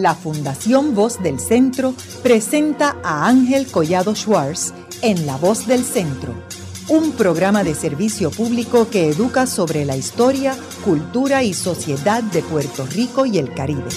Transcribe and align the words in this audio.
la 0.00 0.14
Fundación 0.14 0.94
Voz 0.94 1.22
del 1.22 1.38
Centro 1.38 1.94
presenta 2.22 2.96
a 3.02 3.28
Ángel 3.28 3.66
Collado 3.66 4.14
Schwartz 4.14 4.72
en 5.02 5.26
La 5.26 5.36
Voz 5.36 5.66
del 5.66 5.84
Centro, 5.84 6.32
un 6.88 7.12
programa 7.12 7.64
de 7.64 7.74
servicio 7.74 8.30
público 8.30 8.88
que 8.88 9.10
educa 9.10 9.46
sobre 9.46 9.84
la 9.84 9.96
historia, 9.96 10.56
cultura 10.84 11.42
y 11.44 11.52
sociedad 11.52 12.22
de 12.22 12.42
Puerto 12.42 12.86
Rico 12.86 13.26
y 13.26 13.38
el 13.38 13.52
Caribe. 13.52 13.90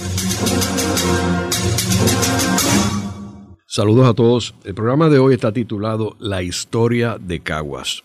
Saludos 3.65 4.07
a 4.07 4.13
todos. 4.13 4.55
El 4.65 4.75
programa 4.75 5.09
de 5.09 5.19
hoy 5.19 5.33
está 5.33 5.53
titulado 5.53 6.17
La 6.19 6.43
historia 6.43 7.17
de 7.19 7.39
Caguas. 7.39 8.03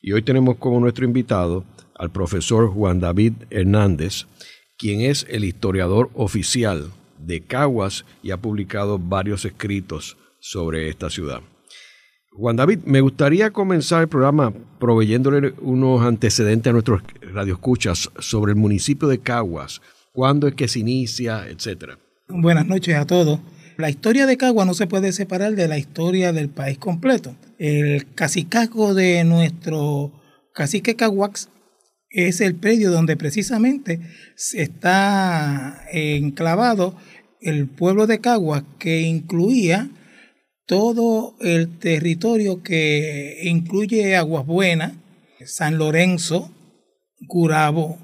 Y 0.00 0.12
hoy 0.12 0.22
tenemos 0.22 0.56
como 0.56 0.80
nuestro 0.80 1.04
invitado 1.04 1.64
al 1.94 2.10
profesor 2.10 2.68
Juan 2.72 2.98
David 2.98 3.34
Hernández, 3.50 4.26
quien 4.78 5.02
es 5.02 5.26
el 5.28 5.44
historiador 5.44 6.10
oficial 6.14 6.90
de 7.18 7.42
Caguas 7.42 8.04
y 8.22 8.30
ha 8.30 8.36
publicado 8.36 8.98
varios 8.98 9.44
escritos 9.44 10.16
sobre 10.40 10.88
esta 10.88 11.10
ciudad. 11.10 11.40
Juan 12.32 12.56
David, 12.56 12.80
me 12.84 13.00
gustaría 13.00 13.50
comenzar 13.50 14.02
el 14.02 14.08
programa 14.08 14.52
proveyéndole 14.78 15.54
unos 15.62 16.02
antecedentes 16.02 16.70
a 16.70 16.74
nuestros 16.74 17.02
radioescuchas 17.22 18.10
sobre 18.18 18.52
el 18.52 18.56
municipio 18.56 19.08
de 19.08 19.18
Caguas, 19.18 19.80
cuándo 20.12 20.46
es 20.46 20.54
que 20.54 20.68
se 20.68 20.80
inicia, 20.80 21.48
etcétera. 21.48 21.98
Buenas 22.28 22.66
noches 22.66 22.94
a 22.94 23.06
todos. 23.06 23.40
La 23.78 23.88
historia 23.88 24.26
de 24.26 24.36
Caguas 24.36 24.66
no 24.66 24.74
se 24.74 24.86
puede 24.86 25.12
separar 25.12 25.54
de 25.54 25.68
la 25.68 25.78
historia 25.78 26.32
del 26.32 26.48
país 26.48 26.78
completo. 26.78 27.34
El 27.58 28.06
cacicazgo 28.14 28.94
de 28.94 29.24
nuestro 29.24 30.12
cacique 30.52 30.94
Caguax 30.94 31.48
es 32.10 32.40
el 32.40 32.54
predio 32.54 32.90
donde 32.90 33.16
precisamente 33.16 34.00
está 34.54 35.84
enclavado 35.92 36.96
el 37.40 37.68
pueblo 37.68 38.06
de 38.06 38.20
Caguas, 38.20 38.64
que 38.78 39.02
incluía 39.02 39.90
todo 40.66 41.36
el 41.40 41.78
territorio 41.78 42.62
que 42.62 43.40
incluye 43.44 44.16
Aguas 44.16 44.46
Buenas, 44.46 44.94
San 45.44 45.78
Lorenzo, 45.78 46.52
Curabo, 47.28 47.98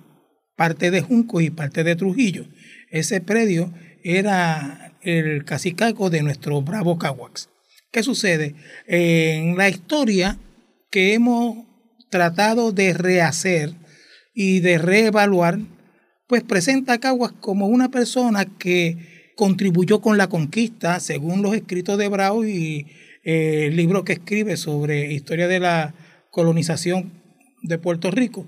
parte 0.57 0.91
de 0.91 1.01
Junco 1.01 1.41
y 1.41 1.51
parte 1.51 1.83
de 1.83 1.97
Trujillo. 1.97 2.47
Ese 2.91 3.21
predio 3.21 3.73
era 4.05 4.97
el 5.03 5.45
cacicaco 5.45 6.11
de 6.11 6.23
nuestro 6.23 6.63
bravo 6.63 6.99
Caguax. 6.99 7.49
¿Qué 7.91 8.03
sucede? 8.03 8.55
En 8.87 9.57
la 9.57 9.69
historia 9.69 10.39
que 10.91 11.15
hemos 11.15 11.67
tratado 12.11 12.73
de 12.73 12.95
rehacer 12.95 13.75
y 14.35 14.61
de 14.61 14.79
reevaluar, 14.79 15.59
pues 16.27 16.43
presenta 16.43 16.95
a 16.95 16.99
Caguas 16.99 17.33
como 17.33 17.67
una 17.67 17.91
persona 17.91 18.45
que 18.45 19.33
contribuyó 19.37 20.01
con 20.01 20.19
la 20.19 20.29
conquista, 20.29 21.01
según 21.01 21.43
los 21.43 21.55
escritos 21.55 21.99
de 21.99 22.09
Brau 22.09 22.45
y 22.45 22.87
eh, 23.25 23.67
el 23.67 23.77
libro 23.77 24.05
que 24.05 24.15
escribe 24.15 24.57
sobre 24.57 25.13
historia 25.13 25.49
de 25.49 25.61
la 25.61 25.95
colonización 26.31 27.13
de 27.63 27.79
Puerto 27.79 28.11
Rico. 28.11 28.47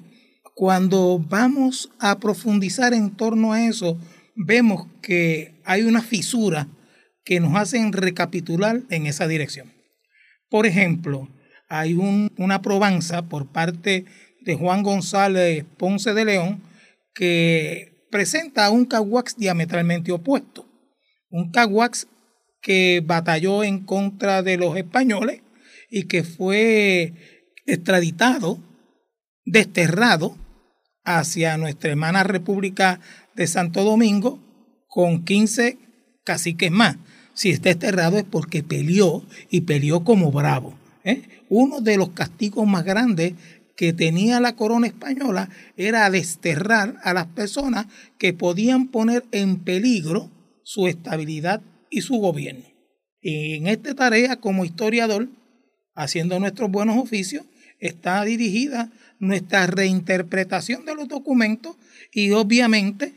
Cuando 0.54 1.18
vamos 1.18 1.90
a 1.98 2.18
profundizar 2.20 2.94
en 2.94 3.10
torno 3.10 3.52
a 3.52 3.66
eso, 3.66 3.98
vemos 4.36 4.86
que 5.02 5.60
hay 5.64 5.82
una 5.82 6.02
fisura 6.02 6.68
que 7.24 7.40
nos 7.40 7.56
hacen 7.56 7.92
recapitular 7.92 8.82
en 8.90 9.06
esa 9.06 9.26
dirección. 9.26 9.72
Por 10.48 10.66
ejemplo, 10.66 11.28
hay 11.68 11.94
una 11.94 12.62
probanza 12.62 13.22
por 13.22 13.48
parte 13.48 14.04
de 14.44 14.54
Juan 14.56 14.82
González 14.82 15.64
Ponce 15.76 16.14
de 16.14 16.24
León 16.24 16.62
que 17.14 18.06
presenta 18.10 18.70
un 18.70 18.84
caguax 18.84 19.36
diametralmente 19.36 20.12
opuesto. 20.12 20.66
Un 21.30 21.50
caguax 21.50 22.06
que 22.60 23.02
batalló 23.04 23.64
en 23.64 23.80
contra 23.80 24.42
de 24.42 24.56
los 24.56 24.76
españoles 24.76 25.42
y 25.90 26.04
que 26.04 26.24
fue 26.24 27.12
extraditado, 27.66 28.58
desterrado 29.44 30.36
hacia 31.04 31.56
nuestra 31.56 31.90
hermana 31.90 32.22
República 32.22 33.00
de 33.34 33.46
Santo 33.46 33.84
Domingo 33.84 34.40
con 34.88 35.24
15 35.24 35.78
caciques 36.24 36.70
más. 36.70 36.96
Si 37.34 37.50
está 37.50 37.68
desterrado 37.68 38.16
es 38.16 38.24
porque 38.24 38.62
peleó 38.62 39.24
y 39.50 39.62
peleó 39.62 40.04
como 40.04 40.30
bravo. 40.30 40.78
¿eh? 41.04 41.22
Uno 41.48 41.80
de 41.80 41.96
los 41.96 42.10
castigos 42.10 42.66
más 42.66 42.84
grandes 42.84 43.34
que 43.76 43.92
tenía 43.92 44.40
la 44.40 44.56
corona 44.56 44.86
española 44.86 45.50
era 45.76 46.08
desterrar 46.10 46.96
a 47.02 47.12
las 47.12 47.26
personas 47.26 47.86
que 48.18 48.32
podían 48.32 48.88
poner 48.88 49.24
en 49.32 49.58
peligro 49.60 50.30
su 50.62 50.86
estabilidad 50.86 51.60
y 51.90 52.02
su 52.02 52.14
gobierno. 52.16 52.64
Y 53.20 53.54
en 53.54 53.66
esta 53.66 53.94
tarea, 53.94 54.36
como 54.36 54.64
historiador, 54.64 55.28
haciendo 55.94 56.38
nuestros 56.38 56.70
buenos 56.70 56.98
oficios, 56.98 57.44
está 57.80 58.24
dirigida 58.24 58.90
nuestra 59.18 59.66
reinterpretación 59.66 60.84
de 60.84 60.94
los 60.94 61.08
documentos 61.08 61.76
y 62.12 62.30
obviamente 62.32 63.14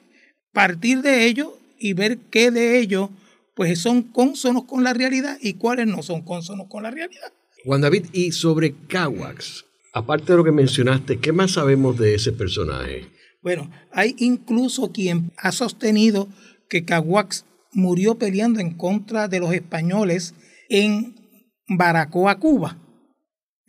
partir 0.54 1.02
de 1.02 1.26
ellos 1.26 1.50
y 1.80 1.94
ver 1.94 2.18
qué 2.32 2.52
de 2.52 2.80
ellos 2.80 3.10
pues 3.56 3.80
son 3.80 4.04
cónsonos 4.04 4.66
con 4.66 4.84
la 4.84 4.94
realidad 4.94 5.38
y 5.42 5.54
cuáles 5.54 5.88
no 5.88 6.04
son 6.04 6.22
cónsonos 6.22 6.68
con 6.68 6.84
la 6.84 6.92
realidad. 6.92 7.34
Juan 7.66 7.82
David, 7.82 8.06
y 8.14 8.32
sobre 8.32 8.74
Caguax, 8.88 9.66
aparte 9.94 10.32
de 10.32 10.38
lo 10.38 10.44
que 10.44 10.52
mencionaste, 10.52 11.18
¿qué 11.18 11.32
más 11.32 11.52
sabemos 11.52 11.98
de 11.98 12.16
ese 12.16 12.32
personaje? 12.32 13.08
Bueno, 13.42 13.70
hay 13.92 14.16
incluso 14.20 14.92
quien 14.92 15.32
ha 15.38 15.52
sostenido 15.52 16.28
que 16.70 16.86
Caguax 16.86 17.46
murió 17.72 18.16
peleando 18.16 18.60
en 18.60 18.72
contra 18.72 19.28
de 19.28 19.40
los 19.40 19.54
españoles 19.54 20.34
en 20.70 21.16
Baracoa, 21.68 22.40
Cuba. 22.40 22.78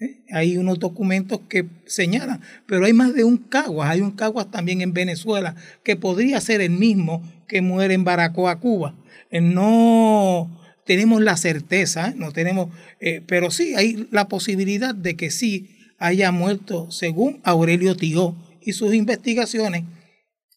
¿Eh? 0.00 0.24
Hay 0.32 0.56
unos 0.56 0.78
documentos 0.78 1.40
que 1.48 1.66
señalan, 1.86 2.40
pero 2.66 2.86
hay 2.86 2.92
más 2.92 3.14
de 3.14 3.24
un 3.24 3.36
Caguas, 3.36 3.90
hay 3.90 4.00
un 4.00 4.12
Caguas 4.12 4.50
también 4.50 4.80
en 4.80 4.92
Venezuela, 4.92 5.56
que 5.82 5.96
podría 5.96 6.40
ser 6.40 6.60
el 6.60 6.70
mismo 6.70 7.22
que 7.48 7.62
muere 7.62 7.94
en 7.94 8.04
Baracoa, 8.04 8.60
Cuba. 8.60 8.94
Eh, 9.30 9.40
no 9.40 10.58
tenemos 10.86 11.20
la 11.20 11.36
certeza, 11.36 12.14
no 12.16 12.32
tenemos, 12.32 12.70
eh, 13.00 13.22
pero 13.26 13.50
sí 13.50 13.74
hay 13.74 14.08
la 14.10 14.28
posibilidad 14.28 14.94
de 14.94 15.16
que 15.16 15.30
sí 15.30 15.77
haya 15.98 16.32
muerto, 16.32 16.90
según 16.90 17.40
Aurelio 17.44 17.96
Tío 17.96 18.36
y 18.60 18.72
sus 18.72 18.94
investigaciones, 18.94 19.84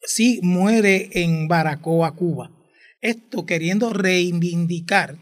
sí 0.04 0.40
muere 0.44 1.10
en 1.14 1.48
Baracoa, 1.48 2.16
Cuba. 2.16 2.52
Esto 3.02 3.46
queriendo 3.46 3.92
reivindicar 3.92 5.18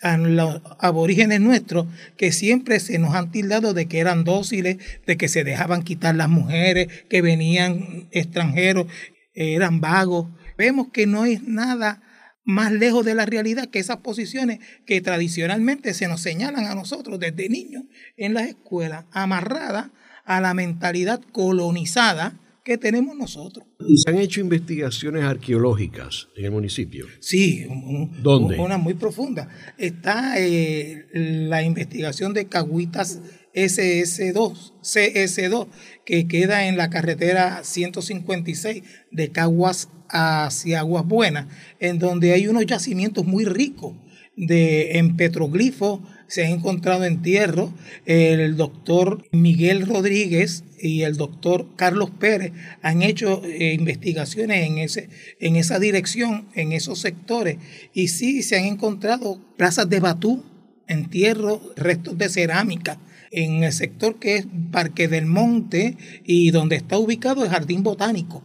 a 0.00 0.16
los 0.16 0.62
aborígenes 0.78 1.40
nuestros 1.40 1.86
que 2.16 2.30
siempre 2.30 2.78
se 2.78 2.98
nos 2.98 3.14
han 3.14 3.32
tildado 3.32 3.74
de 3.74 3.86
que 3.86 3.98
eran 3.98 4.22
dóciles, 4.22 4.76
de 5.06 5.16
que 5.16 5.28
se 5.28 5.42
dejaban 5.42 5.82
quitar 5.82 6.14
las 6.14 6.28
mujeres, 6.28 6.86
que 7.10 7.20
venían 7.20 8.08
extranjeros, 8.12 8.86
eran 9.34 9.80
vagos. 9.80 10.28
Vemos 10.56 10.88
que 10.92 11.06
no 11.06 11.24
es 11.24 11.42
nada 11.42 12.02
más 12.48 12.72
lejos 12.72 13.04
de 13.04 13.14
la 13.14 13.26
realidad 13.26 13.68
que 13.68 13.78
esas 13.78 13.98
posiciones 13.98 14.60
que 14.86 15.02
tradicionalmente 15.02 15.92
se 15.92 16.08
nos 16.08 16.22
señalan 16.22 16.64
a 16.64 16.74
nosotros 16.74 17.20
desde 17.20 17.50
niños 17.50 17.84
en 18.16 18.32
las 18.32 18.48
escuelas, 18.48 19.04
amarradas 19.12 19.90
a 20.24 20.40
la 20.40 20.54
mentalidad 20.54 21.20
colonizada 21.30 22.40
que 22.64 22.78
tenemos 22.78 23.14
nosotros. 23.16 23.66
¿Y 23.86 23.98
se 23.98 24.10
han 24.10 24.16
hecho 24.16 24.40
investigaciones 24.40 25.24
arqueológicas 25.24 26.28
en 26.36 26.46
el 26.46 26.50
municipio? 26.50 27.04
Sí, 27.20 27.66
¿Dónde? 28.22 28.58
una 28.58 28.78
muy 28.78 28.94
profunda. 28.94 29.50
Está 29.76 30.38
eh, 30.38 31.04
la 31.12 31.62
investigación 31.62 32.32
de 32.32 32.46
Caguitas 32.46 33.20
SS2, 33.54 34.72
CS2, 34.82 35.66
que 36.08 36.26
queda 36.26 36.68
en 36.68 36.78
la 36.78 36.88
carretera 36.88 37.60
156 37.62 38.82
de 39.10 39.28
Caguas 39.28 39.90
hacia 40.08 40.78
Aguas 40.78 41.04
Buenas, 41.04 41.48
en 41.80 41.98
donde 41.98 42.32
hay 42.32 42.48
unos 42.48 42.64
yacimientos 42.64 43.26
muy 43.26 43.44
ricos 43.44 43.92
de, 44.34 44.92
en 44.92 45.18
petroglifos, 45.18 46.00
se 46.26 46.46
han 46.46 46.52
encontrado 46.52 47.04
entierros. 47.04 47.72
El 48.06 48.56
doctor 48.56 49.22
Miguel 49.32 49.86
Rodríguez 49.86 50.64
y 50.80 51.02
el 51.02 51.18
doctor 51.18 51.66
Carlos 51.76 52.10
Pérez 52.18 52.52
han 52.80 53.02
hecho 53.02 53.42
eh, 53.44 53.74
investigaciones 53.74 54.66
en, 54.66 54.78
ese, 54.78 55.10
en 55.40 55.56
esa 55.56 55.78
dirección, 55.78 56.48
en 56.54 56.72
esos 56.72 57.00
sectores, 57.00 57.58
y 57.92 58.08
sí 58.08 58.42
se 58.42 58.56
han 58.56 58.64
encontrado 58.64 59.42
plazas 59.58 59.90
de 59.90 60.00
batú, 60.00 60.42
entierros, 60.86 61.60
restos 61.76 62.16
de 62.16 62.30
cerámica 62.30 62.98
en 63.30 63.64
el 63.64 63.72
sector 63.72 64.18
que 64.18 64.36
es 64.36 64.46
Parque 64.70 65.08
del 65.08 65.26
Monte 65.26 65.96
y 66.24 66.50
donde 66.50 66.76
está 66.76 66.98
ubicado 66.98 67.44
el 67.44 67.50
Jardín 67.50 67.82
Botánico 67.82 68.42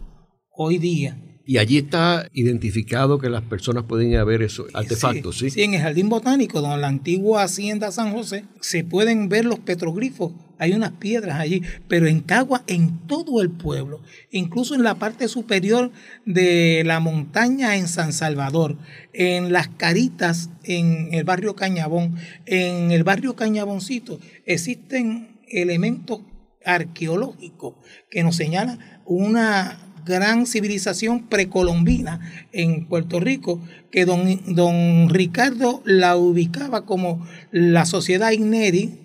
hoy 0.52 0.78
día. 0.78 1.18
Y 1.46 1.58
allí 1.58 1.78
está 1.78 2.30
identificado 2.34 3.20
que 3.20 3.30
las 3.30 3.44
personas 3.44 3.84
pueden 3.84 4.16
haber 4.16 4.42
esos 4.42 4.68
artefactos, 4.74 5.40
¿sí? 5.40 5.50
¿sí? 5.50 5.62
en 5.62 5.74
el 5.74 5.82
Jardín 5.82 6.10
Botánico, 6.10 6.62
donde 6.62 6.78
la 6.78 6.88
antigua 6.88 7.44
Hacienda 7.44 7.92
San 7.92 8.14
José, 8.14 8.46
se 8.62 8.84
pueden 8.84 9.28
ver 9.28 9.46
los 9.46 9.60
petroglifos 9.60 10.32
hay 10.64 10.72
unas 10.72 10.92
piedras 10.94 11.42
allí, 11.42 11.62
pero 11.90 12.08
en 12.08 12.22
Cagua, 12.22 12.64
en 12.68 13.00
todo 13.08 13.42
el 13.42 13.50
pueblo, 13.50 14.00
incluso 14.32 14.76
en 14.76 14.84
la 14.84 14.96
parte 14.96 15.28
superior 15.28 15.92
de 16.26 16.84
la 16.86 17.02
montaña 17.02 17.76
en 17.76 17.90
San 17.90 18.14
Salvador, 18.14 18.78
en 19.12 19.52
las 19.52 19.68
caritas 19.68 20.50
en 20.64 21.10
el 21.14 21.26
barrio 21.26 21.58
Cañabón, 21.58 22.16
en 22.46 22.92
el 22.92 23.04
barrio 23.04 23.36
Cañaboncito, 23.36 24.22
existen 24.46 25.38
elementos 25.50 26.22
arqueológicos 26.64 27.76
que 28.10 28.24
nos 28.24 28.38
señalan 28.38 28.80
una 29.06 29.93
gran 30.06 30.46
civilización 30.46 31.28
precolombina 31.28 32.48
en 32.52 32.88
Puerto 32.88 33.20
Rico, 33.20 33.62
que 33.92 34.06
don, 34.06 34.42
don 34.56 35.10
Ricardo 35.10 35.82
la 35.86 36.18
ubicaba 36.18 36.86
como 36.86 37.28
la 37.52 37.86
sociedad 37.86 38.32
Igneri, 38.32 39.00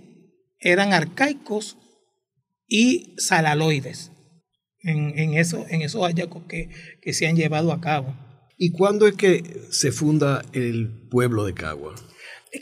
eran 0.60 0.92
arcaicos 0.92 1.76
y 2.66 3.14
salaloides 3.18 4.12
en, 4.82 5.34
eso, 5.34 5.66
en 5.68 5.82
esos 5.82 6.02
hallazgos 6.02 6.44
que, 6.48 6.70
que 7.02 7.12
se 7.12 7.26
han 7.26 7.36
llevado 7.36 7.72
a 7.72 7.80
cabo. 7.80 8.16
¿Y 8.56 8.70
cuándo 8.70 9.06
es 9.06 9.14
que 9.14 9.44
se 9.70 9.92
funda 9.92 10.44
el 10.52 11.08
pueblo 11.10 11.44
de 11.44 11.54
Cagua? 11.54 11.94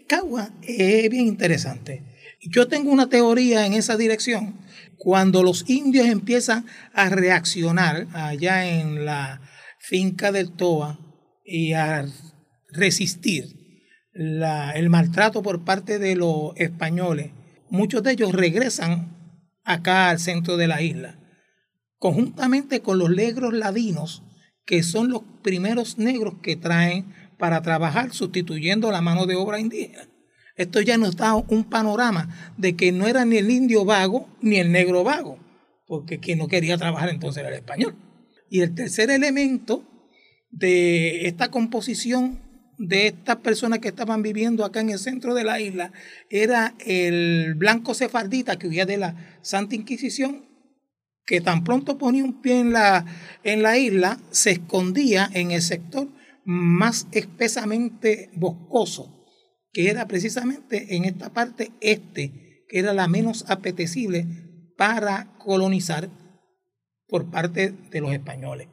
Cagua 0.07 0.51
es 0.63 1.09
bien 1.09 1.27
interesante. 1.27 2.16
Yo 2.41 2.69
tengo 2.69 2.91
una 2.91 3.09
teoría 3.09 3.67
en 3.67 3.73
esa 3.73 3.97
dirección. 3.97 4.55
Cuando 4.99 5.43
los 5.43 5.69
indios 5.69 6.07
empiezan 6.07 6.67
a 6.93 7.09
reaccionar 7.09 8.07
allá 8.13 8.67
en 8.67 9.05
la 9.05 9.41
finca 9.79 10.33
del 10.33 10.53
Toa 10.53 10.99
y 11.45 11.73
a 11.73 12.07
resistir 12.69 13.57
el 14.13 14.89
maltrato 14.89 15.43
por 15.43 15.65
parte 15.65 15.99
de 15.99 16.17
los 16.17 16.53
españoles, 16.57 17.31
muchos 17.69 18.03
de 18.03 18.13
ellos 18.13 18.33
regresan 18.33 19.15
acá 19.65 20.11
al 20.11 20.19
centro 20.19 20.57
de 20.57 20.69
la 20.69 20.81
isla, 20.81 21.19
conjuntamente 21.99 22.81
con 22.81 22.99
los 22.99 23.11
negros 23.11 23.53
ladinos, 23.53 24.23
que 24.65 24.83
son 24.83 25.11
los 25.11 25.23
primeros 25.43 25.99
negros 25.99 26.35
que 26.43 26.57
traen 26.57 27.15
para 27.39 27.63
trabajar 27.63 28.13
sustituyendo 28.13 28.91
la 28.91 29.03
mano 29.03 29.27
de 29.27 29.37
obra 29.37 29.61
indígena. 29.61 30.09
Esto 30.57 30.81
ya 30.81 30.97
nos 30.97 31.17
da 31.17 31.35
un 31.35 31.65
panorama 31.65 32.55
de 32.57 32.77
que 32.77 32.91
no 32.91 33.07
era 33.07 33.25
ni 33.25 33.37
el 33.37 33.51
indio 33.51 33.85
vago 33.85 34.29
ni 34.41 34.57
el 34.57 34.73
negro 34.73 35.05
vago, 35.05 35.39
porque 35.87 36.19
quien 36.19 36.39
no 36.39 36.49
quería 36.49 36.79
trabajar 36.79 37.11
entonces 37.11 37.41
era 37.41 37.51
el 37.51 37.57
español. 37.57 37.95
Y 38.49 38.61
el 38.61 38.75
tercer 38.75 39.11
elemento 39.11 39.85
de 40.51 41.27
esta 41.27 41.51
composición 41.51 42.41
de 42.79 43.07
estas 43.09 43.37
personas 43.37 43.79
que 43.79 43.89
estaban 43.89 44.23
viviendo 44.23 44.65
acá 44.65 44.81
en 44.81 44.91
el 44.91 44.99
centro 44.99 45.35
de 45.35 45.45
la 45.45 45.61
isla 45.61 45.93
era 46.31 46.75
el 46.85 47.55
blanco 47.55 47.95
sefardita 47.95 48.59
que 48.59 48.69
huía 48.69 48.87
de 48.87 48.99
la 48.99 49.39
Santa 49.43 49.75
Inquisición, 49.75 50.47
que 51.25 51.41
tan 51.41 51.65
pronto 51.65 51.99
ponía 51.99 52.25
un 52.25 52.41
pie 52.41 52.61
en 52.61 52.73
la, 52.73 53.05
en 53.43 53.63
la 53.63 53.79
isla, 53.79 54.21
se 54.31 54.53
escondía 54.53 55.29
en 55.33 55.51
el 55.51 55.63
sector 55.63 56.09
más 56.45 57.09
espesamente 57.13 58.31
boscoso, 58.35 59.16
que 59.77 59.91
era 59.91 60.09
precisamente 60.09 60.97
en 60.97 61.05
esta 61.05 61.35
parte 61.35 61.71
este, 61.83 62.65
que 62.67 62.79
era 62.79 62.95
la 62.95 63.09
menos 63.09 63.45
apetecible 63.47 64.27
para 64.75 65.37
colonizar 65.37 66.09
por 67.07 67.31
parte 67.31 67.75
de 67.91 68.01
los 68.01 68.15
españoles. 68.15 68.69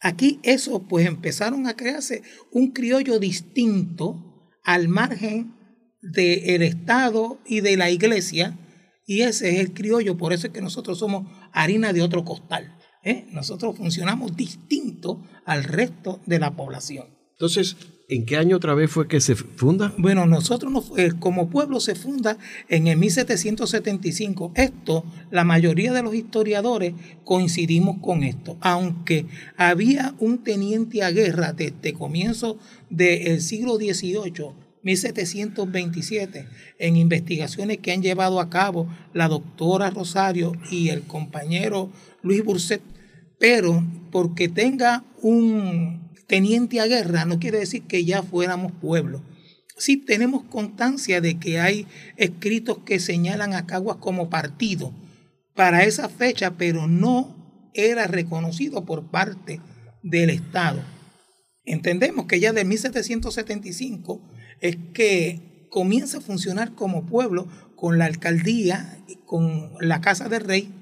Aquí 0.00 0.40
eso, 0.42 0.88
pues 0.88 1.06
empezaron 1.06 1.68
a 1.68 1.76
crearse 1.76 2.22
un 2.50 2.72
criollo 2.72 3.20
distinto 3.20 4.50
al 4.64 4.88
margen 4.88 5.54
del 6.02 6.62
Estado 6.62 7.38
y 7.46 7.60
de 7.60 7.76
la 7.76 7.90
iglesia, 7.90 8.58
y 9.06 9.20
ese 9.20 9.50
es 9.50 9.60
el 9.60 9.72
criollo, 9.72 10.16
por 10.16 10.32
eso 10.32 10.48
es 10.48 10.52
que 10.52 10.62
nosotros 10.62 10.98
somos 10.98 11.30
harina 11.52 11.92
de 11.92 12.02
otro 12.02 12.24
costal. 12.24 12.76
¿eh? 13.04 13.28
Nosotros 13.30 13.76
funcionamos 13.76 14.36
distinto 14.36 15.22
al 15.44 15.62
resto 15.62 16.20
de 16.26 16.40
la 16.40 16.56
población. 16.56 17.06
Entonces, 17.34 17.76
¿En 18.14 18.26
qué 18.26 18.36
año 18.36 18.58
otra 18.58 18.74
vez 18.74 18.92
fue 18.92 19.08
que 19.08 19.20
se 19.20 19.34
funda? 19.34 19.92
Bueno, 19.98 20.24
nosotros 20.24 20.92
como 21.18 21.50
pueblo 21.50 21.80
se 21.80 21.96
funda 21.96 22.38
en 22.68 22.86
el 22.86 22.96
1775. 22.96 24.52
Esto, 24.54 25.04
la 25.32 25.42
mayoría 25.42 25.92
de 25.92 26.04
los 26.04 26.14
historiadores 26.14 26.94
coincidimos 27.24 27.98
con 28.00 28.22
esto, 28.22 28.56
aunque 28.60 29.26
había 29.56 30.14
un 30.20 30.44
teniente 30.44 31.02
a 31.02 31.10
guerra 31.10 31.54
desde 31.54 31.92
comienzo 31.92 32.56
del 32.88 33.40
siglo 33.40 33.78
XVIII 33.78 34.52
1727, 34.82 36.46
en 36.78 36.96
investigaciones 36.96 37.78
que 37.78 37.90
han 37.90 38.02
llevado 38.02 38.38
a 38.38 38.48
cabo 38.48 38.86
la 39.12 39.26
doctora 39.26 39.90
Rosario 39.90 40.52
y 40.70 40.90
el 40.90 41.02
compañero 41.02 41.90
Luis 42.22 42.44
Burset, 42.44 42.80
pero 43.40 43.82
porque 44.12 44.48
tenga 44.48 45.02
un 45.20 46.03
teniente 46.26 46.80
a 46.80 46.86
guerra 46.86 47.24
no 47.24 47.38
quiere 47.38 47.58
decir 47.58 47.82
que 47.82 48.04
ya 48.04 48.22
fuéramos 48.22 48.72
pueblo. 48.72 49.22
Sí 49.76 49.96
tenemos 49.96 50.44
constancia 50.44 51.20
de 51.20 51.38
que 51.38 51.60
hay 51.60 51.86
escritos 52.16 52.78
que 52.84 53.00
señalan 53.00 53.54
a 53.54 53.66
Caguas 53.66 53.96
como 53.98 54.30
partido 54.30 54.94
para 55.54 55.84
esa 55.84 56.08
fecha, 56.08 56.52
pero 56.56 56.86
no 56.86 57.70
era 57.74 58.06
reconocido 58.06 58.84
por 58.84 59.10
parte 59.10 59.60
del 60.02 60.30
Estado. 60.30 60.80
Entendemos 61.64 62.26
que 62.26 62.40
ya 62.40 62.52
de 62.52 62.64
1775 62.64 64.20
es 64.60 64.76
que 64.92 65.66
comienza 65.70 66.18
a 66.18 66.20
funcionar 66.20 66.74
como 66.74 67.06
pueblo 67.06 67.48
con 67.74 67.98
la 67.98 68.04
alcaldía, 68.04 68.98
con 69.26 69.72
la 69.80 70.00
casa 70.00 70.28
del 70.28 70.44
rey 70.44 70.72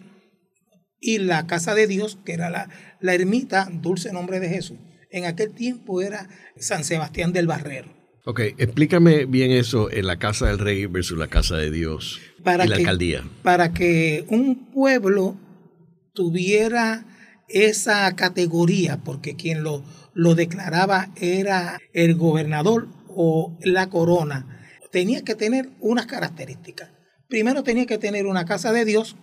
y 1.01 1.19
la 1.19 1.47
casa 1.47 1.75
de 1.75 1.87
Dios, 1.87 2.19
que 2.25 2.35
era 2.35 2.51
la, 2.51 2.69
la 3.01 3.15
ermita 3.15 3.69
Dulce 3.73 4.13
Nombre 4.13 4.39
de 4.39 4.51
Jesús 4.51 4.77
en 5.13 5.27
aquel 5.27 5.53
tiempo 5.53 6.03
era 6.03 6.29
San 6.57 6.85
Sebastián 6.85 7.33
del 7.33 7.47
Barrero. 7.47 7.89
Ok, 8.25 8.41
explícame 8.59 9.27
bien 9.27 9.51
eso 9.51 9.91
en 9.91 10.07
la 10.07 10.19
casa 10.19 10.47
del 10.47 10.59
rey 10.59 10.87
versus 10.87 11.19
la 11.19 11.27
casa 11.27 11.57
de 11.57 11.71
Dios 11.71 12.21
para 12.43 12.65
y 12.65 12.69
la 12.69 12.77
alcaldía. 12.77 13.25
Para 13.43 13.73
que 13.73 14.25
un 14.29 14.71
pueblo 14.71 15.37
tuviera 16.15 17.05
esa 17.49 18.15
categoría, 18.15 18.99
porque 19.05 19.35
quien 19.35 19.63
lo, 19.63 19.85
lo 20.15 20.35
declaraba 20.35 21.11
era 21.17 21.81
el 21.93 22.15
gobernador 22.15 22.89
o 23.09 23.59
la 23.63 23.91
corona, 23.91 24.61
tenía 24.91 25.23
que 25.23 25.35
tener 25.35 25.71
unas 25.81 26.07
características. 26.07 26.91
Primero 27.29 27.63
tenía 27.63 27.87
que 27.87 27.99
tener 27.99 28.27
una 28.27 28.45
casa 28.45 28.73
de 28.73 28.85
Dios, 28.85 29.17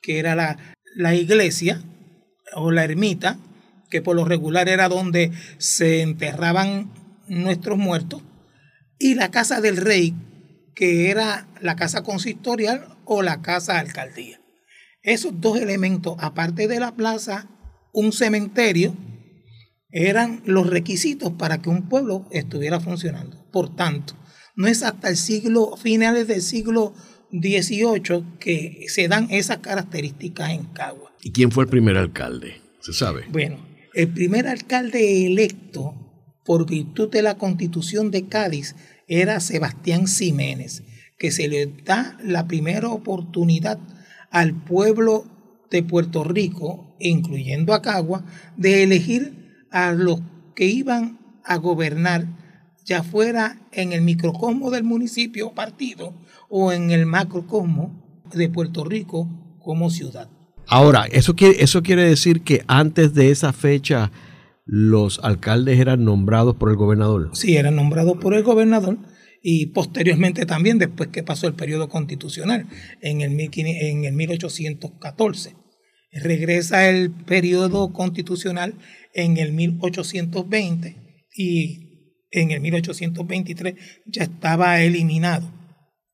que 0.00 0.18
era 0.18 0.34
la, 0.34 0.56
la 0.96 1.14
iglesia 1.14 1.82
o 2.54 2.70
la 2.70 2.84
ermita, 2.84 3.38
que 3.90 4.02
por 4.02 4.16
lo 4.16 4.24
regular 4.24 4.68
era 4.68 4.88
donde 4.88 5.32
se 5.58 6.02
enterraban 6.02 6.92
nuestros 7.28 7.78
muertos, 7.78 8.22
y 8.98 9.14
la 9.14 9.30
casa 9.30 9.60
del 9.60 9.76
rey, 9.76 10.14
que 10.74 11.10
era 11.10 11.48
la 11.60 11.76
casa 11.76 12.02
consistorial 12.02 12.96
o 13.04 13.22
la 13.22 13.42
casa 13.42 13.78
alcaldía. 13.78 14.40
Esos 15.02 15.40
dos 15.40 15.58
elementos, 15.58 16.16
aparte 16.18 16.68
de 16.68 16.78
la 16.78 16.94
plaza, 16.94 17.48
un 17.92 18.12
cementerio, 18.12 18.94
eran 19.90 20.42
los 20.44 20.68
requisitos 20.68 21.32
para 21.32 21.62
que 21.62 21.70
un 21.70 21.88
pueblo 21.88 22.26
estuviera 22.30 22.80
funcionando. 22.80 23.50
Por 23.50 23.74
tanto, 23.74 24.14
no 24.54 24.68
es 24.68 24.82
hasta 24.82 25.08
el 25.08 25.16
siglo, 25.16 25.76
finales 25.76 26.28
del 26.28 26.42
siglo 26.42 26.92
XVIII, 27.32 28.24
que 28.38 28.84
se 28.88 29.08
dan 29.08 29.28
esas 29.30 29.58
características 29.58 30.50
en 30.50 30.64
Cagua. 30.66 31.12
¿Y 31.22 31.32
quién 31.32 31.50
fue 31.50 31.64
el 31.64 31.70
primer 31.70 31.96
alcalde? 31.96 32.60
¿Se 32.80 32.92
sabe? 32.92 33.24
Bueno, 33.30 33.58
el 33.94 34.08
primer 34.08 34.46
alcalde 34.46 35.26
electo 35.26 35.94
por 36.44 36.68
virtud 36.68 37.10
de 37.10 37.22
la 37.22 37.36
constitución 37.36 38.10
de 38.10 38.26
Cádiz 38.26 38.76
era 39.08 39.40
Sebastián 39.40 40.06
Jiménez, 40.06 40.82
que 41.18 41.30
se 41.30 41.48
le 41.48 41.66
da 41.66 42.16
la 42.22 42.46
primera 42.46 42.88
oportunidad 42.88 43.78
al 44.30 44.54
pueblo 44.54 45.24
de 45.70 45.82
Puerto 45.82 46.24
Rico, 46.24 46.96
incluyendo 47.00 47.74
a 47.74 47.82
Cagua, 47.82 48.24
de 48.56 48.82
elegir 48.82 49.66
a 49.70 49.92
los 49.92 50.20
que 50.54 50.66
iban 50.66 51.18
a 51.44 51.56
gobernar, 51.56 52.26
ya 52.84 53.02
fuera 53.02 53.60
en 53.72 53.92
el 53.92 54.02
microcosmo 54.02 54.70
del 54.70 54.84
municipio 54.84 55.48
o 55.48 55.54
partido 55.54 56.14
o 56.48 56.72
en 56.72 56.90
el 56.90 57.06
macrocosmo 57.06 58.22
de 58.32 58.48
Puerto 58.48 58.84
Rico 58.84 59.28
como 59.60 59.90
ciudad. 59.90 60.28
Ahora, 60.70 61.06
¿eso 61.10 61.34
quiere, 61.34 61.64
¿eso 61.64 61.82
quiere 61.82 62.04
decir 62.04 62.42
que 62.42 62.62
antes 62.68 63.12
de 63.12 63.32
esa 63.32 63.52
fecha 63.52 64.12
los 64.64 65.18
alcaldes 65.18 65.80
eran 65.80 66.04
nombrados 66.04 66.54
por 66.54 66.70
el 66.70 66.76
gobernador? 66.76 67.30
Sí, 67.32 67.56
eran 67.56 67.74
nombrados 67.74 68.18
por 68.18 68.34
el 68.34 68.44
gobernador 68.44 68.98
y 69.42 69.66
posteriormente 69.66 70.46
también 70.46 70.78
después 70.78 71.08
que 71.08 71.24
pasó 71.24 71.48
el 71.48 71.54
periodo 71.54 71.88
constitucional 71.88 72.68
en 73.02 73.20
el, 73.20 73.36
en 73.40 74.04
el 74.04 74.12
1814. 74.12 75.56
Regresa 76.12 76.88
el 76.88 77.10
periodo 77.10 77.92
constitucional 77.92 78.74
en 79.12 79.38
el 79.38 79.52
1820 79.52 80.96
y 81.36 82.14
en 82.30 82.52
el 82.52 82.60
1823 82.60 83.74
ya 84.06 84.22
estaba 84.22 84.80
eliminado. 84.80 85.52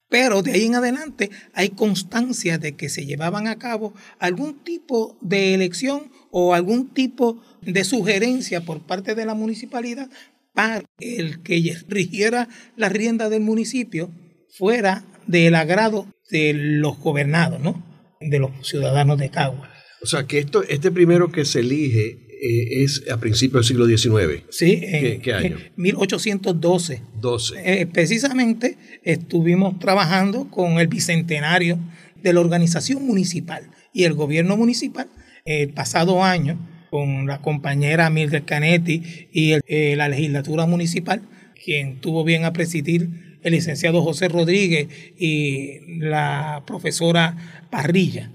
Pero 0.08 0.42
de 0.42 0.52
ahí 0.52 0.66
en 0.66 0.76
adelante 0.76 1.30
hay 1.52 1.70
constancia 1.70 2.58
de 2.58 2.76
que 2.76 2.88
se 2.88 3.06
llevaban 3.06 3.48
a 3.48 3.56
cabo 3.56 3.94
algún 4.18 4.62
tipo 4.62 5.18
de 5.20 5.54
elección 5.54 6.12
o 6.30 6.54
algún 6.54 6.92
tipo 6.92 7.42
de 7.62 7.84
sugerencia 7.84 8.60
por 8.60 8.86
parte 8.86 9.14
de 9.14 9.26
la 9.26 9.34
municipalidad 9.34 10.08
para 10.54 10.82
el 11.00 11.42
que 11.42 11.76
rigiera 11.88 12.48
la 12.76 12.88
rienda 12.88 13.28
del 13.28 13.42
municipio 13.42 14.10
fuera 14.56 15.04
del 15.26 15.54
agrado 15.54 16.06
de 16.30 16.52
los 16.54 16.98
gobernados, 16.98 17.60
¿no? 17.60 17.84
de 18.20 18.38
los 18.38 18.50
ciudadanos 18.62 19.18
de 19.18 19.30
Cagua. 19.30 19.70
O 20.02 20.06
sea, 20.06 20.26
que 20.26 20.38
esto, 20.38 20.62
este 20.64 20.90
primero 20.90 21.32
que 21.32 21.44
se 21.44 21.60
elige 21.60 22.25
eh, 22.40 22.82
es 22.82 23.04
a 23.10 23.18
principios 23.18 23.68
del 23.68 23.98
siglo 23.98 24.16
XIX. 24.16 24.44
Sí, 24.50 24.80
en, 24.82 25.20
¿Qué, 25.20 25.32
año? 25.32 25.56
1812. 25.76 27.02
12. 27.20 27.54
Eh, 27.64 27.86
precisamente 27.86 28.76
estuvimos 29.02 29.78
trabajando 29.78 30.50
con 30.50 30.78
el 30.78 30.88
bicentenario 30.88 31.78
de 32.22 32.32
la 32.32 32.40
organización 32.40 33.06
municipal 33.06 33.70
y 33.92 34.04
el 34.04 34.14
gobierno 34.14 34.56
municipal 34.56 35.08
el 35.46 35.70
pasado 35.70 36.22
año 36.22 36.58
con 36.90 37.26
la 37.26 37.40
compañera 37.40 38.10
Mildred 38.10 38.44
Canetti 38.44 39.28
y 39.32 39.54
eh, 39.66 39.94
la 39.96 40.08
legislatura 40.08 40.66
municipal, 40.66 41.22
quien 41.64 42.00
tuvo 42.00 42.24
bien 42.24 42.44
a 42.44 42.52
presidir 42.52 43.38
el 43.42 43.52
licenciado 43.52 44.02
José 44.02 44.28
Rodríguez 44.28 44.88
y 45.16 45.98
la 46.00 46.64
profesora 46.66 47.36
Parrilla. 47.70 48.30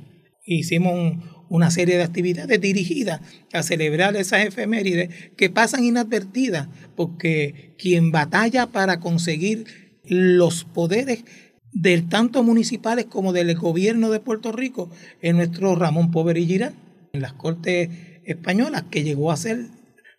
Hicimos 0.46 0.94
un, 0.94 1.24
una 1.52 1.70
serie 1.70 1.98
de 1.98 2.04
actividades 2.04 2.62
dirigidas 2.62 3.20
a 3.52 3.62
celebrar 3.62 4.16
esas 4.16 4.46
efemérides 4.46 5.10
que 5.36 5.50
pasan 5.50 5.84
inadvertidas, 5.84 6.70
porque 6.96 7.76
quien 7.78 8.10
batalla 8.10 8.68
para 8.68 9.02
conseguir 9.02 9.66
los 10.06 10.64
poderes 10.64 11.26
del 11.74 12.08
tanto 12.08 12.42
municipales 12.44 13.06
como 13.06 13.34
del 13.34 13.54
gobierno 13.56 14.12
de 14.12 14.22
Puerto 14.22 14.54
Rico 14.54 14.92
es 15.22 15.36
nuestro 15.36 15.76
Ramón 15.76 16.10
Poveri 16.10 16.46
Girán 16.46 16.74
en 17.12 17.22
las 17.22 17.34
Cortes 17.34 17.90
Españolas, 18.24 18.86
que 18.90 19.04
llegó 19.04 19.30
a 19.30 19.38
ser 19.38 19.66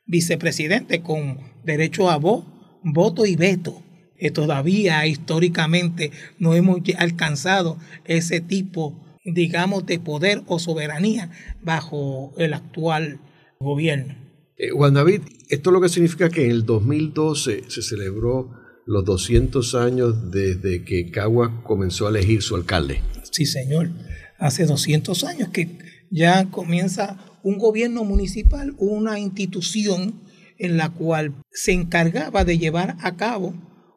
vicepresidente 0.04 1.00
con 1.00 1.38
derecho 1.64 2.10
a 2.10 2.18
voz, 2.18 2.44
voto 2.82 3.24
y 3.24 3.36
veto. 3.36 3.82
Que 4.18 4.30
todavía 4.30 5.04
históricamente 5.06 6.12
no 6.38 6.54
hemos 6.54 6.80
alcanzado 6.96 7.78
ese 8.04 8.40
tipo 8.40 9.11
digamos, 9.24 9.86
de 9.86 9.98
poder 9.98 10.42
o 10.46 10.58
soberanía 10.58 11.30
bajo 11.62 12.32
el 12.38 12.54
actual 12.54 13.20
gobierno. 13.60 14.14
Eh, 14.56 14.70
Juan 14.70 14.94
David, 14.94 15.22
esto 15.48 15.70
lo 15.70 15.80
que 15.80 15.88
significa 15.88 16.30
que 16.30 16.44
en 16.44 16.50
el 16.50 16.66
2012 16.66 17.64
se 17.68 17.82
celebró 17.82 18.50
los 18.86 19.04
200 19.04 19.74
años 19.74 20.30
desde 20.30 20.84
que 20.84 21.10
Cagua 21.10 21.62
comenzó 21.62 22.06
a 22.06 22.10
elegir 22.10 22.42
su 22.42 22.56
alcalde. 22.56 23.00
Sí, 23.30 23.46
señor. 23.46 23.90
Hace 24.38 24.66
200 24.66 25.24
años 25.24 25.48
que 25.50 25.78
ya 26.10 26.50
comienza 26.50 27.18
un 27.42 27.58
gobierno 27.58 28.04
municipal, 28.04 28.74
una 28.78 29.18
institución 29.18 30.20
en 30.58 30.76
la 30.76 30.90
cual 30.90 31.34
se 31.50 31.72
encargaba 31.72 32.44
de 32.44 32.58
llevar 32.58 32.96
a 33.00 33.16
cabo 33.16 33.54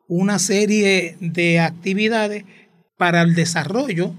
una 0.08 0.40
serie 0.40 1.18
de 1.20 1.60
actividades 1.60 2.46
para 2.98 3.22
el 3.22 3.36
desarrollo 3.36 4.14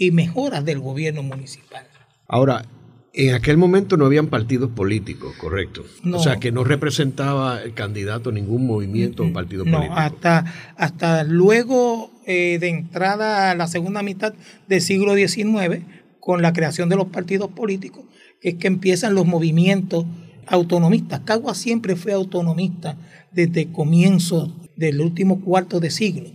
y 0.00 0.12
mejoras 0.12 0.64
del 0.64 0.80
gobierno 0.80 1.22
municipal. 1.22 1.86
Ahora, 2.26 2.64
en 3.12 3.34
aquel 3.34 3.58
momento 3.58 3.98
no 3.98 4.06
habían 4.06 4.28
partidos 4.28 4.70
políticos, 4.70 5.34
correcto. 5.36 5.84
O 6.10 6.18
sea, 6.18 6.36
que 6.36 6.52
no 6.52 6.64
representaba 6.64 7.62
el 7.62 7.74
candidato 7.74 8.32
ningún 8.32 8.66
movimiento 8.66 9.24
o 9.24 9.32
partido 9.34 9.64
político. 9.64 9.92
No, 9.92 10.00
hasta, 10.00 10.72
hasta 10.78 11.22
luego 11.24 12.12
eh, 12.24 12.56
de 12.58 12.70
entrada 12.70 13.50
a 13.50 13.54
la 13.54 13.66
segunda 13.66 14.02
mitad 14.02 14.32
del 14.68 14.80
siglo 14.80 15.14
XIX, 15.14 15.84
con 16.18 16.40
la 16.40 16.54
creación 16.54 16.88
de 16.88 16.96
los 16.96 17.08
partidos 17.08 17.50
políticos, 17.50 18.06
es 18.40 18.54
que 18.54 18.68
empiezan 18.68 19.14
los 19.14 19.26
movimientos 19.26 20.06
autonomistas. 20.46 21.20
Cagua 21.26 21.54
siempre 21.54 21.94
fue 21.94 22.14
autonomista 22.14 22.96
desde 23.32 23.70
comienzo 23.70 24.56
del 24.76 25.02
último 25.02 25.42
cuarto 25.42 25.78
de 25.78 25.90
siglo 25.90 26.30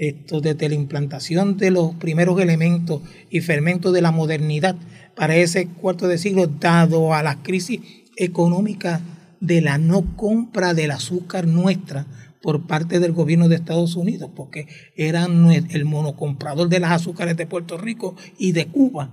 esto, 0.00 0.40
desde 0.40 0.70
la 0.70 0.74
implantación 0.74 1.58
de 1.58 1.70
los 1.70 1.94
primeros 1.94 2.40
elementos 2.40 3.02
y 3.28 3.42
fermentos 3.42 3.92
de 3.92 4.00
la 4.00 4.10
modernidad 4.10 4.74
para 5.14 5.36
ese 5.36 5.66
cuarto 5.66 6.08
de 6.08 6.16
siglo, 6.16 6.46
dado 6.46 7.12
a 7.12 7.22
la 7.22 7.42
crisis 7.42 7.80
económica 8.16 9.02
de 9.40 9.60
la 9.60 9.76
no 9.76 10.16
compra 10.16 10.72
del 10.72 10.90
azúcar 10.90 11.46
nuestra 11.46 12.06
por 12.40 12.66
parte 12.66 12.98
del 12.98 13.12
gobierno 13.12 13.48
de 13.48 13.56
Estados 13.56 13.94
Unidos, 13.94 14.30
porque 14.34 14.66
eran 14.96 15.50
el 15.50 15.84
monocomprador 15.84 16.70
de 16.70 16.80
las 16.80 16.92
azúcares 16.92 17.36
de 17.36 17.46
Puerto 17.46 17.76
Rico 17.76 18.16
y 18.38 18.52
de 18.52 18.68
Cuba. 18.68 19.10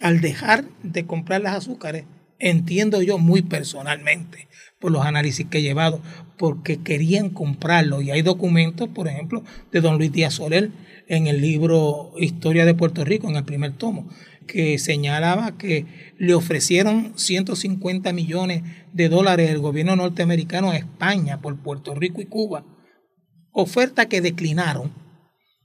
Al 0.00 0.20
dejar 0.20 0.64
de 0.84 1.04
comprar 1.04 1.40
las 1.40 1.56
azúcares, 1.56 2.04
entiendo 2.38 3.02
yo 3.02 3.18
muy 3.18 3.42
personalmente, 3.42 4.46
por 4.80 4.92
los 4.92 5.04
análisis 5.04 5.46
que 5.46 5.58
he 5.58 5.62
llevado, 5.62 6.00
porque 6.36 6.82
querían 6.82 7.30
comprarlo. 7.30 8.00
Y 8.00 8.10
hay 8.10 8.22
documentos, 8.22 8.88
por 8.88 9.08
ejemplo, 9.08 9.42
de 9.72 9.80
don 9.80 9.98
Luis 9.98 10.12
Díaz 10.12 10.34
Soler 10.34 10.70
en 11.08 11.26
el 11.26 11.40
libro 11.40 12.12
Historia 12.18 12.64
de 12.64 12.74
Puerto 12.74 13.04
Rico, 13.04 13.28
en 13.28 13.36
el 13.36 13.44
primer 13.44 13.72
tomo, 13.72 14.08
que 14.46 14.78
señalaba 14.78 15.58
que 15.58 15.86
le 16.16 16.34
ofrecieron 16.34 17.12
150 17.16 18.12
millones 18.12 18.62
de 18.92 19.08
dólares 19.08 19.50
el 19.50 19.58
gobierno 19.58 19.96
norteamericano 19.96 20.70
a 20.70 20.76
España 20.76 21.40
por 21.40 21.60
Puerto 21.60 21.94
Rico 21.94 22.20
y 22.20 22.26
Cuba. 22.26 22.64
Oferta 23.52 24.08
que 24.08 24.20
declinaron. 24.20 24.92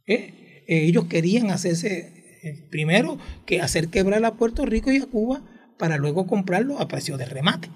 ¿eh? 0.08 0.64
Ellos 0.68 1.06
querían 1.06 1.52
hacerse, 1.52 2.40
eh, 2.44 2.68
primero, 2.72 3.20
que 3.46 3.62
hacer 3.62 3.90
quebrar 3.90 4.26
a 4.26 4.36
Puerto 4.36 4.66
Rico 4.66 4.92
y 4.92 4.98
a 4.98 5.06
Cuba 5.06 5.44
para 5.78 5.98
luego 5.98 6.26
comprarlo 6.26 6.80
a 6.80 6.88
precio 6.88 7.18
de 7.18 7.26
remate. 7.26 7.70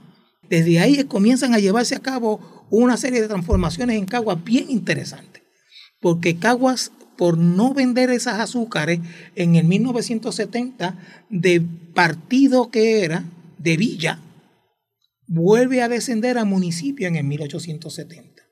Desde 0.50 0.80
ahí 0.80 1.04
comienzan 1.06 1.54
a 1.54 1.60
llevarse 1.60 1.96
a 1.96 2.00
cabo 2.00 2.66
una 2.70 2.98
serie 2.98 3.22
de 3.22 3.28
transformaciones 3.28 3.98
en 3.98 4.06
Caguas 4.06 4.44
bien 4.44 4.70
interesantes, 4.70 5.44
porque 6.00 6.38
Caguas, 6.38 6.92
por 7.18 7.38
no 7.38 7.74
vender 7.74 8.10
esas 8.10 8.40
azúcares 8.40 9.00
en 9.36 9.56
el 9.56 9.66
1970, 9.66 10.98
de 11.30 11.62
partido 11.94 12.70
que 12.70 13.04
era, 13.04 13.26
de 13.58 13.76
villa, 13.78 14.20
vuelve 15.28 15.82
a 15.82 15.90
descender 15.90 16.38
a 16.38 16.46
municipio 16.46 17.08
en 17.08 17.16
el 17.16 17.24
1870. 17.26 18.44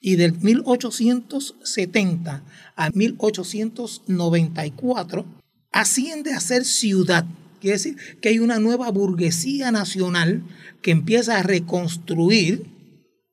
Y 0.00 0.16
del 0.16 0.32
1870 0.40 2.44
a 2.76 2.90
1894 2.90 5.26
asciende 5.70 6.32
a 6.32 6.40
ser 6.40 6.64
ciudad 6.64 7.26
Quiere 7.64 7.78
decir 7.78 7.96
que 8.20 8.28
hay 8.28 8.40
una 8.40 8.58
nueva 8.58 8.90
burguesía 8.90 9.72
nacional 9.72 10.42
que 10.82 10.90
empieza 10.90 11.38
a 11.38 11.42
reconstruir 11.42 12.66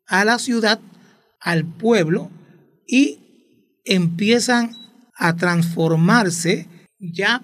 a 0.07 0.23
la 0.23 0.39
ciudad, 0.39 0.79
al 1.41 1.65
pueblo, 1.65 2.31
y 2.87 3.19
empiezan 3.83 4.71
a 5.15 5.35
transformarse 5.35 6.69
ya 6.97 7.43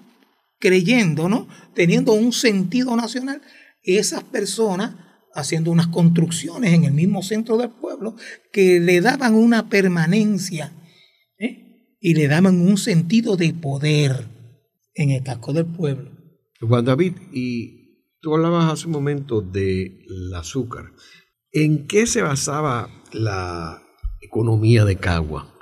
creyendo, 0.58 1.28
¿no? 1.28 1.46
Teniendo 1.74 2.14
un 2.14 2.32
sentido 2.32 2.96
nacional, 2.96 3.42
esas 3.82 4.24
personas 4.24 4.94
haciendo 5.34 5.70
unas 5.70 5.88
construcciones 5.88 6.72
en 6.72 6.84
el 6.84 6.94
mismo 6.94 7.22
centro 7.22 7.58
del 7.58 7.68
pueblo 7.68 8.16
que 8.50 8.80
le 8.80 9.02
daban 9.02 9.34
una 9.34 9.68
permanencia 9.68 10.72
¿eh? 11.38 11.98
y 12.00 12.14
le 12.14 12.28
daban 12.28 12.58
un 12.62 12.78
sentido 12.78 13.36
de 13.36 13.52
poder 13.52 14.26
en 14.94 15.10
el 15.10 15.22
casco 15.22 15.52
del 15.52 15.66
pueblo. 15.66 16.17
Juan 16.60 16.84
David, 16.84 17.14
y 17.32 18.02
tú 18.20 18.34
hablabas 18.34 18.72
hace 18.72 18.86
un 18.86 18.92
momento 18.92 19.40
del 19.40 20.32
azúcar. 20.34 20.86
¿En 21.52 21.86
qué 21.86 22.06
se 22.06 22.22
basaba 22.22 22.90
la 23.12 23.82
economía 24.20 24.84
de 24.84 24.96
Cagua 24.96 25.54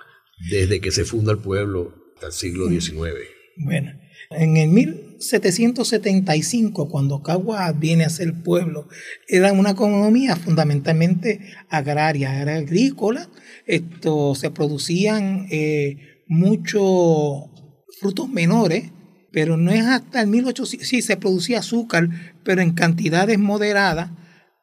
desde 0.50 0.81
que 0.81 0.91
se 0.91 1.05
funda 1.05 1.33
el 1.33 1.38
pueblo 1.38 1.95
hasta 2.15 2.29
el 2.29 2.33
siglo 2.33 2.69
XIX? 2.69 3.12
Bueno, 3.59 3.93
en 4.31 4.57
el 4.57 4.71
1775, 4.71 6.88
cuando 6.88 7.23
Cagua 7.23 7.71
viene 7.73 8.05
a 8.05 8.11
ser 8.11 8.43
pueblo, 8.43 8.88
era 9.29 9.53
una 9.53 9.71
economía 9.71 10.35
fundamentalmente 10.35 11.53
agraria, 11.69 12.41
era 12.41 12.57
agrícola. 12.57 13.29
Esto, 13.67 14.35
se 14.35 14.50
producían 14.50 15.47
eh, 15.50 16.25
muchos 16.26 17.45
frutos 18.00 18.29
menores 18.29 18.91
pero 19.37 19.57
no 19.59 19.71
es 19.71 19.85
hasta 19.85 20.23
el 20.23 20.28
1800, 20.28 20.88
sí 20.88 21.02
se 21.02 21.19
producía 21.19 21.59
azúcar, 21.59 22.09
pero 22.43 22.62
en 22.62 22.73
cantidades 22.73 23.38
moderadas, 23.38 24.09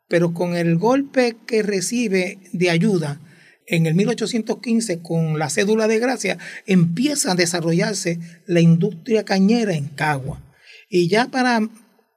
pero 0.08 0.34
con 0.34 0.56
el 0.56 0.80
golpe 0.80 1.36
que 1.46 1.62
recibe 1.62 2.40
de 2.54 2.72
ayuda 2.72 3.22
en 3.68 3.86
el 3.86 3.94
1815 3.94 5.04
con 5.04 5.38
la 5.38 5.52
cédula 5.52 5.88
de 5.88 6.00
gracia, 6.00 6.40
empieza 6.66 7.34
a 7.34 7.36
desarrollarse 7.36 8.18
la 8.48 8.62
industria 8.62 9.24
cañera 9.24 9.76
en 9.76 9.90
Cagua. 9.90 10.42
Y 10.90 11.08
ya 11.08 11.28
para 11.28 11.60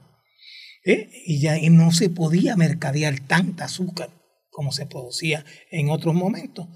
¿Eh? 0.84 1.08
Y 1.26 1.40
ya 1.40 1.56
no 1.70 1.92
se 1.92 2.10
podía 2.10 2.56
mercadear 2.56 3.20
tanta 3.20 3.64
azúcar 3.64 4.10
como 4.50 4.70
se 4.72 4.86
producía 4.86 5.44
en 5.70 5.90
otros 5.90 6.14
momentos. 6.14 6.68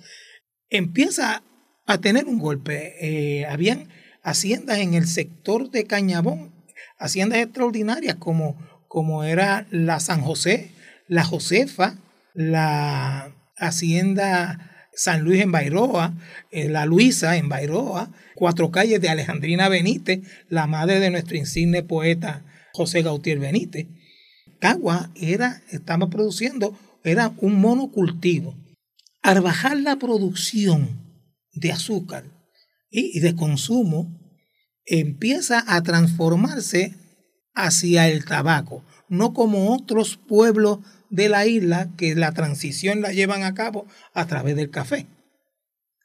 Empieza 0.71 1.43
a 1.87 1.99
tener 1.99 2.27
un 2.27 2.39
golpe. 2.39 2.95
Eh, 3.01 3.47
habían 3.47 3.89
haciendas 4.23 4.79
en 4.79 4.95
el 4.95 5.07
sector 5.07 5.71
de 5.71 5.85
Cañabón, 5.85 6.55
haciendas 6.99 7.39
extraordinarias 7.39 8.17
como, 8.17 8.59
como 8.89 9.25
era 9.25 9.67
la 9.71 10.01
San 10.01 10.23
José, 10.23 10.71
la 11.07 11.25
Josefa, 11.25 11.99
la 12.35 13.35
hacienda 13.57 14.78
San 14.95 15.23
Luis 15.23 15.43
en 15.43 15.53
Bairoa, 15.53 16.15
eh, 16.51 16.69
La 16.69 16.87
Luisa 16.87 17.37
en 17.37 17.49
Bairoa, 17.49 18.11
cuatro 18.35 18.71
calles 18.71 19.01
de 19.01 19.09
Alejandrina 19.09 19.69
Benítez, 19.69 20.21
la 20.49 20.67
madre 20.67 21.01
de 21.01 21.11
nuestro 21.11 21.37
insigne 21.37 21.83
poeta 21.83 22.45
José 22.73 23.03
Gautier 23.03 23.39
Benítez. 23.39 23.87
Cagua 24.61 25.11
era, 25.15 25.63
estaba 25.71 26.09
produciendo, 26.09 26.77
era 27.05 27.33
un 27.39 27.61
monocultivo. 27.61 28.57
Al 29.23 29.41
bajar 29.41 29.77
la 29.77 29.97
producción 29.97 31.01
de 31.53 31.73
azúcar 31.73 32.25
y 32.91 33.21
de 33.21 33.35
consumo, 33.35 34.19
empieza 34.85 35.63
a 35.67 35.83
transformarse 35.83 36.95
hacia 37.55 38.09
el 38.09 38.25
tabaco, 38.25 38.85
no 39.09 39.35
como 39.35 39.75
otros 39.75 40.17
pueblos 40.17 40.79
de 41.11 41.29
la 41.29 41.47
isla 41.47 41.91
que 41.97 42.15
la 42.15 42.33
transición 42.33 43.01
la 43.01 43.13
llevan 43.13 43.43
a 43.43 43.55
cabo 43.55 43.87
a 44.13 44.27
través 44.27 44.57
del 44.57 44.71
café. 44.71 45.07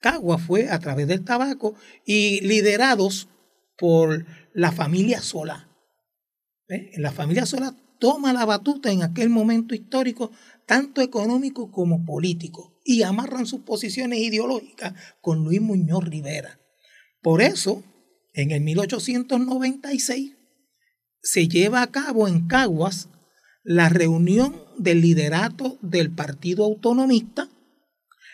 Cagua 0.02 0.38
fue 0.38 0.70
a 0.70 0.80
través 0.80 1.08
del 1.08 1.24
tabaco 1.24 1.76
y 2.06 2.42
liderados 2.42 3.30
por 3.78 4.26
la 4.54 4.72
familia 4.72 5.22
Sola. 5.22 5.70
La 6.98 7.12
familia 7.12 7.46
Sola 7.46 7.76
toma 8.00 8.34
la 8.34 8.46
batuta 8.46 8.92
en 8.92 9.02
aquel 9.02 9.30
momento 9.30 9.74
histórico, 9.76 10.32
tanto 10.66 11.02
económico 11.02 11.72
como 11.72 12.04
político, 12.04 12.82
y 12.84 13.04
amarran 13.04 13.46
sus 13.46 13.62
posiciones 13.62 14.20
ideológicas 14.20 14.94
con 15.22 15.44
Luis 15.44 15.62
Muñoz 15.62 16.04
Rivera. 16.04 16.60
Por 17.22 17.42
eso, 17.42 17.84
en 18.34 18.52
el 18.52 18.62
1896, 18.62 20.34
se 21.22 21.48
lleva 21.48 21.82
a 21.82 21.92
cabo 21.92 22.28
en 22.28 22.48
Caguas 22.48 23.08
la 23.64 23.90
reunión 23.90 24.62
del 24.78 25.02
liderato 25.02 25.78
del 25.82 26.12
Partido 26.12 26.66
Autonomista, 26.66 27.50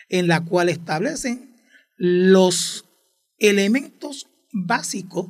en 0.08 0.28
la 0.28 0.44
cual 0.44 0.68
establecen 0.68 1.54
los 1.96 2.84
elementos 3.38 4.26
básicos 4.52 5.28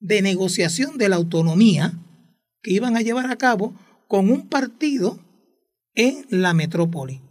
de 0.00 0.22
negociación 0.22 0.98
de 0.98 1.08
la 1.08 1.16
autonomía 1.16 1.92
que 2.62 2.72
iban 2.72 2.96
a 2.96 3.02
llevar 3.02 3.30
a 3.30 3.36
cabo 3.36 3.78
con 4.08 4.30
un 4.30 4.48
partido 4.48 5.20
en 5.94 6.26
la 6.28 6.54
metrópoli. 6.54 7.22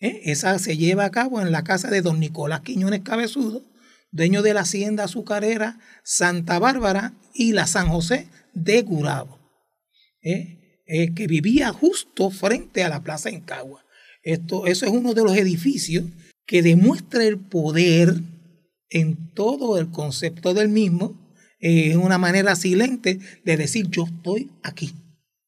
¿Eh? 0.00 0.20
Esa 0.24 0.58
se 0.58 0.76
lleva 0.76 1.04
a 1.04 1.10
cabo 1.10 1.40
en 1.40 1.50
la 1.52 1.64
casa 1.64 1.90
de 1.90 2.02
don 2.02 2.20
Nicolás 2.20 2.60
Quiñones 2.60 3.00
Cabezudo, 3.00 3.64
dueño 4.10 4.42
de 4.42 4.54
la 4.54 4.60
hacienda 4.60 5.04
azucarera 5.04 5.80
Santa 6.04 6.58
Bárbara 6.58 7.14
y 7.32 7.52
la 7.52 7.66
San 7.66 7.88
José 7.88 8.28
de 8.52 8.82
Gurabo. 8.82 9.38
¿Eh? 10.22 10.63
Eh, 10.86 11.14
que 11.14 11.26
vivía 11.26 11.72
justo 11.72 12.30
frente 12.30 12.84
a 12.84 12.90
la 12.90 13.02
Plaza 13.02 13.30
Encagua. 13.30 13.86
Esto, 14.22 14.66
eso 14.66 14.84
es 14.84 14.92
uno 14.92 15.14
de 15.14 15.22
los 15.22 15.34
edificios 15.34 16.04
que 16.46 16.62
demuestra 16.62 17.24
el 17.24 17.38
poder 17.38 18.14
en 18.90 19.32
todo 19.32 19.78
el 19.78 19.90
concepto 19.90 20.52
del 20.52 20.68
mismo. 20.68 21.34
Eh, 21.58 21.90
es 21.90 21.96
una 21.96 22.18
manera 22.18 22.54
silente 22.54 23.18
de 23.44 23.56
decir 23.56 23.88
yo 23.88 24.04
estoy 24.04 24.50
aquí 24.62 24.92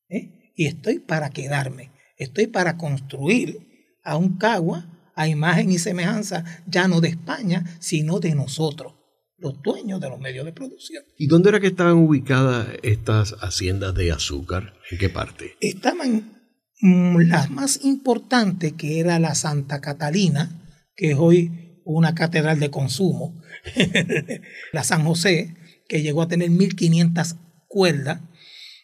¿eh? 0.08 0.52
y 0.56 0.66
estoy 0.66 1.00
para 1.00 1.28
quedarme, 1.28 1.90
estoy 2.16 2.46
para 2.46 2.78
construir 2.78 3.58
a 4.02 4.16
un 4.16 4.38
Cagua 4.38 5.12
a 5.14 5.28
imagen 5.28 5.70
y 5.70 5.78
semejanza 5.78 6.44
ya 6.66 6.88
no 6.88 7.02
de 7.02 7.08
España, 7.08 7.76
sino 7.78 8.20
de 8.20 8.34
nosotros 8.34 8.95
los 9.38 9.60
dueños 9.62 10.00
de 10.00 10.08
los 10.08 10.18
medios 10.18 10.44
de 10.44 10.52
producción. 10.52 11.04
¿Y 11.18 11.26
dónde 11.26 11.50
era 11.50 11.60
que 11.60 11.66
estaban 11.66 11.94
ubicadas 11.94 12.68
estas 12.82 13.34
haciendas 13.40 13.94
de 13.94 14.12
azúcar? 14.12 14.74
¿En 14.90 14.98
qué 14.98 15.08
parte? 15.08 15.56
Estaban 15.60 16.38
mm, 16.80 17.18
las 17.28 17.50
más 17.50 17.84
importantes, 17.84 18.72
que 18.72 19.00
era 19.00 19.18
la 19.18 19.34
Santa 19.34 19.80
Catalina, 19.80 20.62
que 20.94 21.12
es 21.12 21.16
hoy 21.18 21.80
una 21.84 22.14
catedral 22.14 22.58
de 22.58 22.70
consumo, 22.70 23.40
la 24.72 24.84
San 24.84 25.04
José, 25.04 25.54
que 25.88 26.02
llegó 26.02 26.22
a 26.22 26.28
tener 26.28 26.50
1500 26.50 27.36
cuerdas, 27.68 28.20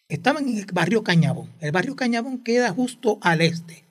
estaban 0.09 0.49
en 0.49 0.59
el 0.59 0.67
barrio 0.73 1.03
Cañabón. 1.03 1.51
El 1.61 1.73
barrio 1.73 1.97
Cañabón 1.97 2.43
queda 2.43 2.71
justo 2.71 3.19
al 3.23 3.41
este 3.41 3.85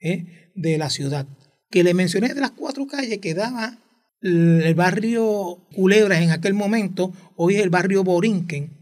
¿eh? 0.00 0.50
de 0.54 0.78
la 0.78 0.90
ciudad. 0.90 1.26
Que 1.70 1.84
le 1.84 1.94
mencioné 1.94 2.32
de 2.34 2.40
las 2.40 2.52
cuatro 2.52 2.86
calles, 2.86 3.18
quedaba 3.18 3.78
el 4.20 4.74
barrio 4.74 5.66
Culebras 5.74 6.22
en 6.22 6.30
aquel 6.30 6.54
momento, 6.54 7.12
hoy 7.36 7.56
es 7.56 7.62
el 7.62 7.70
barrio 7.70 8.04
Borinquen. 8.04 8.76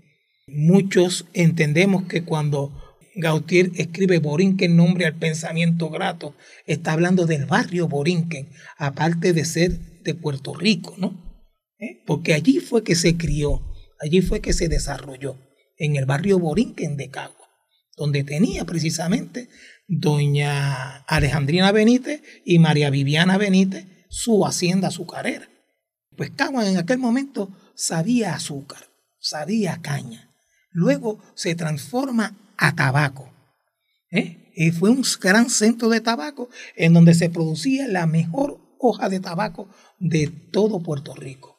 Muchos 0.46 1.26
entendemos 1.34 2.04
que 2.04 2.24
cuando 2.24 2.72
Gautier 3.16 3.70
escribe 3.76 4.18
Borinquen, 4.18 4.76
nombre 4.76 5.06
al 5.06 5.16
pensamiento 5.16 5.90
grato, 5.90 6.34
está 6.66 6.92
hablando 6.92 7.26
del 7.26 7.46
barrio 7.46 7.88
Borinquen, 7.88 8.48
aparte 8.78 9.32
de 9.32 9.44
ser 9.44 10.02
de 10.02 10.14
Puerto 10.14 10.54
Rico, 10.54 10.94
¿no? 10.98 11.22
¿Eh? 11.78 12.02
Porque 12.06 12.34
allí 12.34 12.60
fue 12.60 12.84
que 12.84 12.94
se 12.94 13.16
crió, 13.16 13.62
allí 14.00 14.22
fue 14.22 14.40
que 14.40 14.52
se 14.52 14.68
desarrolló, 14.68 15.36
en 15.78 15.96
el 15.96 16.06
barrio 16.06 16.38
Borinquen 16.38 16.96
de 16.96 17.10
Cagua, 17.10 17.48
donde 17.96 18.24
tenía 18.24 18.64
precisamente 18.64 19.48
doña 19.88 20.98
Alejandrina 21.04 21.72
Benítez 21.72 22.22
y 22.44 22.58
María 22.58 22.90
Viviana 22.90 23.36
Benítez 23.38 23.86
su 24.08 24.46
hacienda 24.46 24.88
azucarera. 24.88 25.48
Pues 26.16 26.30
Caguas 26.30 26.66
en 26.66 26.78
aquel 26.78 26.98
momento 26.98 27.50
sabía 27.74 28.34
azúcar, 28.34 28.88
sabía 29.18 29.80
caña. 29.82 30.30
Luego 30.70 31.18
se 31.34 31.54
transforma 31.54 32.36
a 32.56 32.74
tabaco. 32.74 33.30
¿eh? 34.10 34.52
Y 34.56 34.70
fue 34.70 34.90
un 34.90 35.04
gran 35.20 35.50
centro 35.50 35.88
de 35.88 36.00
tabaco 36.00 36.48
en 36.74 36.94
donde 36.94 37.14
se 37.14 37.28
producía 37.28 37.86
la 37.86 38.06
mejor 38.06 38.58
hoja 38.78 39.08
de 39.08 39.20
tabaco 39.20 39.68
de 39.98 40.28
todo 40.52 40.82
Puerto 40.82 41.14
Rico. 41.14 41.56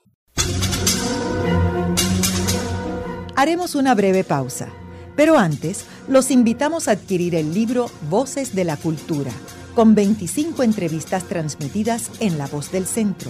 Haremos 3.35 3.75
una 3.75 3.93
breve 3.93 4.23
pausa, 4.23 4.69
pero 5.15 5.37
antes 5.37 5.85
los 6.07 6.31
invitamos 6.31 6.87
a 6.87 6.91
adquirir 6.91 7.35
el 7.35 7.53
libro 7.53 7.91
Voces 8.09 8.55
de 8.55 8.63
la 8.63 8.77
Cultura 8.77 9.31
con 9.77 9.93
25 9.93 10.63
entrevistas 10.63 11.25
transmitidas 11.25 12.09
en 12.19 12.39
La 12.39 12.47
Voz 12.47 12.71
del 12.71 12.87
Centro. 12.87 13.29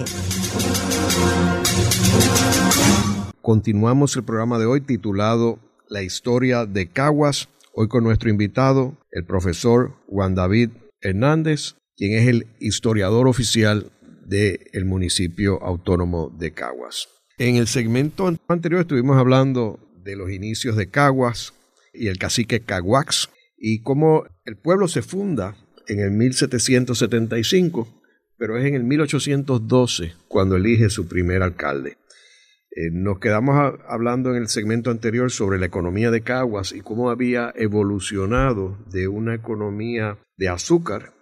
Continuamos 3.42 4.16
el 4.16 4.24
programa 4.24 4.60
de 4.60 4.66
hoy 4.66 4.82
titulado 4.82 5.60
La 5.88 6.04
historia 6.04 6.66
de 6.66 6.90
Caguas, 6.90 7.50
hoy 7.74 7.88
con 7.88 8.04
nuestro 8.04 8.30
invitado, 8.30 8.98
el 9.12 9.26
profesor 9.26 9.96
Juan 10.08 10.36
David 10.36 10.70
Hernández, 11.02 11.76
quien 11.96 12.18
es 12.18 12.28
el 12.28 12.48
historiador 12.60 13.28
oficial 13.28 13.92
del 14.26 14.86
municipio 14.86 15.64
autónomo 15.64 16.30
de 16.38 16.54
Caguas. 16.54 17.19
En 17.40 17.56
el 17.56 17.68
segmento 17.68 18.30
anterior 18.50 18.82
estuvimos 18.82 19.16
hablando 19.16 19.80
de 20.04 20.18
los 20.18 20.30
inicios 20.30 20.76
de 20.76 20.90
Caguas 20.90 21.54
y 21.94 22.08
el 22.08 22.18
cacique 22.18 22.60
Caguax 22.60 23.30
y 23.58 23.82
cómo 23.82 24.26
el 24.44 24.58
pueblo 24.58 24.90
se 24.90 25.02
funda 25.02 25.56
en 25.88 26.02
el 26.02 26.12
1775, 26.12 27.88
pero 28.38 28.58
es 28.58 28.66
en 28.66 28.76
el 28.76 28.84
1812 28.84 30.16
cuando 30.28 30.58
elige 30.58 30.90
su 30.90 31.08
primer 31.08 31.42
alcalde. 31.42 31.96
Eh, 32.72 32.90
nos 32.92 33.20
quedamos 33.20 33.80
hablando 33.88 34.32
en 34.32 34.42
el 34.42 34.50
segmento 34.50 34.92
anterior 34.92 35.32
sobre 35.32 35.60
la 35.60 35.66
economía 35.68 36.12
de 36.12 36.20
Caguas 36.20 36.74
y 36.74 36.82
cómo 36.82 37.10
había 37.10 37.54
evolucionado 37.56 38.78
de 38.92 39.08
una 39.08 39.34
economía 39.34 40.18
de 40.36 40.50
azúcar 40.50 41.14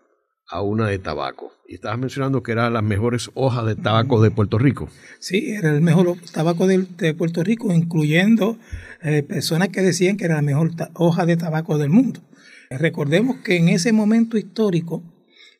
a 0.49 0.61
una 0.61 0.87
de 0.87 0.99
tabaco. 0.99 1.51
Y 1.67 1.75
estabas 1.75 1.99
mencionando 1.99 2.43
que 2.43 2.53
eran 2.53 2.73
las 2.73 2.83
mejores 2.83 3.29
hojas 3.33 3.65
de 3.65 3.75
tabaco 3.75 4.21
de 4.21 4.31
Puerto 4.31 4.57
Rico. 4.57 4.89
Sí, 5.19 5.51
era 5.51 5.71
el 5.71 5.81
mejor 5.81 6.15
tabaco 6.31 6.65
de, 6.67 7.13
Puerto 7.13 7.43
Rico, 7.43 7.73
incluyendo 7.73 8.57
eh, 9.01 9.23
personas 9.23 9.69
que 9.69 9.81
decían 9.81 10.15
que 10.15 10.25
era 10.25 10.35
la 10.35 10.41
mejor 10.41 10.71
hoja 10.93 11.25
de 11.25 11.35
tabaco 11.35 11.77
del 11.77 11.89
mundo. 11.89 12.21
Recordemos 12.69 13.37
que 13.43 13.57
en 13.57 13.69
ese 13.69 13.91
momento 13.91 14.37
histórico 14.37 15.03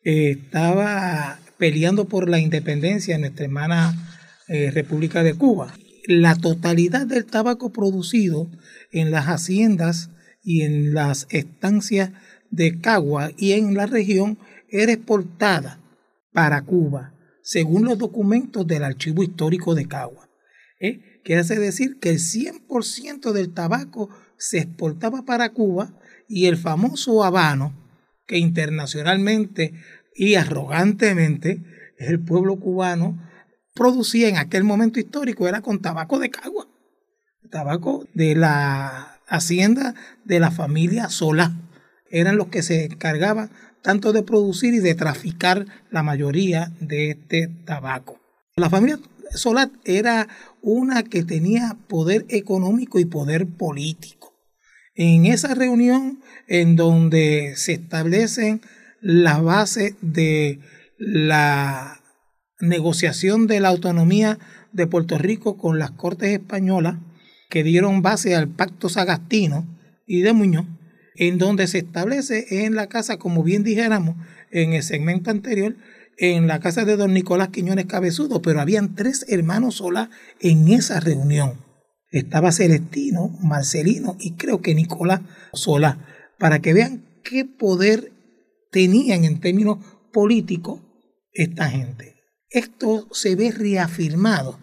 eh, 0.03 0.31
estaba 0.31 1.39
peleando 1.57 2.05
por 2.05 2.29
la 2.29 2.39
independencia 2.39 3.15
en 3.15 3.21
nuestra 3.21 3.45
hermana 3.45 3.93
eh, 4.47 4.71
República 4.71 5.23
de 5.23 5.33
Cuba. 5.33 5.73
La 6.05 6.35
totalidad 6.35 7.05
del 7.05 7.25
tabaco 7.25 7.73
producido 7.73 8.49
en 8.91 9.11
las 9.11 9.25
haciendas 9.25 10.11
y 10.41 10.61
en 10.61 10.93
las 10.93 11.27
estancias 11.31 12.11
de 12.49 12.79
Cagua 12.79 13.31
y 13.37 13.53
en 13.53 13.73
la 13.73 13.87
región 13.87 14.37
era 14.69 14.91
exportada 14.91 15.79
para 16.33 16.61
Cuba, 16.61 17.13
según 17.41 17.85
los 17.85 17.97
documentos 17.97 18.67
del 18.67 18.83
Archivo 18.83 19.23
Histórico 19.23 19.75
de 19.75 19.87
Cagua. 19.87 20.29
¿Eh? 20.79 21.21
Quiere 21.23 21.43
decir 21.43 21.99
que 21.99 22.09
el 22.09 22.19
100% 22.19 23.31
del 23.31 23.53
tabaco 23.53 24.09
se 24.37 24.59
exportaba 24.59 25.23
para 25.23 25.49
Cuba 25.49 25.93
y 26.27 26.45
el 26.45 26.57
famoso 26.57 27.23
habano, 27.23 27.73
que 28.27 28.37
internacionalmente 28.37 29.73
y 30.15 30.35
arrogantemente 30.35 31.63
el 31.97 32.19
pueblo 32.19 32.59
cubano 32.59 33.17
producía 33.73 34.27
en 34.29 34.37
aquel 34.37 34.63
momento 34.63 34.99
histórico, 34.99 35.47
era 35.47 35.61
con 35.61 35.81
tabaco 35.81 36.19
de 36.19 36.29
Cagua, 36.29 36.67
tabaco 37.49 38.07
de 38.13 38.35
la 38.35 39.19
hacienda 39.27 39.95
de 40.25 40.39
la 40.39 40.51
familia 40.51 41.09
Solá. 41.09 41.53
Eran 42.09 42.37
los 42.37 42.47
que 42.47 42.63
se 42.63 42.85
encargaban 42.85 43.51
tanto 43.81 44.13
de 44.13 44.23
producir 44.23 44.73
y 44.73 44.79
de 44.79 44.95
traficar 44.95 45.65
la 45.91 46.03
mayoría 46.03 46.71
de 46.79 47.11
este 47.11 47.47
tabaco. 47.65 48.19
La 48.55 48.69
familia 48.69 48.99
Solat 49.33 49.71
era 49.85 50.27
una 50.61 51.03
que 51.03 51.23
tenía 51.23 51.77
poder 51.87 52.25
económico 52.29 52.99
y 52.99 53.05
poder 53.05 53.47
político. 53.47 54.33
En 54.95 55.25
esa 55.25 55.53
reunión 55.53 56.19
en 56.47 56.75
donde 56.75 57.53
se 57.55 57.73
establecen 57.73 58.61
las 59.01 59.41
bases 59.43 59.95
de 60.01 60.59
la 60.97 62.01
negociación 62.59 63.47
de 63.47 63.59
la 63.59 63.69
autonomía 63.69 64.39
de 64.71 64.87
Puerto 64.87 65.17
Rico 65.17 65.57
con 65.57 65.77
las 65.79 65.91
Cortes 65.91 66.29
Españolas, 66.29 66.95
que 67.49 67.63
dieron 67.63 68.01
base 68.01 68.35
al 68.35 68.47
Pacto 68.47 68.89
Sagastino 68.89 69.65
y 70.05 70.21
de 70.21 70.33
Muñoz, 70.33 70.65
en 71.17 71.37
donde 71.37 71.67
se 71.67 71.79
establece 71.79 72.65
en 72.65 72.75
la 72.75 72.87
casa, 72.87 73.17
como 73.17 73.43
bien 73.43 73.63
dijéramos 73.63 74.15
en 74.51 74.73
el 74.73 74.83
segmento 74.83 75.31
anterior, 75.31 75.75
en 76.17 76.47
la 76.47 76.59
casa 76.59 76.85
de 76.85 76.97
don 76.97 77.13
Nicolás 77.13 77.49
Quiñones 77.49 77.85
Cabezudo, 77.85 78.41
pero 78.41 78.61
habían 78.61 78.95
tres 78.95 79.25
hermanos 79.27 79.75
sola 79.75 80.09
en 80.39 80.67
esa 80.69 80.99
reunión. 80.99 81.63
Estaba 82.09 82.51
Celestino, 82.51 83.29
Marcelino 83.41 84.15
y 84.19 84.33
creo 84.33 84.61
que 84.61 84.73
Nicolás 84.73 85.21
Solá, 85.53 85.99
para 86.39 86.59
que 86.59 86.73
vean 86.73 87.05
qué 87.23 87.45
poder 87.45 88.11
tenían 88.71 89.25
en 89.25 89.39
términos 89.39 89.79
políticos 90.13 90.81
esta 91.33 91.69
gente. 91.69 92.15
Esto 92.49 93.07
se 93.11 93.35
ve 93.35 93.51
reafirmado 93.51 94.59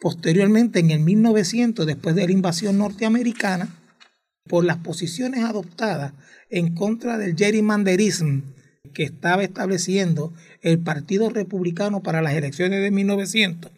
posteriormente 0.00 0.80
en 0.80 0.90
el 0.90 1.00
1900, 1.00 1.86
después 1.86 2.14
de 2.14 2.26
la 2.26 2.32
invasión 2.32 2.78
norteamericana, 2.78 3.83
por 4.48 4.64
las 4.64 4.78
posiciones 4.78 5.44
adoptadas 5.44 6.12
en 6.50 6.74
contra 6.74 7.18
del 7.18 7.36
gerrymanderismo 7.36 8.42
que 8.92 9.04
estaba 9.04 9.42
estableciendo 9.42 10.32
el 10.60 10.78
Partido 10.78 11.30
Republicano 11.30 12.02
para 12.02 12.22
las 12.22 12.34
elecciones 12.34 12.82
de 12.82 12.90
1900 12.90 13.72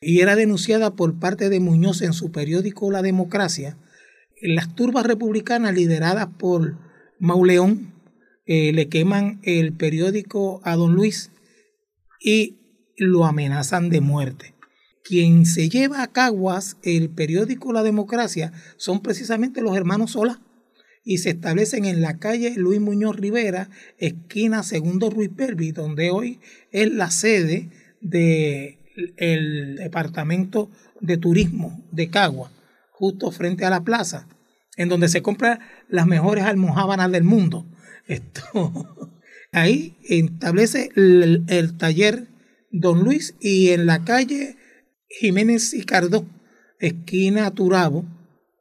y 0.00 0.20
era 0.20 0.36
denunciada 0.36 0.94
por 0.94 1.18
parte 1.18 1.48
de 1.48 1.60
Muñoz 1.60 2.02
en 2.02 2.12
su 2.12 2.30
periódico 2.30 2.90
La 2.90 3.02
Democracia, 3.02 3.76
las 4.40 4.74
turbas 4.74 5.04
republicanas 5.04 5.74
lideradas 5.74 6.28
por 6.38 6.76
Mauleón 7.18 7.92
eh, 8.46 8.72
le 8.72 8.88
queman 8.88 9.40
el 9.42 9.72
periódico 9.72 10.60
a 10.64 10.76
don 10.76 10.94
Luis 10.94 11.30
y 12.20 12.56
lo 12.96 13.24
amenazan 13.24 13.90
de 13.90 14.00
muerte. 14.00 14.54
Quien 15.08 15.46
se 15.46 15.70
lleva 15.70 16.02
a 16.02 16.08
Caguas 16.08 16.76
el 16.82 17.08
periódico 17.08 17.72
La 17.72 17.82
Democracia 17.82 18.52
son 18.76 19.00
precisamente 19.00 19.62
los 19.62 19.74
hermanos 19.74 20.10
Sola 20.10 20.42
y 21.02 21.16
se 21.16 21.30
establecen 21.30 21.86
en 21.86 22.02
la 22.02 22.18
calle 22.18 22.52
Luis 22.58 22.78
Muñoz 22.78 23.16
Rivera, 23.16 23.70
esquina 23.96 24.62
Segundo 24.62 25.08
Ruiz 25.08 25.30
Pervi, 25.34 25.72
donde 25.72 26.10
hoy 26.10 26.40
es 26.72 26.92
la 26.92 27.10
sede 27.10 27.70
del 28.02 29.76
Departamento 29.76 30.70
de 31.00 31.16
Turismo 31.16 31.82
de 31.90 32.10
Cagua, 32.10 32.52
justo 32.92 33.30
frente 33.30 33.64
a 33.64 33.70
la 33.70 33.84
plaza, 33.84 34.28
en 34.76 34.90
donde 34.90 35.08
se 35.08 35.22
compran 35.22 35.60
las 35.88 36.06
mejores 36.06 36.44
almohábanas 36.44 37.10
del 37.10 37.24
mundo. 37.24 37.64
Esto, 38.08 39.14
ahí 39.52 39.96
establece 40.04 40.90
el 40.94 41.78
taller 41.78 42.28
Don 42.70 43.04
Luis 43.04 43.34
y 43.40 43.70
en 43.70 43.86
la 43.86 44.04
calle 44.04 44.57
Jiménez 45.08 45.74
y 45.74 45.84
esquina 46.80 47.50
Turabo, 47.50 48.04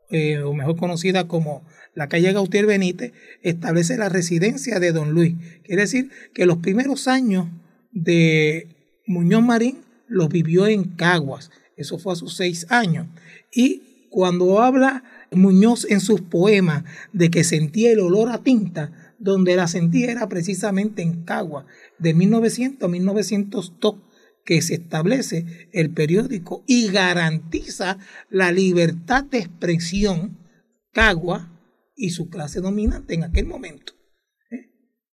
eh, 0.09 0.39
o 0.39 0.53
mejor 0.53 0.77
conocida 0.77 1.27
como 1.27 1.63
la 1.93 2.07
calle 2.07 2.31
Gautier 2.31 2.65
Benítez, 2.65 3.13
establece 3.41 3.97
la 3.97 4.09
residencia 4.09 4.79
de 4.79 4.91
Don 4.91 5.11
Luis. 5.11 5.35
Quiere 5.63 5.81
decir 5.81 6.09
que 6.33 6.45
los 6.45 6.57
primeros 6.57 7.07
años 7.07 7.47
de 7.91 8.67
Muñoz 9.05 9.43
Marín 9.43 9.79
los 10.07 10.29
vivió 10.29 10.67
en 10.67 10.83
Caguas. 10.83 11.51
Eso 11.75 11.97
fue 11.97 12.13
a 12.13 12.15
sus 12.15 12.35
seis 12.35 12.65
años. 12.69 13.07
Y 13.51 14.07
cuando 14.09 14.61
habla 14.61 15.03
Muñoz 15.31 15.85
en 15.89 15.99
sus 15.99 16.21
poemas 16.21 16.83
de 17.13 17.29
que 17.29 17.43
sentía 17.43 17.91
el 17.91 17.99
olor 17.99 18.29
a 18.29 18.43
tinta, 18.43 18.91
donde 19.19 19.55
la 19.55 19.67
sentía 19.67 20.11
era 20.11 20.29
precisamente 20.29 21.01
en 21.01 21.23
Caguas, 21.23 21.65
de 21.99 22.13
1900 22.13 22.87
a 22.87 22.87
1902 22.87 23.95
que 24.47 24.61
se 24.61 24.75
establece 24.75 25.67
el 25.73 25.89
periódico 25.89 26.63
y 26.67 26.87
garantiza 26.87 27.97
la 28.29 28.53
libertad 28.53 29.25
de 29.25 29.39
expresión 29.39 30.37
Cagua 30.93 31.51
y 31.97 32.11
su 32.11 32.29
clase 32.29 32.61
dominante 32.61 33.13
en 33.13 33.25
aquel 33.25 33.45
momento. 33.45 33.91
¿eh? 34.49 34.71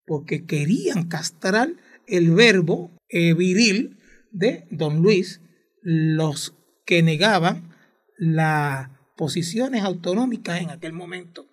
Porque 0.07 0.47
querían 0.47 1.07
castrar 1.07 1.69
el 2.07 2.31
verbo 2.31 2.97
eh, 3.07 3.35
viril 3.35 3.99
de 4.31 4.65
don 4.71 5.03
Luis, 5.03 5.41
los 5.83 6.55
que 6.87 7.03
negaban 7.03 7.69
las 8.17 8.89
posiciones 9.15 9.83
autonómicas 9.83 10.59
en 10.59 10.71
aquel 10.71 10.93
momento, 10.93 11.47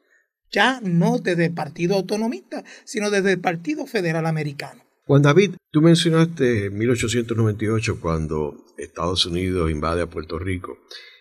ya 0.50 0.80
no 0.80 1.18
desde 1.18 1.44
el 1.44 1.52
Partido 1.52 1.96
Autonomista, 1.96 2.64
sino 2.84 3.10
desde 3.10 3.32
el 3.32 3.40
Partido 3.40 3.86
Federal 3.86 4.24
Americano. 4.24 4.85
Juan 5.08 5.22
David, 5.22 5.52
tú 5.70 5.82
mencionaste 5.82 6.68
1898 6.68 8.00
cuando 8.00 8.56
Estados 8.76 9.24
Unidos 9.24 9.70
invade 9.70 10.02
a 10.02 10.08
Puerto 10.08 10.36
Rico. 10.36 10.78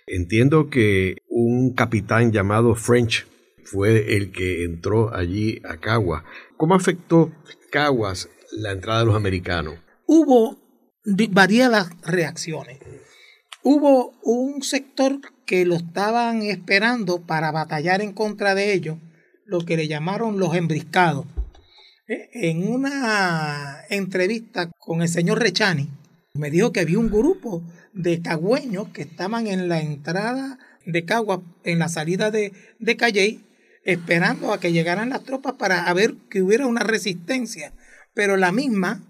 Entiendo 0.08 0.72
que 0.72 1.18
un 1.30 1.76
capitán 1.76 2.32
llamado 2.32 2.74
French 2.74 3.28
fue 3.64 4.16
el 4.16 4.32
que 4.32 4.64
entró 4.64 5.14
allí 5.14 5.62
a 5.70 5.78
Caguas. 5.78 6.24
¿Cómo 6.58 6.74
afectó 6.74 7.32
Caguas 7.72 8.28
la 8.54 8.72
entrada 8.72 9.02
de 9.02 9.06
los 9.06 9.16
americanos? 9.16 9.76
Hubo 10.08 10.58
variadas 11.30 11.90
reacciones. 12.02 12.80
Hubo 13.62 14.16
un 14.24 14.64
sector 14.64 15.20
que 15.46 15.64
lo 15.64 15.76
estaban 15.76 16.42
esperando 16.42 17.22
para 17.22 17.52
batallar 17.52 18.02
en 18.02 18.14
contra 18.14 18.56
de 18.56 18.74
ellos, 18.74 18.98
lo 19.46 19.60
que 19.60 19.78
le 19.78 19.88
llamaron 19.88 20.40
los 20.40 20.56
embriscados 20.56 21.28
en 22.08 22.72
una 22.72 23.80
entrevista 23.90 24.70
con 24.80 25.02
el 25.02 25.10
señor 25.10 25.40
Rechani, 25.40 25.90
me 26.34 26.52
dijo 26.52 26.72
que 26.72 26.82
había 26.82 27.00
un 27.00 27.10
grupo 27.10 27.64
de 27.94 28.22
cagüeños 28.22 28.90
que 28.90 29.04
estaban 29.04 29.48
en 29.48 29.70
la 29.70 29.82
entrada 29.82 30.60
de 30.86 31.06
Cagua, 31.06 31.42
en 31.64 31.80
la 31.80 31.90
salida 31.90 32.30
de, 32.30 32.52
de 32.80 32.98
Calley, 32.98 33.44
esperando 33.86 34.52
a 34.52 34.60
que 34.60 34.72
llegaran 34.72 35.10
las 35.10 35.24
tropas 35.24 35.54
para 35.54 35.92
ver 35.94 36.16
que 36.30 36.42
hubiera 36.42 36.68
una 36.68 36.82
resistencia. 36.82 37.74
Pero 38.14 38.38
la 38.38 38.52
misma 38.52 39.04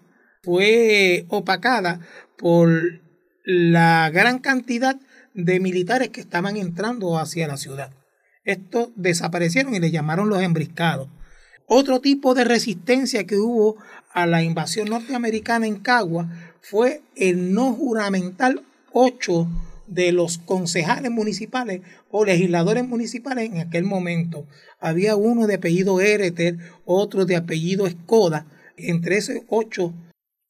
fue 0.43 1.25
opacada 1.29 1.99
por 2.37 3.01
la 3.43 4.09
gran 4.11 4.39
cantidad 4.39 4.95
de 5.33 5.59
militares 5.59 6.09
que 6.09 6.21
estaban 6.21 6.57
entrando 6.57 7.17
hacia 7.17 7.47
la 7.47 7.57
ciudad. 7.57 7.91
Estos 8.43 8.89
desaparecieron 8.95 9.75
y 9.75 9.79
le 9.79 9.91
llamaron 9.91 10.29
los 10.29 10.41
embriscados. 10.41 11.09
Otro 11.67 11.99
tipo 11.99 12.35
de 12.35 12.43
resistencia 12.43 13.25
que 13.25 13.37
hubo 13.37 13.77
a 14.13 14.27
la 14.27 14.43
invasión 14.43 14.89
norteamericana 14.89 15.65
en 15.65 15.77
Cagua 15.77 16.29
fue 16.61 17.01
el 17.15 17.53
no 17.53 17.73
juramental 17.73 18.61
ocho 18.91 19.47
de 19.87 20.11
los 20.11 20.37
concejales 20.37 21.11
municipales 21.11 21.81
o 22.09 22.25
legisladores 22.25 22.87
municipales 22.87 23.51
en 23.51 23.59
aquel 23.59 23.83
momento. 23.83 24.47
Había 24.79 25.15
uno 25.15 25.47
de 25.47 25.55
apellido 25.55 26.01
Ereter, 26.01 26.57
otro 26.85 27.25
de 27.25 27.35
apellido 27.35 27.87
Escoda, 27.87 28.45
entre 28.77 29.17
esos 29.17 29.37
ocho 29.47 29.93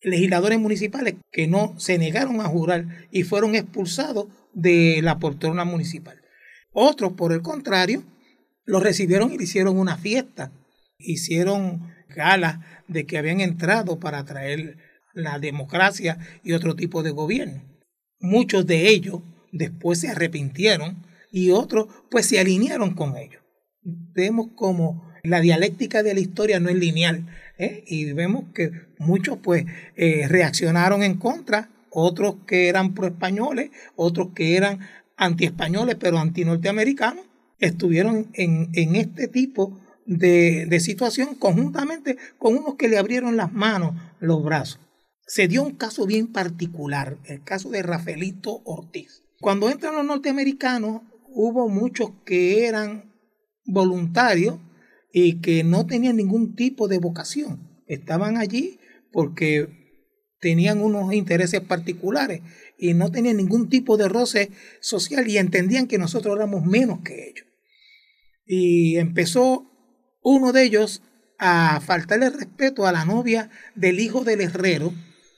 legisladores 0.01 0.59
municipales 0.59 1.15
que 1.31 1.47
no 1.47 1.73
se 1.77 1.97
negaron 1.97 2.41
a 2.41 2.45
jurar 2.45 3.07
y 3.11 3.23
fueron 3.23 3.55
expulsados 3.55 4.27
de 4.53 4.99
la 5.01 5.17
poltrona 5.19 5.65
municipal. 5.65 6.21
Otros, 6.71 7.13
por 7.13 7.31
el 7.31 7.41
contrario, 7.41 8.03
los 8.65 8.83
recibieron 8.83 9.31
y 9.31 9.37
le 9.37 9.45
hicieron 9.45 9.77
una 9.77 9.97
fiesta, 9.97 10.51
hicieron 10.97 11.93
gala 12.09 12.83
de 12.87 13.05
que 13.05 13.17
habían 13.17 13.41
entrado 13.41 13.99
para 13.99 14.23
traer 14.25 14.77
la 15.13 15.39
democracia 15.39 16.17
y 16.43 16.53
otro 16.53 16.75
tipo 16.75 17.03
de 17.03 17.11
gobierno. 17.11 17.63
Muchos 18.19 18.65
de 18.65 18.89
ellos 18.89 19.21
después 19.51 19.99
se 19.99 20.09
arrepintieron 20.09 21.03
y 21.31 21.51
otros 21.51 21.87
pues 22.09 22.27
se 22.27 22.39
alinearon 22.39 22.93
con 22.93 23.17
ellos. 23.17 23.41
Vemos 23.81 24.47
como 24.55 25.11
la 25.23 25.41
dialéctica 25.41 26.03
de 26.03 26.13
la 26.13 26.19
historia 26.19 26.59
no 26.59 26.69
es 26.69 26.75
lineal 26.75 27.25
¿eh? 27.57 27.83
y 27.87 28.11
vemos 28.13 28.45
que 28.53 28.71
muchos 28.99 29.37
pues 29.41 29.65
eh, 29.95 30.27
reaccionaron 30.27 31.03
en 31.03 31.15
contra, 31.15 31.69
otros 31.89 32.35
que 32.45 32.67
eran 32.67 32.93
pro-españoles, 32.93 33.71
otros 33.95 34.29
que 34.35 34.57
eran 34.57 34.79
anti-españoles 35.17 35.95
pero 35.99 36.19
anti-norteamericanos, 36.19 37.25
estuvieron 37.59 38.29
en, 38.33 38.69
en 38.73 38.95
este 38.95 39.27
tipo 39.27 39.79
de, 40.05 40.79
situación 40.79 41.35
conjuntamente 41.35 42.17
con 42.37 42.55
unos 42.57 42.75
que 42.75 42.87
le 42.87 42.97
abrieron 42.97 43.37
las 43.37 43.51
manos, 43.51 43.93
los 44.19 44.43
brazos 44.43 44.79
se 45.27 45.47
dio 45.47 45.63
un 45.63 45.75
caso 45.75 46.05
bien 46.05 46.27
particular, 46.27 47.17
el 47.25 47.43
caso 47.43 47.69
de 47.69 47.81
Rafaelito 47.81 48.61
Ortiz. 48.63 49.23
Cuando 49.41 49.69
entran 49.69 49.95
los 49.95 50.05
norteamericanos, 50.05 51.01
hubo 51.27 51.67
muchos 51.67 52.11
que 52.25 52.65
eran 52.67 53.13
voluntarios 53.65 54.59
y 55.11 55.41
que 55.41 55.63
no 55.63 55.85
tenían 55.85 56.17
ningún 56.17 56.55
tipo 56.55 56.87
de 56.87 56.99
vocación. 56.99 57.83
Estaban 57.87 58.37
allí 58.37 58.79
porque 59.11 59.67
tenían 60.39 60.81
unos 60.81 61.13
intereses 61.13 61.61
particulares 61.61 62.41
y 62.77 62.93
no 62.93 63.11
tenían 63.11 63.37
ningún 63.37 63.69
tipo 63.69 63.97
de 63.97 64.07
roce 64.07 64.51
social 64.79 65.27
y 65.27 65.37
entendían 65.37 65.87
que 65.87 65.97
nosotros 65.97 66.35
éramos 66.35 66.65
menos 66.65 66.99
que 67.01 67.29
ellos. 67.29 67.47
Y 68.45 68.97
empezó 68.97 69.71
uno 70.25 70.51
de 70.51 70.63
ellos 70.63 71.03
a 71.37 71.79
faltarle 71.81 72.31
respeto 72.31 72.87
a 72.87 72.91
la 72.91 73.05
novia 73.05 73.51
del 73.75 73.99
hijo 73.99 74.23
del 74.23 74.41
herrero, 74.41 74.91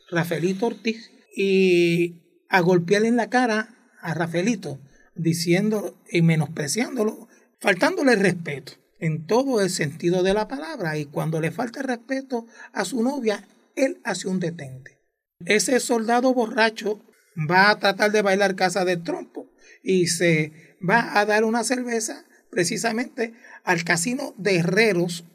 Rafaelito 0.10 0.68
Ortiz 0.68 1.12
y 1.36 2.22
a 2.50 2.62
golpearle 2.62 3.10
en 3.10 3.18
la 3.18 3.30
cara 3.30 3.76
a 4.00 4.14
Rafaelito, 4.14 4.80
diciendo 5.14 6.02
y 6.10 6.22
menospreciándolo, 6.22 7.28
faltándole 7.60 8.16
respeto 8.16 8.74
en 9.00 9.28
todo 9.28 9.60
el 9.60 9.70
sentido 9.70 10.24
de 10.24 10.34
la 10.34 10.48
palabra. 10.48 10.98
Y 10.98 11.06
cuando 11.06 11.42
le 11.42 11.52
falta 11.52 11.82
respeto 11.82 12.46
a 12.72 12.86
su 12.86 13.04
novia, 13.04 13.46
él 13.76 14.00
hace 14.06 14.30
un 14.30 14.40
detente. 14.40 15.02
Ese 15.46 15.82
soldado 15.82 16.34
borracho 16.34 17.04
va 17.38 17.72
a 17.72 17.78
tratar 17.78 18.14
de 18.14 18.22
bailar 18.22 18.56
casa 18.56 18.86
del 18.86 19.04
trompo 19.04 19.52
y 19.84 20.08
se 20.08 20.78
va 20.88 21.20
a 21.20 21.26
dar 21.26 21.44
una 21.44 21.66
cerveza 21.66 22.24
precisamente 22.50 23.34
al 23.64 23.84
casino 23.84 24.34
de 24.38 24.58
herreros 24.58 25.26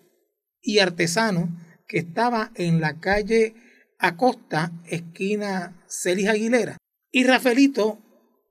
y 0.60 0.78
artesanos 0.78 1.48
que 1.86 1.98
estaba 1.98 2.52
en 2.54 2.80
la 2.80 3.00
calle 3.00 3.54
Acosta, 3.98 4.72
esquina 4.86 5.80
Celis 5.86 6.28
Aguilera. 6.28 6.76
Y 7.10 7.24
Rafaelito, 7.24 8.00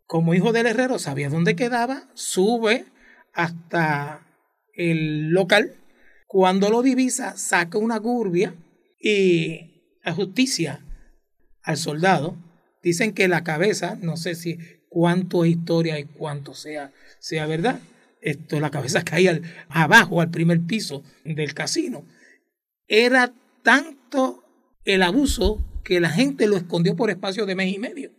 como 0.05 0.33
hijo 0.33 0.53
del 0.53 0.67
herrero, 0.67 0.99
sabía 0.99 1.29
dónde 1.29 1.55
quedaba, 1.55 2.07
sube 2.13 2.85
hasta 3.33 4.25
el 4.73 5.29
local. 5.29 5.75
Cuando 6.27 6.69
lo 6.69 6.81
divisa, 6.81 7.35
saca 7.37 7.77
una 7.77 7.97
gurbia 7.97 8.55
y 8.99 9.99
a 10.03 10.13
justicia 10.13 10.85
al 11.63 11.77
soldado. 11.77 12.37
Dicen 12.81 13.13
que 13.13 13.27
la 13.27 13.43
cabeza, 13.43 13.97
no 14.01 14.15
sé 14.17 14.35
si 14.35 14.57
cuánto 14.89 15.43
es 15.43 15.51
historia 15.51 15.99
y 15.99 16.05
cuánto 16.05 16.53
sea, 16.53 16.91
sea 17.19 17.45
verdad. 17.45 17.79
Esto, 18.21 18.59
la 18.59 18.69
cabeza 18.69 19.03
caía 19.05 19.41
abajo, 19.69 20.21
al 20.21 20.29
primer 20.29 20.61
piso 20.61 21.03
del 21.25 21.53
casino. 21.53 22.05
Era 22.87 23.33
tanto 23.63 24.43
el 24.85 25.03
abuso 25.03 25.63
que 25.83 25.99
la 25.99 26.09
gente 26.09 26.47
lo 26.47 26.57
escondió 26.57 26.95
por 26.95 27.09
espacio 27.09 27.45
de 27.45 27.55
mes 27.55 27.73
y 27.73 27.79
medio. 27.79 28.11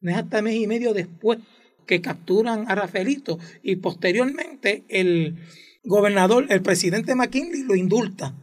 No 0.00 0.10
es 0.10 0.16
hasta 0.16 0.42
mes 0.42 0.54
y 0.56 0.66
medio 0.66 0.94
después 0.94 1.38
que 1.86 2.00
capturan 2.00 2.70
a 2.70 2.74
Rafaelito 2.74 3.38
y 3.62 3.76
posteriormente 3.76 4.84
el 4.88 5.38
gobernador, 5.84 6.46
el 6.48 6.62
presidente 6.62 7.14
McKinley 7.14 7.62
lo 7.62 7.74
indulta 7.74 8.34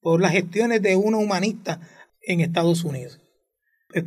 por 0.00 0.20
las 0.20 0.32
gestiones 0.32 0.82
de 0.82 0.96
uno 0.96 1.18
humanista 1.18 1.80
en 2.22 2.40
Estados 2.40 2.84
Unidos. 2.84 3.20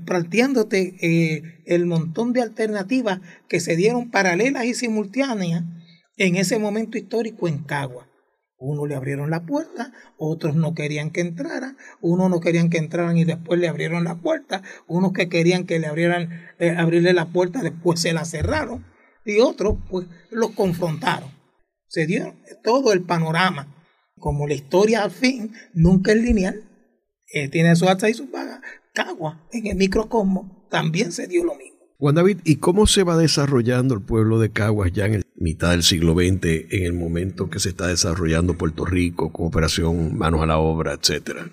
Planteándote 0.06 0.96
eh, 1.02 1.64
el 1.66 1.86
montón 1.86 2.34
de 2.34 2.42
alternativas 2.42 3.22
que 3.48 3.60
se 3.60 3.76
dieron 3.76 4.12
paralelas 4.12 4.66
y 4.66 4.74
simultáneas 4.74 5.64
en 6.18 6.36
ese 6.36 6.60
momento 6.60 6.98
histórico 6.98 7.48
en 7.48 7.64
Cagua. 7.64 8.08
Uno 8.60 8.88
le 8.88 8.96
abrieron 8.96 9.30
la 9.30 9.46
puerta, 9.46 9.94
otros 10.18 10.56
no 10.56 10.74
querían 10.74 11.12
que 11.12 11.22
entrara, 11.22 11.76
unos 12.02 12.30
no 12.32 12.40
querían 12.40 12.72
que 12.72 12.80
entraran 12.80 13.16
y 13.18 13.24
después 13.24 13.60
le 13.60 13.68
abrieron 13.68 14.04
la 14.04 14.16
puerta, 14.16 14.64
unos 14.88 15.14
que 15.14 15.30
querían 15.30 15.66
que 15.66 15.78
le 15.78 15.86
abrieran, 15.86 16.30
eh, 16.58 16.72
abrirle 16.72 17.14
la 17.14 17.28
puerta, 17.28 17.62
después 17.62 18.02
se 18.02 18.14
la 18.14 18.26
cerraron, 18.26 18.84
y 19.26 19.42
otros 19.42 19.78
pues 19.90 20.08
los 20.32 20.52
confrontaron. 20.52 21.30
Se 21.88 22.08
dio 22.08 22.34
todo 22.64 22.94
el 22.94 23.04
panorama. 23.04 23.74
Como 24.18 24.48
la 24.48 24.56
historia 24.56 25.04
al 25.04 25.12
fin 25.12 25.54
nunca 25.74 26.12
es 26.12 26.18
lineal, 26.18 26.64
eh, 27.32 27.50
tiene 27.50 27.76
su 27.76 27.88
alza 27.88 28.10
y 28.10 28.16
su 28.16 28.32
paga, 28.32 28.62
Cagua 28.96 29.48
en 29.52 29.68
el 29.68 29.76
microcosmo 29.76 30.66
también 30.72 31.12
se 31.12 31.28
dio 31.28 31.44
lo 31.44 31.54
mismo. 31.54 31.77
Juan 32.00 32.14
David, 32.14 32.42
¿y 32.44 32.58
cómo 32.58 32.86
se 32.86 33.02
va 33.02 33.18
desarrollando 33.18 33.96
el 33.96 34.04
pueblo 34.04 34.38
de 34.40 34.52
Caguas 34.52 34.92
ya 34.94 35.08
en 35.08 35.24
mitad 35.36 35.72
del 35.72 35.82
siglo 35.82 36.14
XX, 36.14 36.70
en 36.70 36.84
el 36.84 36.94
momento 36.94 37.50
que 37.50 37.60
se 37.60 37.70
está 37.70 37.88
desarrollando 37.88 38.56
Puerto 38.56 38.86
Rico, 38.86 39.34
con 39.34 39.48
operación 39.48 40.16
Manos 40.16 40.44
a 40.44 40.46
la 40.46 40.60
Obra, 40.60 40.94
etcétera? 40.94 41.50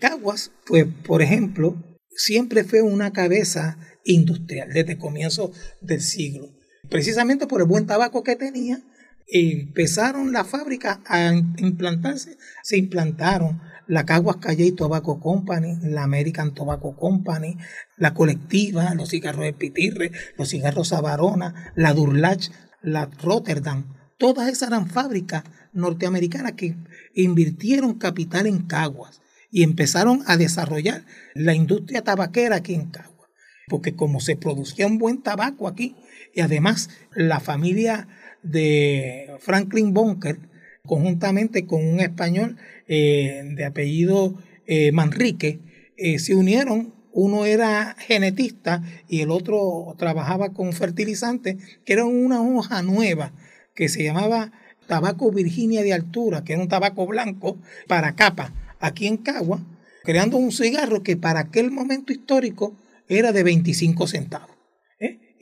Caguas, 0.00 0.50
pues, 0.64 0.86
por 1.06 1.20
ejemplo, 1.20 1.76
siempre 2.08 2.64
fue 2.64 2.80
una 2.80 3.12
cabeza 3.12 3.78
industrial 4.04 4.70
desde 4.72 4.92
el 4.92 4.98
comienzo 4.98 5.52
del 5.82 6.00
siglo. 6.00 6.48
Precisamente 6.88 7.46
por 7.46 7.60
el 7.60 7.66
buen 7.66 7.86
tabaco 7.86 8.22
que 8.22 8.36
tenía, 8.36 8.82
empezaron 9.28 10.32
las 10.32 10.46
fábricas 10.46 10.98
a 11.06 11.32
implantarse, 11.58 12.36
se 12.62 12.76
implantaron 12.76 13.60
la 13.86 14.04
Caguas 14.06 14.36
Calle 14.36 14.72
Tobacco 14.72 15.20
Company, 15.20 15.78
la 15.82 16.04
American 16.04 16.54
Tobacco 16.54 16.96
Company, 16.96 17.58
la 17.96 18.14
Colectiva, 18.14 18.94
los 18.94 19.10
cigarros 19.10 19.44
de 19.44 19.52
Pitirre, 19.52 20.12
los 20.38 20.48
cigarros 20.48 20.88
Savarona, 20.88 21.72
la 21.76 21.92
Durlach, 21.92 22.48
la 22.82 23.06
Rotterdam. 23.22 23.94
Todas 24.18 24.48
esas 24.48 24.68
eran 24.68 24.88
fábricas 24.88 25.44
norteamericanas 25.72 26.52
que 26.52 26.76
invirtieron 27.14 27.94
capital 27.94 28.46
en 28.46 28.66
Caguas 28.66 29.20
y 29.50 29.62
empezaron 29.62 30.22
a 30.26 30.36
desarrollar 30.36 31.04
la 31.34 31.54
industria 31.54 32.02
tabaquera 32.02 32.56
aquí 32.56 32.74
en 32.74 32.90
Caguas. 32.90 33.30
Porque 33.68 33.94
como 33.94 34.20
se 34.20 34.36
producía 34.36 34.86
un 34.86 34.98
buen 34.98 35.22
tabaco 35.22 35.68
aquí, 35.68 35.96
y 36.34 36.40
además 36.40 36.88
la 37.14 37.40
familia 37.40 38.08
de 38.42 39.30
Franklin 39.40 39.92
Bunker, 39.92 40.38
conjuntamente 40.84 41.66
con 41.66 41.86
un 41.86 42.00
español 42.00 42.56
eh, 42.88 43.42
de 43.54 43.64
apellido 43.64 44.34
eh, 44.66 44.92
Manrique, 44.92 45.60
eh, 45.96 46.18
se 46.18 46.34
unieron. 46.34 46.94
Uno 47.14 47.44
era 47.44 47.94
genetista 47.98 48.82
y 49.06 49.20
el 49.20 49.30
otro 49.30 49.94
trabajaba 49.98 50.54
con 50.54 50.72
fertilizantes, 50.72 51.56
que 51.84 51.92
era 51.92 52.06
una 52.06 52.40
hoja 52.40 52.82
nueva 52.82 53.32
que 53.74 53.90
se 53.90 54.02
llamaba 54.02 54.50
tabaco 54.86 55.30
Virginia 55.30 55.82
de 55.82 55.92
altura, 55.92 56.42
que 56.42 56.54
era 56.54 56.62
un 56.62 56.68
tabaco 56.68 57.06
blanco 57.06 57.58
para 57.86 58.14
capa, 58.14 58.52
aquí 58.80 59.06
en 59.06 59.18
Cagua, 59.18 59.60
creando 60.04 60.38
un 60.38 60.52
cigarro 60.52 61.02
que 61.02 61.18
para 61.18 61.40
aquel 61.40 61.70
momento 61.70 62.12
histórico 62.12 62.74
era 63.08 63.32
de 63.32 63.42
25 63.42 64.06
centavos. 64.06 64.51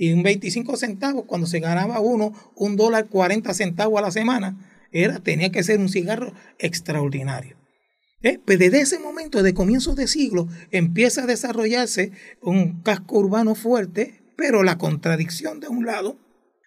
Y 0.00 0.14
un 0.14 0.22
25 0.22 0.78
centavos, 0.78 1.26
cuando 1.26 1.46
se 1.46 1.60
ganaba 1.60 2.00
uno 2.00 2.32
un 2.56 2.74
dólar 2.74 3.08
40 3.08 3.52
centavos 3.52 3.98
a 3.98 4.02
la 4.02 4.10
semana, 4.10 4.88
era, 4.92 5.18
tenía 5.18 5.52
que 5.52 5.62
ser 5.62 5.78
un 5.78 5.90
cigarro 5.90 6.32
extraordinario. 6.58 7.58
¿Eh? 8.22 8.40
Pues 8.42 8.58
desde 8.58 8.80
ese 8.80 8.98
momento, 8.98 9.42
de 9.42 9.52
comienzos 9.52 9.96
de 9.96 10.08
siglo, 10.08 10.48
empieza 10.70 11.24
a 11.24 11.26
desarrollarse 11.26 12.12
un 12.40 12.80
casco 12.80 13.18
urbano 13.18 13.54
fuerte, 13.54 14.22
pero 14.38 14.62
la 14.62 14.78
contradicción 14.78 15.60
de 15.60 15.68
un 15.68 15.84
lado 15.84 16.16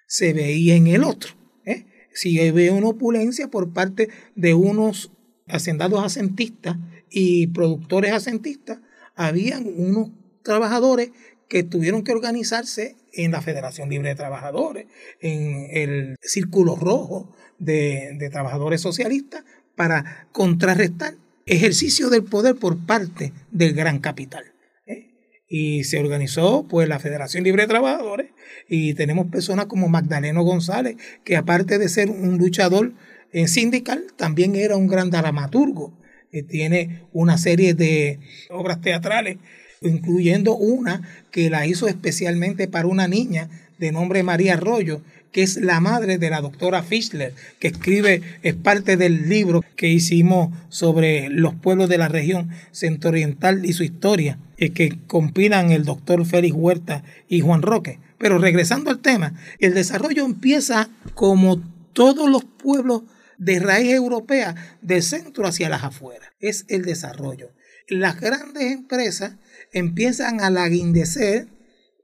se 0.06 0.34
veía 0.34 0.76
en 0.76 0.86
el 0.86 1.04
otro. 1.04 1.34
¿eh? 1.66 1.88
Si 2.14 2.40
había 2.40 2.72
una 2.72 2.90
opulencia 2.90 3.48
por 3.48 3.74
parte 3.74 4.10
de 4.36 4.54
unos 4.54 5.12
hacendados 5.48 6.06
asentistas 6.06 6.78
y 7.10 7.48
productores 7.48 8.12
asentistas, 8.12 8.78
habían 9.16 9.66
unos 9.66 10.12
trabajadores 10.44 11.10
que 11.54 11.62
tuvieron 11.62 12.04
que 12.04 12.14
organizarse 12.14 12.96
en 13.14 13.30
la 13.30 13.44
Federación 13.44 13.88
Libre 13.88 14.10
de 14.10 14.16
Trabajadores, 14.16 14.88
en 15.22 15.68
el 15.70 16.16
Círculo 16.20 16.76
Rojo 16.76 17.32
de, 17.60 18.18
Trabajadores 18.32 18.82
Socialistas, 18.82 19.44
para 19.76 20.28
contrarrestar 20.32 21.14
ejercicio 21.46 22.10
del 22.10 22.24
poder 22.24 22.56
por 22.56 22.84
parte 22.88 23.34
del 23.52 23.76
gran 23.76 24.00
capital. 24.00 24.46
¿eh? 24.88 25.12
Y 25.48 25.84
se 25.84 26.00
organizó 26.00 26.68
pues 26.68 26.90
la 26.90 26.98
Federación 26.98 27.44
Libre 27.44 27.62
de 27.62 27.68
Trabajadores 27.68 28.32
y 28.68 28.96
tenemos 28.96 29.28
personas 29.28 29.68
como 29.68 29.90
Magdaleno 29.90 30.42
González, 30.42 30.96
que 31.24 31.38
aparte 31.38 31.78
de 31.78 31.88
ser 31.88 32.10
un 32.10 32.40
luchador 32.40 32.94
en 33.32 33.48
sindical, 33.48 34.08
también 34.18 34.56
era 34.56 34.76
un 34.76 34.88
gran 34.88 35.12
dramaturgo. 35.12 36.02
que 36.32 36.42
tiene 36.42 37.04
una 37.12 37.38
serie 37.38 37.76
de 37.76 38.20
obras 38.50 38.82
teatrales, 38.82 39.38
incluyendo 39.84 40.56
una 40.56 41.02
que 41.32 41.50
la 41.50 41.66
hizo 41.66 41.88
especialmente 41.88 42.68
para 42.68 42.88
una 42.88 43.08
niña 43.08 43.50
de 43.78 43.92
nombre 43.92 44.24
María 44.24 44.54
Arroyo, 44.54 45.02
que 45.32 45.42
es 45.42 45.58
la 45.58 45.80
madre 45.80 46.18
de 46.18 46.30
la 46.30 46.42
doctora 46.42 46.84
Fischler, 46.84 47.34
que 47.60 47.70
escribe, 47.70 48.22
es 48.44 48.54
parte 48.54 48.98
del 48.98 49.28
libro 49.30 49.64
que 49.76 49.90
hicimos 49.90 50.54
sobre 50.70 51.28
los 51.30 51.56
pueblos 51.56 51.90
de 51.90 51.98
la 51.98 52.08
región 52.08 52.50
centro-oriental 52.72 53.66
y 53.66 53.74
su 53.74 53.84
historia, 53.84 54.38
y 54.58 54.70
que 54.70 54.98
compilan 55.08 55.72
el 55.72 55.86
doctor 55.86 56.24
Félix 56.26 56.56
Huerta 56.56 57.04
y 57.28 57.42
Juan 57.42 57.64
Roque. 57.64 58.00
Pero 58.20 58.38
regresando 58.38 58.92
al 58.92 59.00
tema, 59.00 59.34
el 59.60 59.74
desarrollo 59.74 60.24
empieza 60.24 60.90
como 61.16 61.62
todos 61.94 62.30
los 62.30 62.46
pueblos 62.46 63.02
de 63.38 63.60
raíz 63.60 63.92
europea, 63.92 64.56
del 64.82 65.02
centro 65.02 65.48
hacia 65.48 65.68
las 65.68 65.84
afueras. 65.84 66.30
Es 66.40 66.66
el 66.70 66.84
desarrollo. 66.84 67.52
Las 67.90 68.22
grandes 68.22 68.72
empresas 68.72 69.34
empiezan 69.74 70.42
a 70.42 70.50
laguindecer 70.50 71.48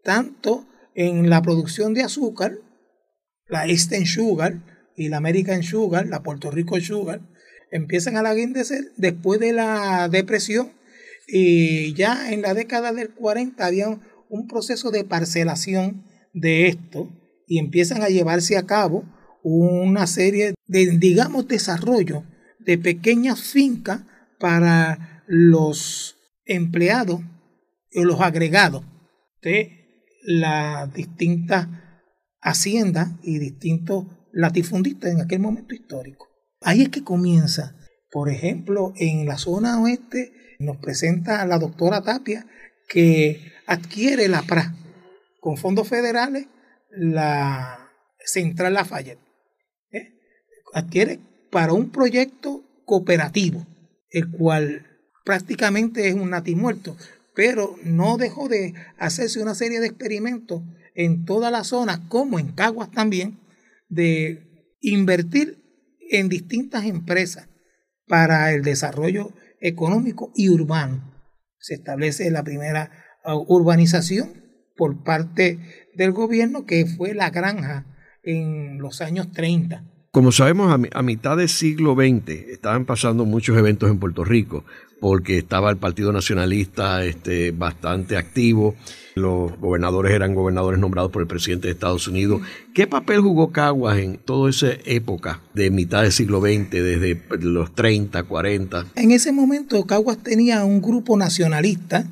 tanto 0.03 0.67
en 0.95 1.29
la 1.29 1.41
producción 1.41 1.93
de 1.93 2.03
azúcar 2.03 2.57
la 3.47 3.65
Eastern 3.67 4.05
Sugar 4.05 4.61
y 4.95 5.09
la 5.09 5.17
American 5.17 5.63
Sugar, 5.63 6.07
la 6.07 6.23
Puerto 6.23 6.51
Rico 6.51 6.79
Sugar, 6.79 7.21
empiezan 7.71 8.17
a 8.17 8.21
la 8.21 8.29
laguindecer 8.29 8.91
después 8.97 9.39
de 9.39 9.53
la 9.53 10.07
depresión. 10.09 10.71
Y 11.27 11.93
ya 11.93 12.31
en 12.31 12.41
la 12.41 12.53
década 12.53 12.91
del 12.91 13.09
40 13.09 13.65
había 13.65 13.99
un 14.29 14.47
proceso 14.47 14.91
de 14.91 15.03
parcelación 15.03 16.05
de 16.33 16.67
esto 16.67 17.09
y 17.47 17.59
empiezan 17.59 18.01
a 18.01 18.09
llevarse 18.09 18.57
a 18.57 18.65
cabo 18.65 19.03
una 19.43 20.05
serie 20.07 20.53
de, 20.67 20.97
digamos, 20.97 21.47
desarrollo 21.47 22.23
de 22.59 22.77
pequeñas 22.77 23.41
fincas 23.41 24.01
para 24.39 25.23
los 25.27 26.17
empleados 26.45 27.21
los 27.93 28.21
agregados 28.21 28.83
de 29.41 30.03
las 30.23 30.93
distintas 30.93 31.67
Hacienda 32.41 33.17
y 33.21 33.37
distintos 33.37 34.05
latifundistas 34.31 35.11
en 35.11 35.19
aquel 35.19 35.39
momento 35.39 35.75
histórico. 35.75 36.29
Ahí 36.61 36.83
es 36.83 36.89
que 36.89 37.03
comienza. 37.03 37.75
Por 38.11 38.29
ejemplo, 38.29 38.93
en 38.95 39.25
la 39.25 39.37
zona 39.37 39.81
oeste 39.81 40.31
nos 40.59 40.77
presenta 40.77 41.41
a 41.41 41.45
la 41.45 41.59
doctora 41.59 42.01
Tapia 42.01 42.45
que 42.87 43.41
adquiere 43.67 44.29
la 44.29 44.41
PRA 44.41 44.73
con 45.41 45.57
fondos 45.57 45.87
federales 45.87 46.47
la 46.91 47.91
Central 48.23 48.73
Lafayette. 48.73 49.19
¿eh? 49.91 50.13
Adquiere 50.73 51.19
para 51.51 51.73
un 51.73 51.91
proyecto 51.91 52.63
cooperativo, 52.85 53.65
el 54.09 54.31
cual 54.31 54.87
prácticamente 55.25 56.07
es 56.07 56.15
un 56.15 56.31
natimuerto, 56.31 56.95
pero 57.35 57.75
no 57.83 58.17
dejó 58.17 58.49
de 58.49 58.73
hacerse 58.97 59.41
una 59.41 59.55
serie 59.55 59.79
de 59.79 59.87
experimentos 59.87 60.61
en 60.95 61.25
toda 61.25 61.51
la 61.51 61.63
zona, 61.63 62.07
como 62.09 62.39
en 62.39 62.51
Caguas 62.51 62.91
también, 62.91 63.39
de 63.87 64.75
invertir 64.81 65.63
en 66.09 66.29
distintas 66.29 66.85
empresas 66.85 67.47
para 68.07 68.51
el 68.53 68.63
desarrollo 68.63 69.33
económico 69.61 70.31
y 70.35 70.49
urbano. 70.49 71.13
Se 71.59 71.75
establece 71.75 72.29
la 72.31 72.43
primera 72.43 72.91
uh, 73.25 73.45
urbanización 73.47 74.43
por 74.75 75.03
parte 75.03 75.59
del 75.95 76.11
gobierno, 76.11 76.65
que 76.65 76.85
fue 76.85 77.13
la 77.13 77.29
granja 77.29 77.85
en 78.23 78.79
los 78.79 79.01
años 79.01 79.31
30. 79.31 79.83
Como 80.11 80.31
sabemos, 80.31 80.73
a, 80.91 81.01
mitad 81.03 81.37
del 81.37 81.49
siglo 81.49 81.93
XX 81.93 82.31
estaban 82.49 82.85
pasando 82.85 83.25
muchos 83.25 83.55
eventos 83.55 83.91
en 83.91 83.99
Puerto 83.99 84.23
Rico, 84.23 84.65
porque 84.99 85.37
estaba 85.37 85.69
el 85.69 85.77
Partido 85.77 86.11
Nacionalista 86.11 87.05
este, 87.05 87.51
bastante 87.51 88.17
activo, 88.17 88.75
los 89.13 89.55
gobernadores 89.59 90.11
eran 90.11 90.33
gobernadores 90.33 90.79
nombrados 90.79 91.11
por 91.11 91.21
el 91.21 91.27
presidente 91.27 91.67
de 91.67 91.73
Estados 91.73 92.07
Unidos. 92.07 92.41
¿Qué 92.73 92.87
papel 92.87 93.21
jugó 93.21 93.51
Caguas 93.51 93.99
en 93.99 94.17
toda 94.17 94.49
esa 94.49 94.69
época 94.83 95.41
de 95.53 95.69
mitad 95.69 96.01
del 96.01 96.11
siglo 96.11 96.41
XX, 96.41 96.71
desde 96.71 97.21
los 97.41 97.75
30, 97.75 98.23
40? 98.23 98.87
En 98.95 99.11
ese 99.11 99.31
momento 99.31 99.85
Caguas 99.85 100.17
tenía 100.23 100.65
un 100.65 100.81
grupo 100.81 101.17
nacionalista 101.17 102.07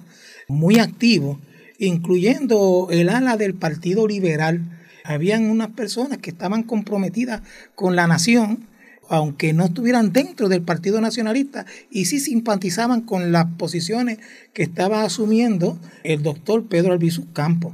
muy 0.48 0.78
activo, 0.78 1.40
incluyendo 1.80 2.90
el 2.92 3.10
ala 3.10 3.38
del 3.38 3.56
Partido 3.56 4.08
Liberal 4.08 4.77
habían 5.08 5.50
unas 5.50 5.70
personas 5.70 6.18
que 6.18 6.30
estaban 6.30 6.64
comprometidas 6.64 7.42
con 7.76 7.96
la 7.96 8.08
nación, 8.08 8.68
aunque 9.10 9.54
no 9.54 9.66
estuvieran 9.66 10.12
dentro 10.12 10.50
del 10.50 10.62
Partido 10.62 11.00
Nacionalista, 11.00 11.66
y 11.90 12.06
sí 12.06 12.20
simpatizaban 12.20 13.02
con 13.02 13.32
las 13.32 13.46
posiciones 13.58 14.20
que 14.54 14.64
estaba 14.64 15.04
asumiendo 15.04 15.80
el 16.04 16.24
doctor 16.24 16.68
Pedro 16.68 16.92
Albizu 16.92 17.32
Campos. 17.32 17.74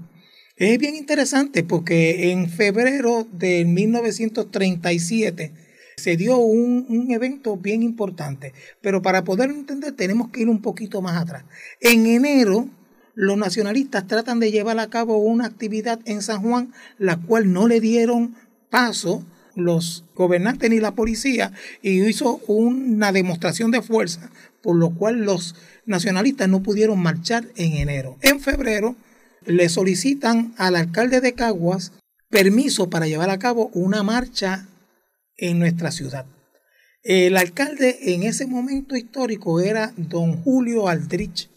Es 0.55 0.77
bien 0.77 0.95
interesante 0.95 1.63
porque 1.63 2.31
en 2.31 2.47
febrero 2.47 3.27
de 3.31 3.65
1937 3.65 5.51
se 5.97 6.17
dio 6.17 6.37
un, 6.37 6.85
un, 6.87 7.11
evento 7.11 7.57
bien 7.57 7.81
importante, 7.81 8.53
pero 8.81 9.01
para 9.01 9.23
poder 9.23 9.49
entender 9.49 9.93
tenemos 9.93 10.29
que 10.29 10.41
ir 10.41 10.49
un 10.49 10.61
poquito 10.61 11.01
más 11.01 11.19
atrás. 11.19 11.45
En 11.81 12.05
enero 12.05 12.69
los 13.15 13.37
nacionalistas 13.37 14.07
tratan 14.07 14.39
de 14.39 14.51
llevar 14.51 14.79
a 14.79 14.89
cabo 14.89 15.17
una 15.17 15.45
actividad 15.45 15.99
en 16.05 16.21
San 16.21 16.41
Juan, 16.41 16.73
la 16.97 17.17
cual 17.17 17.53
no 17.53 17.67
le 17.67 17.79
dieron 17.79 18.35
paso 18.69 19.23
los 19.55 20.03
gobernantes 20.15 20.69
ni 20.69 20.79
la 20.79 20.95
policía 20.95 21.51
y 21.81 22.01
hizo 22.03 22.41
una 22.47 23.11
demostración 23.11 23.71
de 23.71 23.81
fuerza, 23.81 24.31
por 24.61 24.75
lo 24.75 24.91
cual 24.91 25.25
los 25.25 25.55
nacionalistas 25.85 26.49
no 26.49 26.63
pudieron 26.63 26.99
marchar 26.99 27.45
en 27.55 27.73
enero. 27.73 28.17
En 28.21 28.39
febrero 28.39 28.95
le 29.45 29.69
solicitan 29.69 30.53
al 30.57 30.75
alcalde 30.75 31.21
de 31.21 31.33
Caguas 31.33 31.91
permiso 32.29 32.89
para 32.89 33.07
llevar 33.07 33.29
a 33.29 33.37
cabo 33.37 33.69
una 33.73 34.01
marcha 34.01 34.67
en 35.37 35.59
nuestra 35.59 35.91
ciudad. 35.91 36.25
El 37.03 37.37
alcalde 37.37 38.13
en 38.13 38.23
ese 38.23 38.47
momento 38.47 38.95
histórico 38.95 39.59
era 39.59 39.93
don 39.97 40.41
Julio 40.41 40.87
Aldrich 40.87 41.49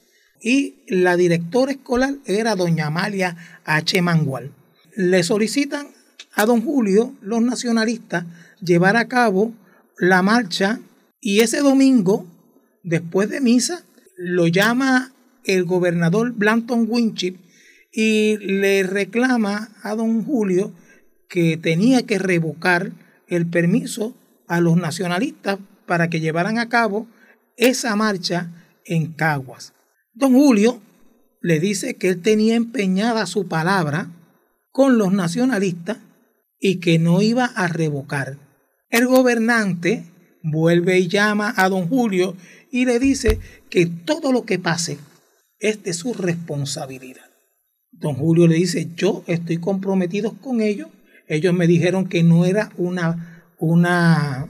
y 0.46 0.76
la 0.86 1.16
directora 1.16 1.72
escolar 1.72 2.14
era 2.24 2.54
doña 2.54 2.86
Amalia 2.86 3.36
H. 3.64 4.00
Mangual. 4.00 4.52
Le 4.94 5.24
solicitan 5.24 5.88
a 6.34 6.46
don 6.46 6.62
Julio, 6.62 7.16
los 7.20 7.42
nacionalistas, 7.42 8.26
llevar 8.60 8.96
a 8.96 9.08
cabo 9.08 9.52
la 9.98 10.22
marcha 10.22 10.78
y 11.20 11.40
ese 11.40 11.62
domingo, 11.62 12.28
después 12.84 13.28
de 13.28 13.40
misa, 13.40 13.84
lo 14.16 14.46
llama 14.46 15.12
el 15.42 15.64
gobernador 15.64 16.30
Blanton 16.30 16.86
Winchip 16.88 17.40
y 17.92 18.36
le 18.36 18.84
reclama 18.84 19.70
a 19.82 19.96
don 19.96 20.22
Julio 20.22 20.72
que 21.28 21.56
tenía 21.56 22.06
que 22.06 22.20
revocar 22.20 22.92
el 23.26 23.48
permiso 23.48 24.14
a 24.46 24.60
los 24.60 24.76
nacionalistas 24.76 25.58
para 25.86 26.08
que 26.08 26.20
llevaran 26.20 26.60
a 26.60 26.68
cabo 26.68 27.08
esa 27.56 27.96
marcha 27.96 28.52
en 28.84 29.12
Caguas. 29.12 29.72
Don 30.16 30.32
Julio 30.32 30.80
le 31.42 31.60
dice 31.60 31.96
que 31.96 32.08
él 32.08 32.22
tenía 32.22 32.54
empeñada 32.54 33.26
su 33.26 33.48
palabra 33.48 34.10
con 34.72 34.96
los 34.96 35.12
nacionalistas 35.12 35.98
y 36.58 36.76
que 36.76 36.98
no 36.98 37.20
iba 37.20 37.44
a 37.44 37.68
revocar. 37.68 38.38
El 38.88 39.06
gobernante 39.08 40.04
vuelve 40.42 40.98
y 40.98 41.08
llama 41.08 41.52
a 41.54 41.68
don 41.68 41.86
Julio 41.88 42.34
y 42.70 42.86
le 42.86 42.98
dice 42.98 43.40
que 43.68 43.84
todo 43.84 44.32
lo 44.32 44.46
que 44.46 44.58
pase 44.58 44.96
es 45.58 45.82
de 45.82 45.92
su 45.92 46.14
responsabilidad. 46.14 47.26
Don 47.92 48.14
Julio 48.14 48.46
le 48.46 48.56
dice, 48.56 48.88
yo 48.96 49.22
estoy 49.26 49.58
comprometido 49.58 50.32
con 50.40 50.62
ellos. 50.62 50.88
Ellos 51.28 51.52
me 51.52 51.66
dijeron 51.66 52.08
que 52.08 52.22
no 52.22 52.46
era 52.46 52.72
una, 52.78 53.52
una 53.58 54.48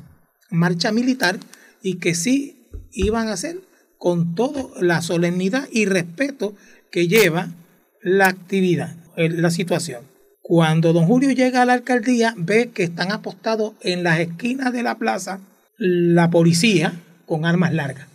marcha 0.48 0.92
militar 0.92 1.40
y 1.82 1.94
que 1.94 2.14
sí 2.14 2.68
iban 2.92 3.26
a 3.26 3.32
hacer 3.32 3.65
con 3.98 4.34
toda 4.34 4.64
la 4.80 5.02
solemnidad 5.02 5.68
y 5.70 5.86
respeto 5.86 6.54
que 6.90 7.08
lleva 7.08 7.48
la 8.02 8.28
actividad, 8.28 8.96
la 9.16 9.50
situación. 9.50 10.02
Cuando 10.42 10.92
don 10.92 11.06
Julio 11.06 11.32
llega 11.32 11.62
a 11.62 11.64
la 11.64 11.72
alcaldía, 11.72 12.34
ve 12.36 12.70
que 12.72 12.84
están 12.84 13.10
apostados 13.10 13.74
en 13.80 14.04
las 14.04 14.20
esquinas 14.20 14.72
de 14.72 14.82
la 14.84 14.96
plaza 14.96 15.40
la 15.76 16.30
policía 16.30 16.92
con 17.26 17.44
armas 17.44 17.74
largas. 17.74 18.06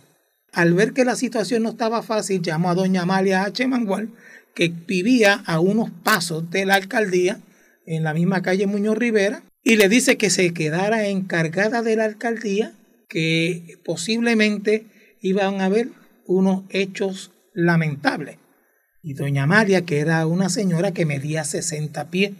Al 0.52 0.74
ver 0.74 0.92
que 0.92 1.04
la 1.04 1.16
situación 1.16 1.62
no 1.62 1.70
estaba 1.70 2.02
fácil, 2.02 2.42
llamó 2.42 2.70
a 2.70 2.74
doña 2.74 3.02
Amalia 3.02 3.44
H. 3.44 3.66
Mangual, 3.66 4.10
que 4.54 4.68
vivía 4.68 5.42
a 5.46 5.60
unos 5.60 5.90
pasos 5.90 6.50
de 6.50 6.66
la 6.66 6.74
alcaldía, 6.74 7.40
en 7.86 8.04
la 8.04 8.14
misma 8.14 8.42
calle 8.42 8.66
Muñoz 8.66 8.96
Rivera, 8.96 9.42
y 9.62 9.76
le 9.76 9.88
dice 9.88 10.16
que 10.16 10.30
se 10.30 10.52
quedara 10.52 11.06
encargada 11.08 11.82
de 11.82 11.96
la 11.96 12.04
alcaldía, 12.04 12.72
que 13.08 13.78
posiblemente 13.84 14.86
iban 15.22 15.60
a 15.60 15.66
haber 15.66 15.88
unos 16.26 16.64
hechos 16.68 17.32
lamentables. 17.54 18.38
Y 19.02 19.14
doña 19.14 19.46
María, 19.46 19.82
que 19.82 20.00
era 20.00 20.26
una 20.26 20.48
señora 20.48 20.92
que 20.92 21.06
medía 21.06 21.44
60 21.44 22.10
pies, 22.10 22.32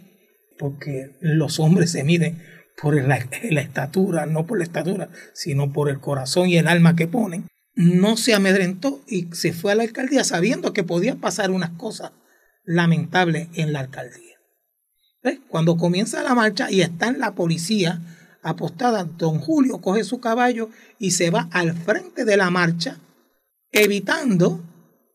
porque 0.59 1.17
los 1.19 1.59
hombres 1.59 1.91
se 1.91 2.03
miden 2.03 2.41
por 2.81 2.95
la, 2.95 3.27
la, 3.49 3.61
estatura, 3.61 4.25
no 4.25 4.45
por 4.45 4.59
la 4.59 4.63
estatura, 4.63 5.09
sino 5.33 5.73
por 5.73 5.89
el 5.89 5.99
corazón 5.99 6.49
y 6.49 6.57
el 6.57 6.67
alma 6.67 6.95
que 6.95 7.07
ponen, 7.07 7.47
no 7.75 8.17
se 8.17 8.33
amedrentó 8.33 9.01
y 9.07 9.27
se 9.33 9.51
fue 9.51 9.71
a 9.71 9.75
la 9.75 9.83
alcaldía 9.83 10.23
sabiendo 10.23 10.73
que 10.73 10.83
podían 10.83 11.19
pasar 11.19 11.51
unas 11.51 11.71
cosas 11.71 12.11
lamentables 12.63 13.49
en 13.55 13.73
la 13.73 13.79
alcaldía. 13.79 14.33
Cuando 15.47 15.77
comienza 15.77 16.23
la 16.23 16.35
marcha 16.35 16.69
y 16.69 16.81
está 16.81 17.07
en 17.07 17.19
la 17.19 17.33
policía 17.33 18.01
apostada, 18.43 19.05
don 19.05 19.39
Julio 19.39 19.79
coge 19.79 20.03
su 20.03 20.19
caballo 20.19 20.69
y 20.99 21.11
se 21.11 21.29
va 21.29 21.47
al 21.51 21.73
frente 21.73 22.25
de 22.25 22.37
la 22.37 22.49
marcha, 22.49 22.99
evitando 23.71 24.61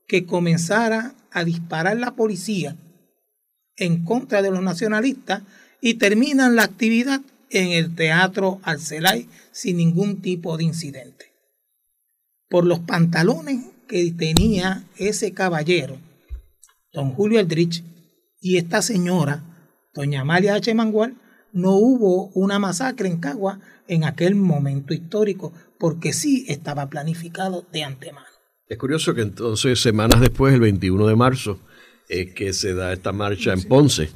que 0.07 0.27
comenzara 0.27 1.15
a 1.31 1.45
disparar 1.45 1.99
la 1.99 2.17
policía 2.17 2.77
en 3.77 4.05
contra 4.05 4.43
de 4.43 4.51
los 4.51 4.63
nacionalistas 4.63 5.43
y 5.81 5.95
terminan 5.95 6.57
la 6.57 6.65
actividad 6.65 7.21
en 7.51 7.69
el 7.69 7.95
Teatro 7.95 8.61
Arcelay 8.63 9.29
sin 9.53 9.77
ningún 9.77 10.21
tipo 10.21 10.57
de 10.57 10.65
incidente. 10.65 11.27
Por 12.49 12.65
los 12.65 12.81
pantalones 12.81 13.67
que 13.87 14.11
tenía 14.13 14.85
ese 14.97 15.33
caballero, 15.33 15.99
don 16.93 17.11
Julio 17.13 17.39
Eldrich, 17.41 17.85
y 18.41 18.57
esta 18.57 18.83
señora, 18.83 19.43
doña 19.95 20.21
Amalia 20.23 20.55
H. 20.55 20.73
Mangual, 20.75 21.17
no 21.53 21.73
hubo 21.73 22.29
una 22.35 22.59
masacre 22.59 23.09
en 23.09 23.19
Cagua 23.19 23.61
en 23.89 24.05
aquel 24.05 24.35
momento 24.35 24.95
histórico, 24.95 25.53
porque 25.79 26.13
sí 26.13 26.45
estaba 26.49 26.89
planificado 26.89 27.67
de 27.73 27.85
antemano. 27.85 28.27
Es 28.69 28.77
curioso 28.77 29.15
que 29.15 29.23
entonces, 29.23 29.81
semanas 29.81 30.21
después, 30.21 30.53
el 30.53 30.61
21 30.61 31.07
de 31.07 31.17
marzo, 31.17 31.59
es 32.09 32.33
que 32.35 32.53
se 32.53 32.75
da 32.75 32.93
esta 32.93 33.13
marcha 33.13 33.53
en 33.53 33.63
Ponce, 33.63 34.11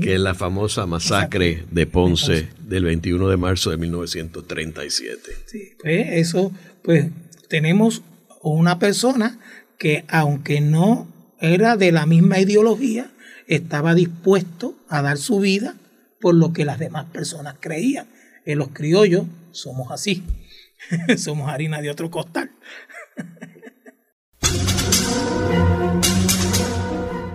que 0.00 0.14
es 0.14 0.20
la 0.20 0.34
famosa 0.34 0.86
masacre 0.86 1.64
de 1.70 1.86
Ponce 1.86 2.48
del 2.60 2.84
21 2.84 3.28
de 3.28 3.36
marzo 3.36 3.70
de 3.70 3.76
1937. 3.76 5.30
Sí, 5.46 5.70
pues 5.80 6.06
eso, 6.10 6.52
pues 6.82 7.10
tenemos 7.48 8.02
una 8.42 8.78
persona 8.78 9.38
que 9.78 10.04
aunque 10.08 10.60
no 10.60 11.08
era 11.40 11.76
de 11.76 11.92
la 11.92 12.06
misma 12.06 12.40
ideología, 12.40 13.10
estaba 13.46 13.94
dispuesto 13.94 14.76
a 14.88 15.02
dar 15.02 15.18
su 15.18 15.38
vida 15.38 15.76
por 16.20 16.34
lo 16.34 16.52
que 16.52 16.64
las 16.64 16.78
demás 16.78 17.06
personas 17.06 17.56
creían. 17.60 18.06
En 18.44 18.58
los 18.58 18.68
criollos 18.68 19.24
somos 19.50 19.90
así, 19.90 20.22
somos 21.16 21.50
harina 21.50 21.80
de 21.80 21.90
otro 21.90 22.10
costal. 22.10 22.50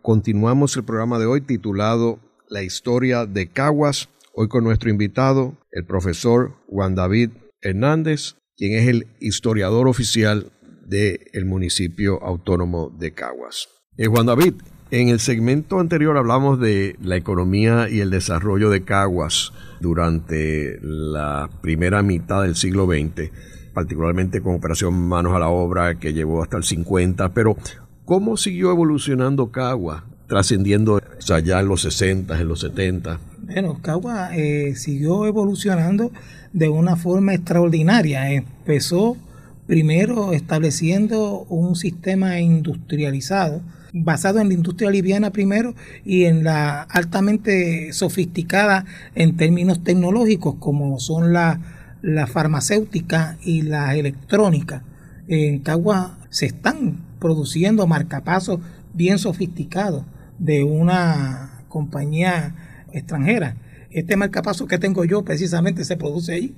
Continuamos 0.00 0.74
el 0.76 0.84
programa 0.84 1.18
de 1.18 1.26
hoy 1.26 1.42
titulado 1.42 2.18
La 2.48 2.62
historia 2.62 3.26
de 3.26 3.48
Caguas, 3.48 4.08
hoy 4.36 4.48
con 4.48 4.64
nuestro 4.64 4.90
invitado, 4.90 5.56
el 5.70 5.84
profesor 5.84 6.54
Juan 6.68 6.94
David 6.94 7.30
Hernández, 7.62 8.34
quien 8.56 8.78
es 8.78 8.88
el 8.88 9.06
historiador 9.20 9.88
oficial 9.88 10.52
del 10.86 11.44
municipio 11.44 12.22
autónomo 12.22 12.90
de 12.98 13.12
Caguas. 13.12 13.68
Eh, 13.96 14.06
Juan 14.06 14.26
David, 14.26 14.54
en 14.90 15.08
el 15.08 15.20
segmento 15.20 15.78
anterior 15.78 16.16
hablamos 16.16 16.60
de 16.60 16.96
la 17.00 17.16
economía 17.16 17.88
y 17.88 18.00
el 18.00 18.10
desarrollo 18.10 18.70
de 18.70 18.82
Caguas 18.82 19.52
durante 19.80 20.78
la 20.82 21.48
primera 21.62 22.02
mitad 22.02 22.42
del 22.42 22.56
siglo 22.56 22.86
XX, 22.86 23.30
particularmente 23.72 24.40
con 24.40 24.56
Operación 24.56 24.94
Manos 25.08 25.34
a 25.34 25.38
la 25.38 25.48
Obra 25.48 25.98
que 25.98 26.12
llevó 26.12 26.42
hasta 26.42 26.56
el 26.56 26.64
50, 26.64 27.32
pero 27.32 27.56
¿cómo 28.04 28.36
siguió 28.36 28.70
evolucionando 28.72 29.50
Caguas, 29.52 30.02
trascendiendo 30.26 31.00
allá 31.30 31.60
en 31.60 31.68
los 31.68 31.82
60, 31.82 32.40
en 32.40 32.48
los 32.48 32.60
70? 32.60 33.20
Bueno, 33.46 33.78
Caguas 33.82 34.30
eh, 34.34 34.74
siguió 34.74 35.26
evolucionando 35.26 36.10
de 36.52 36.70
una 36.70 36.96
forma 36.96 37.34
extraordinaria. 37.34 38.32
Empezó 38.32 39.18
primero 39.66 40.32
estableciendo 40.32 41.44
un 41.50 41.76
sistema 41.76 42.40
industrializado 42.40 43.60
basado 43.92 44.40
en 44.40 44.48
la 44.48 44.54
industria 44.54 44.90
liviana 44.90 45.30
primero 45.30 45.74
y 46.04 46.24
en 46.24 46.42
la 46.42 46.82
altamente 46.82 47.92
sofisticada 47.92 48.86
en 49.14 49.36
términos 49.36 49.84
tecnológicos 49.84 50.56
como 50.58 50.98
son 50.98 51.32
la, 51.32 51.60
la 52.02 52.26
farmacéutica 52.26 53.36
y 53.42 53.62
la 53.62 53.94
electrónica. 53.94 54.82
En 55.28 55.60
Cagua 55.60 56.18
se 56.30 56.46
están 56.46 56.98
produciendo 57.20 57.86
marcapasos 57.86 58.60
bien 58.94 59.18
sofisticados 59.18 60.04
de 60.38 60.64
una 60.64 61.62
compañía 61.68 62.54
extranjera. 62.94 63.56
Este 63.90 64.16
marcapaso 64.16 64.66
que 64.66 64.78
tengo 64.78 65.04
yo 65.04 65.22
precisamente 65.22 65.84
se 65.84 65.96
produce 65.96 66.32
ahí 66.32 66.54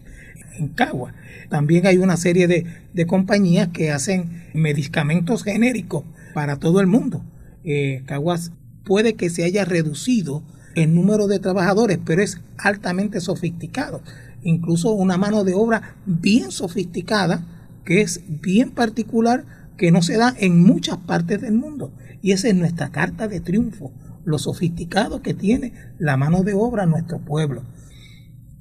en 0.58 0.68
Cagua. 0.68 1.12
También 1.48 1.86
hay 1.86 1.98
una 1.98 2.16
serie 2.16 2.46
de, 2.48 3.06
compañías 3.06 3.68
que 3.68 3.90
hacen 3.90 4.44
medicamentos 4.54 5.42
genéricos 5.44 6.04
para 6.34 6.56
todo 6.56 6.80
el 6.80 6.86
mundo. 6.86 7.22
Eh, 7.64 8.02
Caguas 8.06 8.52
puede 8.84 9.14
que 9.14 9.30
se 9.30 9.44
haya 9.44 9.64
reducido 9.64 10.42
el 10.74 10.94
número 10.94 11.26
de 11.26 11.38
trabajadores, 11.38 11.98
pero 12.04 12.22
es 12.22 12.40
altamente 12.58 13.20
sofisticado. 13.20 14.02
Incluso 14.42 14.92
una 14.92 15.16
mano 15.16 15.44
de 15.44 15.54
obra 15.54 15.96
bien 16.04 16.50
sofisticada, 16.52 17.44
que 17.84 18.00
es 18.02 18.22
bien 18.28 18.70
particular, 18.70 19.44
que 19.76 19.90
no 19.90 20.02
se 20.02 20.16
da 20.16 20.34
en 20.38 20.62
muchas 20.62 20.98
partes 20.98 21.40
del 21.40 21.54
mundo. 21.54 21.92
Y 22.22 22.32
esa 22.32 22.48
es 22.48 22.54
nuestra 22.54 22.90
carta 22.90 23.28
de 23.28 23.40
triunfo, 23.40 23.92
lo 24.26 24.38
sofisticado 24.38 25.22
que 25.22 25.32
tiene 25.32 25.72
la 25.98 26.18
mano 26.18 26.42
de 26.42 26.52
obra 26.52 26.84
nuestro 26.84 27.18
pueblo 27.20 27.62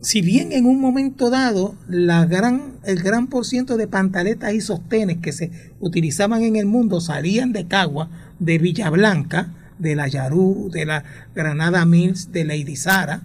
si 0.06 0.22
bien 0.22 0.52
en 0.52 0.68
un 0.68 0.80
momento 0.80 1.32
dado 1.32 1.76
la 1.88 2.28
gran, 2.28 2.74
el 2.84 3.02
gran 3.02 3.26
por 3.26 3.44
ciento 3.44 3.76
de 3.76 3.88
pantaletas 3.88 4.54
y 4.54 4.62
sostenes 4.62 5.18
que 5.18 5.32
se 5.32 5.50
utilizaban 5.80 6.44
en 6.44 6.58
el 6.58 6.68
mundo 6.68 7.02
salían 7.02 7.54
de 7.54 7.68
Cagua, 7.68 8.12
de 8.38 8.60
Villa 8.60 8.92
Blanca, 8.92 9.56
de 9.80 9.96
la 9.96 10.08
Yarú, 10.08 10.70
de 10.72 10.86
la 10.86 11.04
Granada 11.34 11.86
Mills, 11.86 12.32
de 12.32 12.46
la 12.46 12.56
Irizara, 12.56 13.24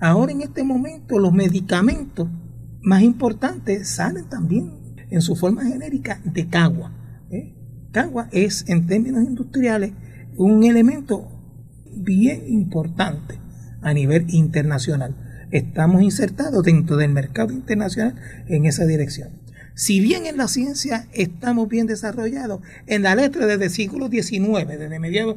ahora 0.00 0.32
en 0.32 0.40
este 0.40 0.64
momento 0.64 1.18
los 1.18 1.34
medicamentos 1.34 2.26
más 2.80 3.02
importantes 3.02 3.90
salen 3.90 4.24
también 4.24 4.72
en 5.10 5.20
su 5.20 5.36
forma 5.36 5.64
genérica 5.64 6.22
de 6.24 6.48
Cagua. 6.48 6.90
¿eh? 7.30 7.54
Cagua 7.92 8.28
es 8.32 8.64
en 8.68 8.86
términos 8.86 9.24
industriales 9.24 9.92
un 10.38 10.64
elemento 10.64 11.28
bien 11.96 12.44
importante 12.48 13.38
a 13.82 13.92
nivel 13.92 14.26
internacional 14.28 15.14
estamos 15.54 16.02
insertados 16.02 16.64
dentro 16.64 16.96
del 16.96 17.12
mercado 17.12 17.52
internacional 17.52 18.16
en 18.48 18.66
esa 18.66 18.86
dirección. 18.86 19.28
Si 19.74 20.00
bien 20.00 20.26
en 20.26 20.36
la 20.36 20.48
ciencia 20.48 21.06
estamos 21.12 21.68
bien 21.68 21.86
desarrollados, 21.86 22.60
en 22.86 23.02
la 23.02 23.14
letra 23.14 23.46
desde 23.46 23.66
el 23.66 23.70
siglo 23.70 24.08
XIX, 24.08 24.68
desde 24.68 24.98
mediados 24.98 25.36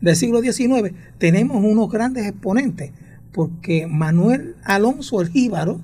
del 0.00 0.16
siglo 0.16 0.40
XIX, 0.40 0.94
tenemos 1.18 1.62
unos 1.62 1.90
grandes 1.90 2.26
exponentes, 2.26 2.92
porque 3.32 3.86
Manuel 3.88 4.54
Alonso 4.62 5.20
el 5.20 5.28
Jíbaro, 5.28 5.80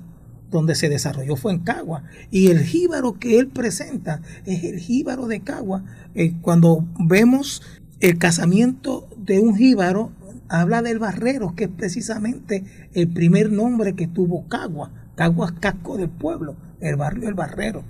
donde 0.49 0.75
se 0.75 0.87
desarrolló 0.87 1.35
fue 1.35 1.51
en 1.51 1.59
Cagua, 1.59 2.03
y 2.31 2.47
el 2.47 2.59
jíbaro 2.59 3.19
que 3.19 3.39
él 3.39 3.47
presenta 3.47 4.21
es 4.45 4.63
el 4.63 4.79
jíbaro 4.79 5.27
de 5.27 5.41
Cagua. 5.41 5.83
Eh, 6.15 6.33
cuando 6.41 6.85
vemos 6.97 7.61
el 7.99 8.17
casamiento 8.17 9.07
de 9.17 9.39
un 9.39 9.55
jíbaro, 9.55 10.11
habla 10.49 10.81
del 10.81 10.99
barrero, 10.99 11.55
que 11.55 11.65
es 11.65 11.69
precisamente 11.69 12.63
el 12.93 13.07
primer 13.07 13.51
nombre 13.51 13.93
que 13.93 14.07
tuvo 14.07 14.47
Cagua. 14.47 14.91
Cagua 15.15 15.55
casco 15.59 15.97
del 15.97 16.09
pueblo, 16.09 16.55
el 16.79 16.95
barrio 16.95 17.27
El 17.27 17.33
Barrero. 17.33 17.83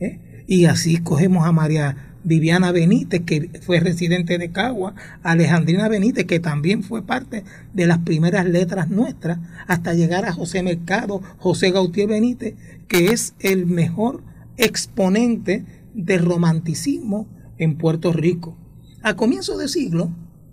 ¿eh? 0.00 0.44
Y 0.46 0.66
así 0.66 0.98
cogemos 0.98 1.46
a 1.46 1.52
María 1.52 2.14
Viviana 2.24 2.72
Benítez, 2.72 3.22
que 3.24 3.50
fue 3.62 3.80
residente 3.80 4.36
de 4.38 4.50
Cagua, 4.50 4.94
Alejandrina 5.22 5.88
Benítez, 5.88 6.26
que 6.26 6.40
también 6.40 6.82
fue 6.82 7.02
parte 7.02 7.44
de 7.72 7.86
las 7.86 7.98
primeras 7.98 8.46
letras 8.46 8.90
nuestras, 8.90 9.38
hasta 9.66 9.94
llegar 9.94 10.26
a 10.26 10.32
José 10.32 10.62
Mercado, 10.62 11.22
José 11.38 11.70
Gautier 11.70 12.08
Benítez, 12.08 12.54
que 12.88 13.06
es 13.06 13.34
el 13.40 13.66
mejor 13.66 14.22
exponente 14.56 15.64
del 15.94 16.24
romanticismo 16.24 17.26
en 17.58 17.76
Puerto 17.76 18.12
Rico. 18.12 18.56
A 19.04 19.16
comienzo 19.16 19.58
de 19.58 19.68
siglo 19.68 20.10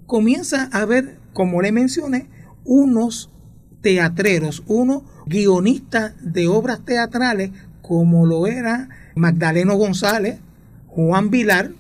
comienza 0.08 0.68
a 0.74 0.82
haber, 0.82 1.18
como 1.32 1.62
le 1.62 1.72
mencioné, 1.72 2.28
unos 2.66 3.32
teatreros, 3.80 4.64
unos 4.68 5.04
guionistas 5.26 6.16
de 6.22 6.50
obras 6.50 6.84
teatrales, 6.84 7.52
como 7.82 8.26
lo 8.26 8.48
era 8.48 8.90
Magdaleno 9.16 9.76
González, 9.76 10.40
Juan 10.88 11.30
Vilar 11.30 11.72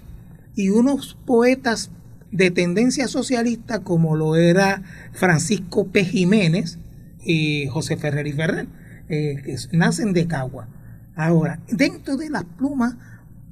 y 0.56 0.70
unos 0.70 1.18
poetas 1.26 1.92
de 2.32 2.52
tendencia 2.52 3.10
socialista 3.10 3.80
como 3.80 4.16
lo 4.16 4.38
era 4.38 4.82
Francisco 5.12 5.88
P. 5.88 6.06
Jiménez 6.06 6.80
y 7.22 7.68
José 7.68 7.98
Ferrer 7.98 8.28
y 8.28 8.32
Ferrer, 8.32 8.68
eh, 9.10 9.42
que 9.44 9.58
nacen 9.76 10.14
de 10.14 10.26
Cagua. 10.26 10.70
Ahora, 11.18 11.60
dentro 11.70 12.16
de 12.16 12.30
las 12.30 12.46
plumas 12.46 12.96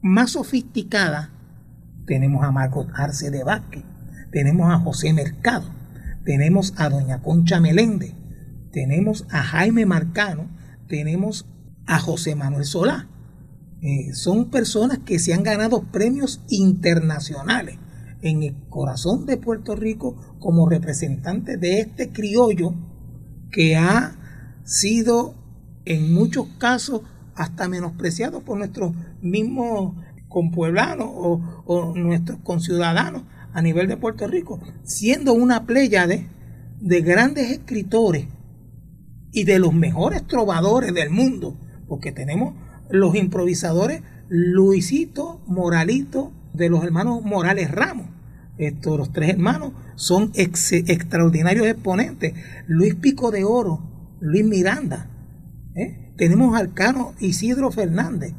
más 0.02 0.32
sofisticadas, 0.32 1.32
tenemos 2.10 2.44
a 2.44 2.52
Margot 2.52 2.88
Arce 2.96 3.30
de 3.30 3.44
Vázquez, 3.44 3.84
tenemos 4.32 4.72
a 4.72 4.80
José 4.80 5.14
Mercado, 5.14 5.68
tenemos 6.26 6.74
a 6.78 6.90
Doña 6.90 7.22
Concha 7.22 7.60
Meléndez, 7.60 8.16
tenemos 8.72 9.28
a 9.30 9.44
Jaime 9.44 9.86
Marcano, 9.86 10.50
tenemos 10.88 11.46
a 11.86 12.00
José 12.00 12.34
Manuel 12.34 12.66
Solá. 12.66 13.08
Eh, 13.84 14.16
son 14.16 14.50
personas 14.50 14.98
que 15.06 15.20
se 15.20 15.36
han 15.36 15.44
ganado 15.44 15.84
premios 15.84 16.42
internacionales 16.50 17.78
en 18.24 18.42
el 18.42 18.56
corazón 18.70 19.28
de 19.28 19.38
Puerto 19.38 19.76
Rico 19.76 20.16
como 20.40 20.68
representantes 20.68 21.62
de 21.62 21.80
este 21.80 22.12
criollo 22.12 22.74
que 23.52 23.78
ha 23.78 24.16
sido 24.64 25.36
en 25.86 26.12
muchos 26.12 26.48
casos 26.58 27.04
hasta 27.36 27.70
menospreciado 27.70 28.42
por 28.42 28.58
nuestros 28.58 28.94
mismos 29.22 29.94
compueblanos 30.30 31.08
o, 31.12 31.64
o 31.66 31.96
nuestros 31.96 32.40
conciudadanos 32.40 33.24
a 33.52 33.62
nivel 33.62 33.88
de 33.88 33.98
Puerto 33.98 34.28
Rico, 34.28 34.62
siendo 34.84 35.34
una 35.34 35.66
pléyade 35.66 36.28
de 36.80 37.02
grandes 37.02 37.52
escritores 37.52 38.28
y 39.32 39.44
de 39.44 39.60
los 39.60 39.74
mejores 39.74 40.26
trovadores 40.26 40.94
del 40.94 41.10
mundo, 41.10 41.58
porque 41.88 42.12
tenemos 42.12 42.54
los 42.90 43.16
improvisadores 43.16 44.02
Luisito, 44.30 45.42
Moralito, 45.48 46.32
de 46.54 46.70
los 46.70 46.84
hermanos 46.84 47.24
Morales 47.24 47.72
Ramos. 47.72 48.08
Estos 48.58 48.98
los 48.98 49.14
tres 49.14 49.30
hermanos 49.30 49.74
son 49.96 50.32
extraordinarios 50.36 51.66
exponentes. 51.68 52.34
Luis 52.68 52.96
Pico 52.96 53.32
de 53.32 53.44
Oro, 53.44 54.18
Luis 54.20 54.46
Miranda. 54.46 55.10
¿eh? 55.76 56.14
Tenemos 56.18 56.56
al 56.56 56.74
cano 56.74 57.14
Isidro 57.20 57.72
Fernández. 57.72 58.34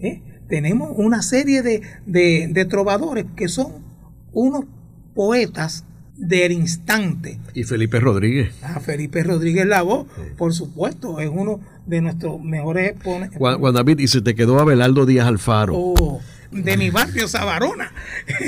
¿eh? 0.00 0.35
Tenemos 0.48 0.92
una 0.94 1.22
serie 1.22 1.62
de, 1.62 1.82
de 2.06 2.64
trovadores 2.64 3.26
que 3.36 3.48
son 3.48 3.84
unos 4.32 4.64
poetas 5.14 5.84
del 6.16 6.52
instante. 6.52 7.38
Y 7.54 7.64
Felipe 7.64 8.00
Rodríguez. 8.00 8.54
Ah, 8.62 8.80
Felipe 8.80 9.22
Rodríguez 9.22 9.66
la 9.66 9.82
voz, 9.82 10.06
por 10.36 10.54
supuesto, 10.54 11.20
es 11.20 11.30
uno 11.32 11.60
de 11.86 12.00
nuestros 12.00 12.40
mejores 12.42 12.92
exponentes. 12.92 13.38
Juan, 13.38 13.74
David, 13.74 13.98
y 13.98 14.08
se 14.08 14.20
te 14.20 14.34
quedó 14.34 14.58
Abelardo 14.58 15.06
Díaz 15.06 15.26
Alfaro. 15.26 15.74
Oh, 15.76 16.20
de 16.50 16.76
mi 16.76 16.90
barrio 16.90 17.28
Sabarona. 17.28 17.92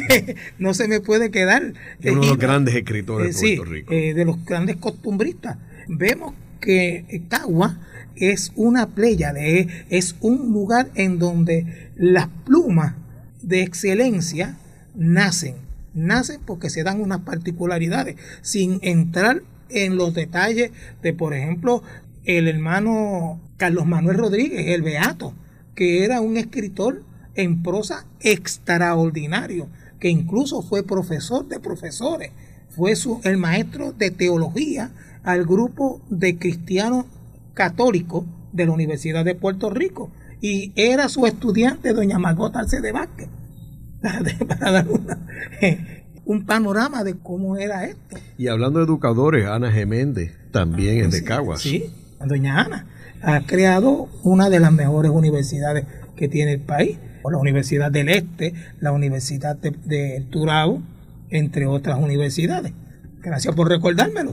no 0.58 0.74
se 0.74 0.88
me 0.88 1.00
puede 1.00 1.30
quedar. 1.30 1.74
Uno 2.04 2.20
de 2.20 2.26
los 2.26 2.38
grandes 2.38 2.74
escritores 2.74 3.40
de 3.40 3.56
Puerto 3.56 3.72
Rico. 3.72 3.92
Eh, 3.92 4.14
de 4.14 4.24
los 4.24 4.44
grandes 4.44 4.76
costumbristas. 4.76 5.58
Vemos 5.88 6.34
que 6.60 7.22
Cagua 7.28 7.78
es 8.20 8.52
una 8.56 8.88
playa, 8.88 9.32
es 9.36 10.16
un 10.20 10.52
lugar 10.52 10.90
en 10.94 11.18
donde 11.18 11.90
las 11.96 12.28
plumas 12.44 12.94
de 13.42 13.62
excelencia 13.62 14.56
nacen. 14.94 15.56
Nacen 15.94 16.40
porque 16.44 16.70
se 16.70 16.84
dan 16.84 17.00
unas 17.00 17.20
particularidades, 17.20 18.16
sin 18.42 18.78
entrar 18.82 19.42
en 19.70 19.96
los 19.96 20.14
detalles 20.14 20.70
de, 21.02 21.12
por 21.12 21.34
ejemplo, 21.34 21.82
el 22.24 22.48
hermano 22.48 23.40
Carlos 23.56 23.86
Manuel 23.86 24.18
Rodríguez, 24.18 24.68
el 24.68 24.82
Beato, 24.82 25.34
que 25.74 26.04
era 26.04 26.20
un 26.20 26.36
escritor 26.36 27.02
en 27.34 27.62
prosa 27.62 28.06
extraordinario, 28.20 29.68
que 30.00 30.08
incluso 30.08 30.62
fue 30.62 30.82
profesor 30.82 31.48
de 31.48 31.60
profesores, 31.60 32.30
fue 32.68 32.96
su, 32.96 33.20
el 33.24 33.38
maestro 33.38 33.92
de 33.92 34.10
teología 34.10 34.92
al 35.24 35.44
grupo 35.44 36.00
de 36.10 36.38
cristianos 36.38 37.06
católicos 37.58 38.24
de 38.52 38.66
la 38.66 38.72
Universidad 38.72 39.24
de 39.24 39.34
Puerto 39.34 39.68
Rico 39.68 40.12
y 40.40 40.72
era 40.76 41.08
su 41.08 41.26
estudiante 41.26 41.92
doña 41.92 42.16
Margot 42.20 42.54
Arce 42.54 42.80
de 42.80 42.92
Vázquez. 42.92 43.28
para 44.48 44.70
dar 44.70 44.86
un 46.24 46.46
panorama 46.46 47.02
de 47.02 47.14
cómo 47.18 47.56
era 47.56 47.84
esto. 47.84 48.16
Y 48.38 48.46
hablando 48.46 48.78
de 48.78 48.84
educadores, 48.84 49.46
Ana 49.46 49.72
Geméndez 49.72 50.36
también 50.52 51.04
es 51.04 51.10
de 51.10 51.24
Caguas. 51.24 51.60
Sí, 51.60 51.92
doña 52.24 52.60
Ana 52.60 52.86
ha 53.22 53.40
creado 53.40 54.08
una 54.22 54.48
de 54.50 54.60
las 54.60 54.72
mejores 54.72 55.10
universidades 55.10 55.84
que 56.14 56.28
tiene 56.28 56.52
el 56.52 56.60
país, 56.60 56.96
la 57.28 57.38
Universidad 57.38 57.90
del 57.90 58.08
Este, 58.08 58.54
la 58.78 58.92
Universidad 58.92 59.56
de, 59.56 59.74
de 59.84 60.24
Turao, 60.30 60.80
entre 61.28 61.66
otras 61.66 61.98
universidades. 61.98 62.72
Gracias 63.20 63.52
por 63.56 63.68
recordármelo. 63.68 64.32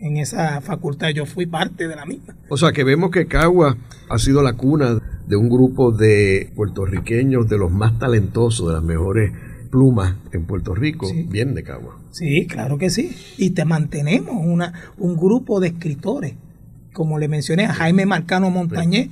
En 0.00 0.16
esa 0.16 0.60
facultad 0.62 1.10
yo 1.10 1.26
fui 1.26 1.46
parte 1.46 1.86
de 1.86 1.94
la 1.94 2.06
misma. 2.06 2.34
O 2.48 2.56
sea 2.56 2.72
que 2.72 2.84
vemos 2.84 3.10
que 3.10 3.26
Cagua 3.26 3.76
ha 4.08 4.18
sido 4.18 4.42
la 4.42 4.54
cuna 4.54 4.98
de 5.26 5.36
un 5.36 5.48
grupo 5.48 5.92
de 5.92 6.50
puertorriqueños 6.56 7.48
de 7.48 7.58
los 7.58 7.70
más 7.70 7.98
talentosos, 7.98 8.68
de 8.68 8.74
las 8.74 8.82
mejores 8.82 9.32
plumas 9.70 10.16
en 10.32 10.46
Puerto 10.46 10.74
Rico, 10.74 11.06
bien 11.28 11.54
de 11.54 11.62
Cagua. 11.62 11.98
Sí, 12.12 12.46
claro 12.46 12.78
que 12.78 12.90
sí. 12.90 13.14
Y 13.36 13.50
te 13.50 13.64
mantenemos 13.64 14.34
una, 14.44 14.72
un 14.98 15.16
grupo 15.16 15.60
de 15.60 15.68
escritores, 15.68 16.34
como 16.92 17.18
le 17.18 17.28
mencioné, 17.28 17.66
a 17.66 17.74
Jaime 17.74 18.06
Marcano 18.06 18.50
Montañez 18.50 19.10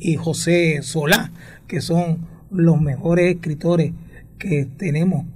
y 0.00 0.16
José 0.16 0.80
Solá, 0.82 1.30
que 1.68 1.80
son 1.80 2.26
los 2.50 2.80
mejores 2.80 3.34
escritores 3.34 3.92
que 4.38 4.66
tenemos. 4.76 5.26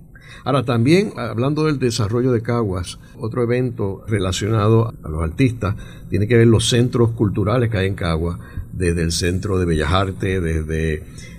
Ahora 0.42 0.64
también, 0.64 1.12
hablando 1.16 1.64
del 1.64 1.78
desarrollo 1.78 2.32
de 2.32 2.42
Caguas, 2.42 2.98
otro 3.18 3.42
evento 3.42 4.04
relacionado 4.08 4.92
a 5.02 5.08
los 5.08 5.22
artistas 5.22 5.76
tiene 6.10 6.26
que 6.26 6.36
ver 6.36 6.46
los 6.46 6.68
centros 6.68 7.10
culturales 7.10 7.70
que 7.70 7.78
hay 7.78 7.86
en 7.86 7.94
Caguas, 7.94 8.38
desde 8.72 9.02
el 9.02 9.12
Centro 9.12 9.58
de 9.58 9.66
Bellas 9.66 9.92
Artes, 9.92 10.42
desde 10.42 10.94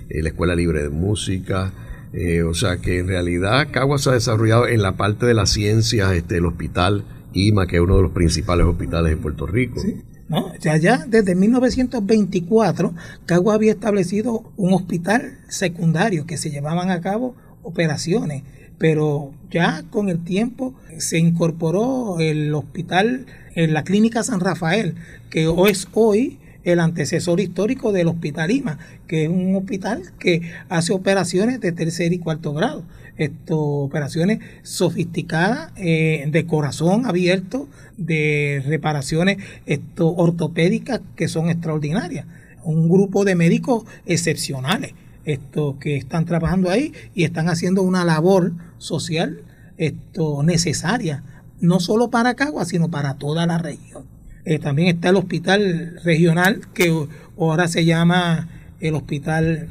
eh, 0.08 0.22
la 0.22 0.28
Escuela 0.28 0.54
Libre 0.54 0.82
de 0.82 0.88
Música, 0.88 1.72
eh, 2.12 2.42
o 2.42 2.54
sea 2.54 2.78
que 2.78 2.98
en 2.98 3.08
realidad 3.08 3.68
Caguas 3.70 4.02
se 4.02 4.10
ha 4.10 4.14
desarrollado 4.14 4.66
en 4.66 4.80
la 4.80 4.92
parte 4.96 5.26
de 5.26 5.34
las 5.34 5.50
ciencias, 5.50 6.12
este, 6.12 6.38
el 6.38 6.46
hospital 6.46 7.04
IMA, 7.34 7.66
que 7.66 7.76
es 7.76 7.82
uno 7.82 7.96
de 7.96 8.02
los 8.02 8.12
principales 8.12 8.66
hospitales 8.66 9.10
de 9.10 9.16
Puerto 9.18 9.46
Rico. 9.46 9.82
No, 10.28 10.52
ya, 10.58 10.76
ya 10.76 11.04
desde 11.06 11.34
1924 11.34 12.94
Caguas 13.26 13.54
había 13.54 13.72
establecido 13.72 14.50
un 14.56 14.72
hospital 14.72 15.38
secundario 15.48 16.26
que 16.26 16.36
se 16.36 16.50
llevaban 16.50 16.90
a 16.90 17.00
cabo 17.00 17.36
operaciones, 17.62 18.42
pero 18.78 19.32
ya 19.50 19.84
con 19.90 20.08
el 20.08 20.22
tiempo 20.24 20.74
se 20.98 21.18
incorporó 21.18 22.20
el 22.20 22.54
hospital 22.54 23.26
en 23.54 23.72
la 23.72 23.84
clínica 23.84 24.22
San 24.22 24.40
Rafael, 24.40 24.94
que 25.30 25.52
es 25.68 25.88
hoy 25.92 26.38
el 26.64 26.80
antecesor 26.80 27.40
histórico 27.40 27.92
del 27.92 28.08
Hospital 28.08 28.50
IMA, 28.50 28.78
que 29.06 29.24
es 29.24 29.28
un 29.30 29.54
hospital 29.54 30.02
que 30.18 30.42
hace 30.68 30.92
operaciones 30.92 31.60
de 31.60 31.72
tercer 31.72 32.12
y 32.12 32.18
cuarto 32.18 32.52
grado. 32.52 32.84
Esto, 33.16 33.58
operaciones 33.58 34.40
sofisticadas 34.62 35.72
eh, 35.76 36.26
de 36.28 36.46
corazón 36.46 37.06
abierto, 37.06 37.68
de 37.96 38.62
reparaciones 38.66 39.38
esto, 39.64 40.12
ortopédicas 40.14 41.00
que 41.14 41.28
son 41.28 41.48
extraordinarias. 41.48 42.26
un 42.64 42.88
grupo 42.88 43.24
de 43.24 43.36
médicos 43.36 43.84
excepcionales 44.06 44.92
esto, 45.26 45.78
que 45.78 45.96
están 45.96 46.24
trabajando 46.24 46.70
ahí 46.70 46.92
y 47.14 47.24
están 47.24 47.48
haciendo 47.48 47.82
una 47.82 48.04
labor 48.04 48.52
social 48.78 49.40
esto, 49.76 50.42
necesaria, 50.42 51.22
no 51.60 51.80
solo 51.80 52.08
para 52.08 52.34
Cagua, 52.34 52.64
sino 52.64 52.90
para 52.90 53.14
toda 53.14 53.46
la 53.46 53.58
región. 53.58 54.04
Eh, 54.44 54.58
también 54.58 54.88
está 54.88 55.10
el 55.10 55.16
hospital 55.16 56.00
regional 56.04 56.60
que 56.72 57.06
ahora 57.38 57.68
se 57.68 57.84
llama 57.84 58.48
el 58.80 58.94
hospital 58.94 59.68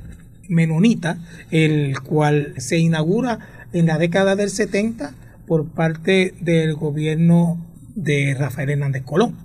menonita, 0.49 1.17
el 1.49 1.99
cual 2.01 2.53
se 2.57 2.77
inaugura 2.77 3.39
en 3.73 3.87
la 3.87 3.97
década 3.97 4.35
del 4.35 4.49
70 4.49 5.13
por 5.47 5.65
parte 5.67 6.33
del 6.41 6.75
gobierno 6.75 7.65
de 7.95 8.35
Rafael 8.37 8.71
Hernández 8.71 9.03
Colón. 9.03 9.35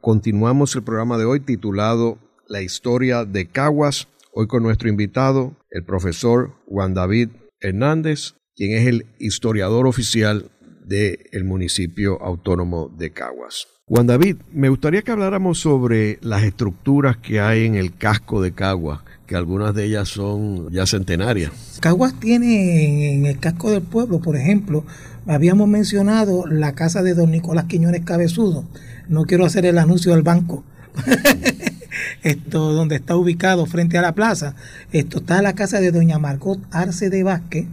Continuamos 0.07 0.76
el 0.76 0.84
programa 0.84 1.18
de 1.18 1.24
hoy 1.24 1.40
titulado 1.40 2.18
La 2.46 2.62
historia 2.62 3.24
de 3.24 3.48
Caguas, 3.48 4.07
hoy 4.32 4.46
con 4.46 4.62
nuestro 4.62 4.88
invitado, 4.88 5.57
el 5.68 5.84
profesor 5.84 6.52
Juan 6.68 6.94
David 6.94 7.30
Hernández, 7.61 8.36
quien 8.54 8.78
es 8.78 8.86
el 8.86 9.07
historiador 9.18 9.88
oficial 9.88 10.52
del 10.84 11.42
municipio 11.42 12.22
autónomo 12.22 12.88
de 12.96 13.11
Caguas. 13.11 13.66
Juan 13.86 14.07
David, 14.07 14.36
me 14.52 14.68
gustaría 14.68 15.02
que 15.02 15.11
habláramos 15.11 15.59
sobre 15.59 16.20
las 16.22 16.44
estructuras 16.44 17.16
que 17.16 17.40
hay 17.40 17.64
en 17.64 17.74
el 17.74 17.96
casco 17.96 18.40
de 18.40 18.52
Caguas, 18.52 19.00
que 19.26 19.34
algunas 19.34 19.74
de 19.74 19.86
ellas 19.86 20.09
son 20.09 20.70
ya 20.70 20.86
centenarias. 20.86 21.78
Caguas 21.80 22.14
tiene 22.20 23.12
en 23.12 23.26
el 23.26 23.40
casco 23.40 23.72
del 23.72 23.82
pueblo, 23.82 24.20
por 24.20 24.36
ejemplo, 24.36 24.84
habíamos 25.26 25.66
mencionado 25.66 26.46
la 26.46 26.76
casa 26.76 27.02
de 27.02 27.14
don 27.14 27.32
Nicolás 27.32 27.64
Quiñones 27.64 28.04
Cabezudo. 28.04 28.68
No 29.09 29.24
quiero 29.24 29.44
hacer 29.44 29.66
el 29.66 29.78
anuncio 29.78 30.12
del 30.12 30.22
banco. 30.22 30.64
Esto 32.22 32.72
donde 32.72 32.96
está 32.96 33.16
ubicado 33.16 33.66
frente 33.66 33.98
a 33.98 34.02
la 34.02 34.14
plaza. 34.14 34.54
Esto 34.92 35.18
está 35.18 35.42
la 35.42 35.54
casa 35.54 35.80
de 35.80 35.92
doña 35.92 36.18
Margot 36.18 36.61
Arce 36.70 37.11
de 37.11 37.22
Vázquez. 37.22 37.66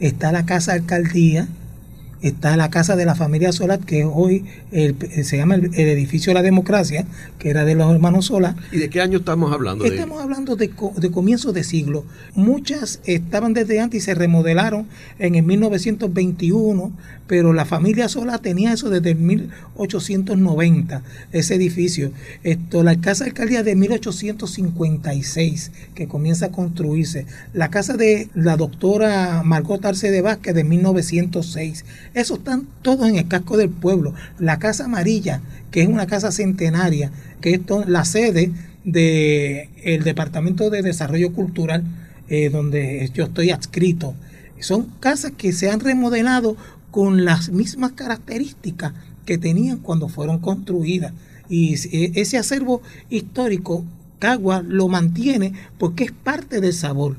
Está 0.00 0.32
la 0.32 0.46
casa 0.46 0.72
alcaldía 0.72 1.48
está 2.22 2.56
la 2.56 2.70
casa 2.70 2.96
de 2.96 3.04
la 3.04 3.14
familia 3.14 3.52
Solat, 3.52 3.82
que 3.84 4.04
hoy 4.04 4.44
se 4.70 5.36
llama 5.36 5.54
el, 5.54 5.74
edificio 5.74 6.30
de 6.30 6.34
la 6.34 6.42
democracia, 6.42 7.06
que 7.38 7.50
era 7.50 7.64
de 7.64 7.74
los 7.74 7.92
hermanos 7.92 8.26
Solat. 8.26 8.56
¿Y 8.72 8.78
de 8.78 8.90
qué 8.90 9.00
año 9.00 9.18
estamos 9.18 9.52
hablando? 9.52 9.84
Estamos 9.84 10.20
hablando 10.20 10.56
de, 10.56 10.70
de 10.96 11.10
comienzos 11.10 11.54
de 11.54 11.64
siglo. 11.64 12.04
Muchas 12.34 13.00
estaban 13.04 13.54
desde 13.54 13.80
antes 13.80 14.02
y 14.02 14.04
se 14.04 14.14
remodelaron 14.14 14.86
en 15.18 15.34
el 15.34 15.42
1921, 15.44 16.92
pero 17.26 17.52
la 17.52 17.64
familia 17.64 18.08
Solat 18.08 18.42
tenía 18.42 18.72
eso 18.72 18.90
desde 18.90 19.10
el 19.10 19.18
1890, 19.18 21.02
ese 21.32 21.54
edificio. 21.54 22.10
Esto, 22.42 22.82
la 22.82 23.00
casa 23.00 23.24
de 23.24 23.30
alcaldía 23.30 23.62
de 23.62 23.76
1856, 23.76 25.70
que 25.94 26.08
comienza 26.08 26.46
a 26.46 26.50
construirse. 26.50 27.26
La 27.52 27.70
casa 27.70 27.96
de 27.96 28.28
la 28.34 28.56
doctora 28.56 29.42
Margot 29.44 29.84
Arce 29.84 30.10
de 30.10 30.22
Vázquez 30.22 30.54
de 30.54 30.64
1906 30.64 31.84
esos 32.14 32.38
están 32.38 32.66
todos 32.82 33.08
en 33.08 33.16
el 33.16 33.28
casco 33.28 33.56
del 33.56 33.70
pueblo. 33.70 34.14
La 34.38 34.58
Casa 34.58 34.84
Amarilla, 34.84 35.40
que 35.70 35.82
es 35.82 35.88
una 35.88 36.06
casa 36.06 36.32
centenaria, 36.32 37.10
que 37.40 37.54
es 37.54 37.60
la 37.86 38.04
sede 38.04 38.52
del 38.84 40.04
Departamento 40.04 40.70
de 40.70 40.82
Desarrollo 40.82 41.32
Cultural, 41.32 41.84
eh, 42.28 42.50
donde 42.50 43.10
yo 43.14 43.24
estoy 43.24 43.50
adscrito. 43.50 44.14
Son 44.58 44.86
casas 45.00 45.32
que 45.36 45.52
se 45.52 45.70
han 45.70 45.80
remodelado 45.80 46.56
con 46.90 47.24
las 47.24 47.50
mismas 47.50 47.92
características 47.92 48.92
que 49.24 49.38
tenían 49.38 49.78
cuando 49.78 50.08
fueron 50.08 50.38
construidas. 50.38 51.12
Y 51.48 51.74
ese 51.74 52.38
acervo 52.38 52.82
histórico, 53.08 53.84
Cagua 54.18 54.62
lo 54.62 54.88
mantiene 54.88 55.52
porque 55.78 56.04
es 56.04 56.12
parte 56.12 56.60
del 56.60 56.74
sabor. 56.74 57.16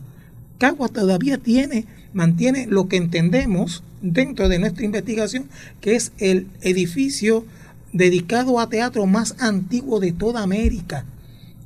Cagua 0.57 0.87
todavía 0.87 1.37
tiene, 1.37 1.85
mantiene 2.14 2.68
lo 2.68 2.88
que 2.88 2.97
entendemos 2.97 3.84
dentro 4.01 4.49
de 4.49 4.59
nuestra 4.59 4.86
investigación, 4.86 5.45
que 5.80 5.95
es 5.95 6.12
el 6.18 6.47
edificio 6.62 7.45
dedicado 7.93 8.59
a 8.59 8.70
teatro 8.70 9.05
más 9.05 9.36
antiguo 9.39 9.99
de 9.99 10.12
toda 10.12 10.43
América, 10.43 11.05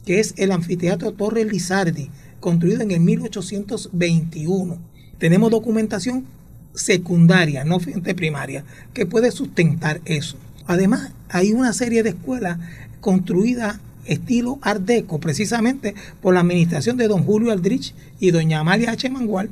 que 0.06 0.20
es 0.20 0.34
el 0.38 0.52
Anfiteatro 0.52 1.14
Torre 1.14 1.46
Lizardi, 1.46 2.10
construido 2.39 2.82
en 2.82 2.91
el 2.91 3.00
1821. 3.00 4.78
Tenemos 5.18 5.52
documentación 5.52 6.26
secundaria, 6.74 7.64
no 7.64 7.80
primaria, 7.80 8.66
que 8.93 9.06
puede 9.06 9.32
sustentar 9.32 10.02
eso. 10.06 10.38
Además, 10.68 11.12
hay 11.30 11.54
una 11.54 11.74
serie 11.74 12.04
de 12.04 12.10
escuelas 12.10 12.60
construidas 13.00 13.80
estilo 14.06 14.60
Art 14.62 14.82
Deco, 14.82 15.20
precisamente 15.20 15.96
por 16.22 16.34
la 16.34 16.41
administración 16.41 16.98
de 16.98 17.08
don 17.08 17.24
Julio 17.24 17.52
Aldrich 17.52 17.93
y 18.20 18.32
doña 18.32 18.60
Amalia 18.60 18.91
H. 18.91 19.10
Mangual, 19.10 19.50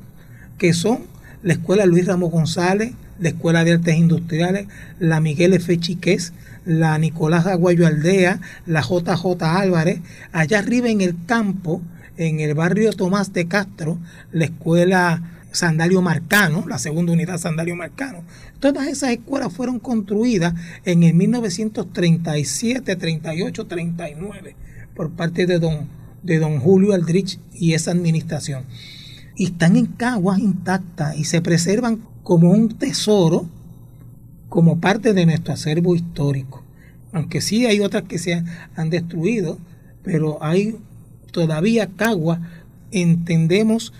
que 0.57 0.73
son 0.73 1.13
la 1.43 1.53
Escuela 1.53 1.85
Luis 1.85 2.05
Ramos 2.05 2.31
González, 2.31 2.93
la 3.19 3.29
Escuela 3.29 3.63
de 3.63 3.73
Artes 3.73 3.95
Industriales, 3.95 4.67
la 4.99 5.19
Miguel 5.19 5.53
F. 5.53 5.77
Chiqués, 5.77 6.33
la 6.65 6.97
Nicolás 6.97 7.45
Aguayo 7.45 7.85
Aldea, 7.85 8.39
la 8.65 8.81
JJ 8.81 9.43
Álvarez, 9.43 9.99
allá 10.31 10.59
arriba 10.59 10.89
en 10.89 11.01
el 11.01 11.15
campo, 11.25 11.81
en 12.17 12.39
el 12.39 12.53
barrio 12.53 12.93
Tomás 12.93 13.33
de 13.33 13.47
Castro, 13.47 13.97
la 14.31 14.45
Escuela 14.45 15.21
Sandalio 15.51 16.01
Marcano, 16.01 16.65
la 16.67 16.79
segunda 16.79 17.11
unidad 17.11 17.37
Sandalio 17.37 17.75
Marcano. 17.75 18.23
Todas 18.59 18.87
esas 18.87 19.11
escuelas 19.11 19.53
fueron 19.53 19.79
construidas 19.79 20.53
en 20.85 21.03
el 21.03 21.13
1937, 21.13 22.95
38, 22.95 23.65
39 23.67 24.55
por 24.95 25.11
parte 25.11 25.45
de 25.45 25.59
don, 25.59 25.87
de 26.23 26.39
don 26.39 26.59
Julio 26.59 26.93
Aldrich 26.93 27.39
y 27.53 27.73
esa 27.73 27.91
administración 27.91 28.65
y 29.35 29.45
están 29.45 29.75
en 29.75 29.87
caguas 29.87 30.39
intactas 30.39 31.17
y 31.17 31.25
se 31.25 31.41
preservan 31.41 31.99
como 32.23 32.51
un 32.51 32.69
tesoro, 32.77 33.45
como 34.49 34.79
parte 34.79 35.13
de 35.13 35.25
nuestro 35.25 35.53
acervo 35.53 35.95
histórico. 35.95 36.63
Aunque 37.11 37.41
sí 37.41 37.65
hay 37.65 37.79
otras 37.79 38.03
que 38.03 38.19
se 38.19 38.43
han 38.75 38.89
destruido, 38.89 39.57
pero 40.03 40.43
hay 40.43 40.77
todavía 41.31 41.89
caguas. 41.95 42.39
Entendemos 42.91 43.93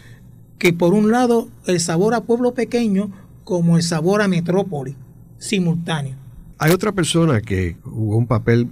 que 0.60 0.74
por 0.74 0.94
un 0.94 1.12
lado 1.12 1.50
el 1.66 1.80
sabor 1.80 2.14
a 2.14 2.22
pueblo 2.22 2.54
pequeño 2.54 3.12
como 3.44 3.78
el 3.78 3.84
sabor 3.84 4.22
a 4.22 4.28
metrópoli, 4.28 4.96
simultáneo. 5.38 6.16
Hay 6.58 6.72
otra 6.72 6.92
persona 6.92 7.42
que 7.42 7.76
jugó 7.84 8.18
un 8.18 8.28
papel 8.28 8.70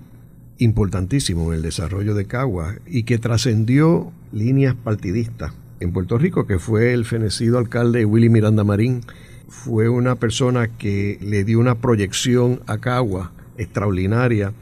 importantísimo 0.59 1.51
en 1.51 1.57
el 1.57 1.61
desarrollo 1.63 2.13
de 2.13 2.25
Caguas 2.25 2.77
y 2.85 3.03
que 3.03 3.17
trascendió 3.17 4.11
líneas 4.31 4.75
partidistas 4.75 5.53
en 5.81 5.91
Puerto 5.91 6.17
Rico, 6.17 6.45
que 6.45 6.59
fue 6.59 6.93
el 6.93 7.03
fenecido 7.05 7.57
alcalde 7.57 8.05
Willy 8.05 8.29
Miranda 8.29 8.63
Marín. 8.63 9.01
Fue 9.49 9.89
una 9.89 10.15
persona 10.15 10.69
que 10.69 11.17
le 11.21 11.43
dio 11.43 11.59
una 11.59 11.75
proyección 11.75 12.61
a 12.67 12.77
Cagua 12.77 13.31
extraordinaria 13.57 14.53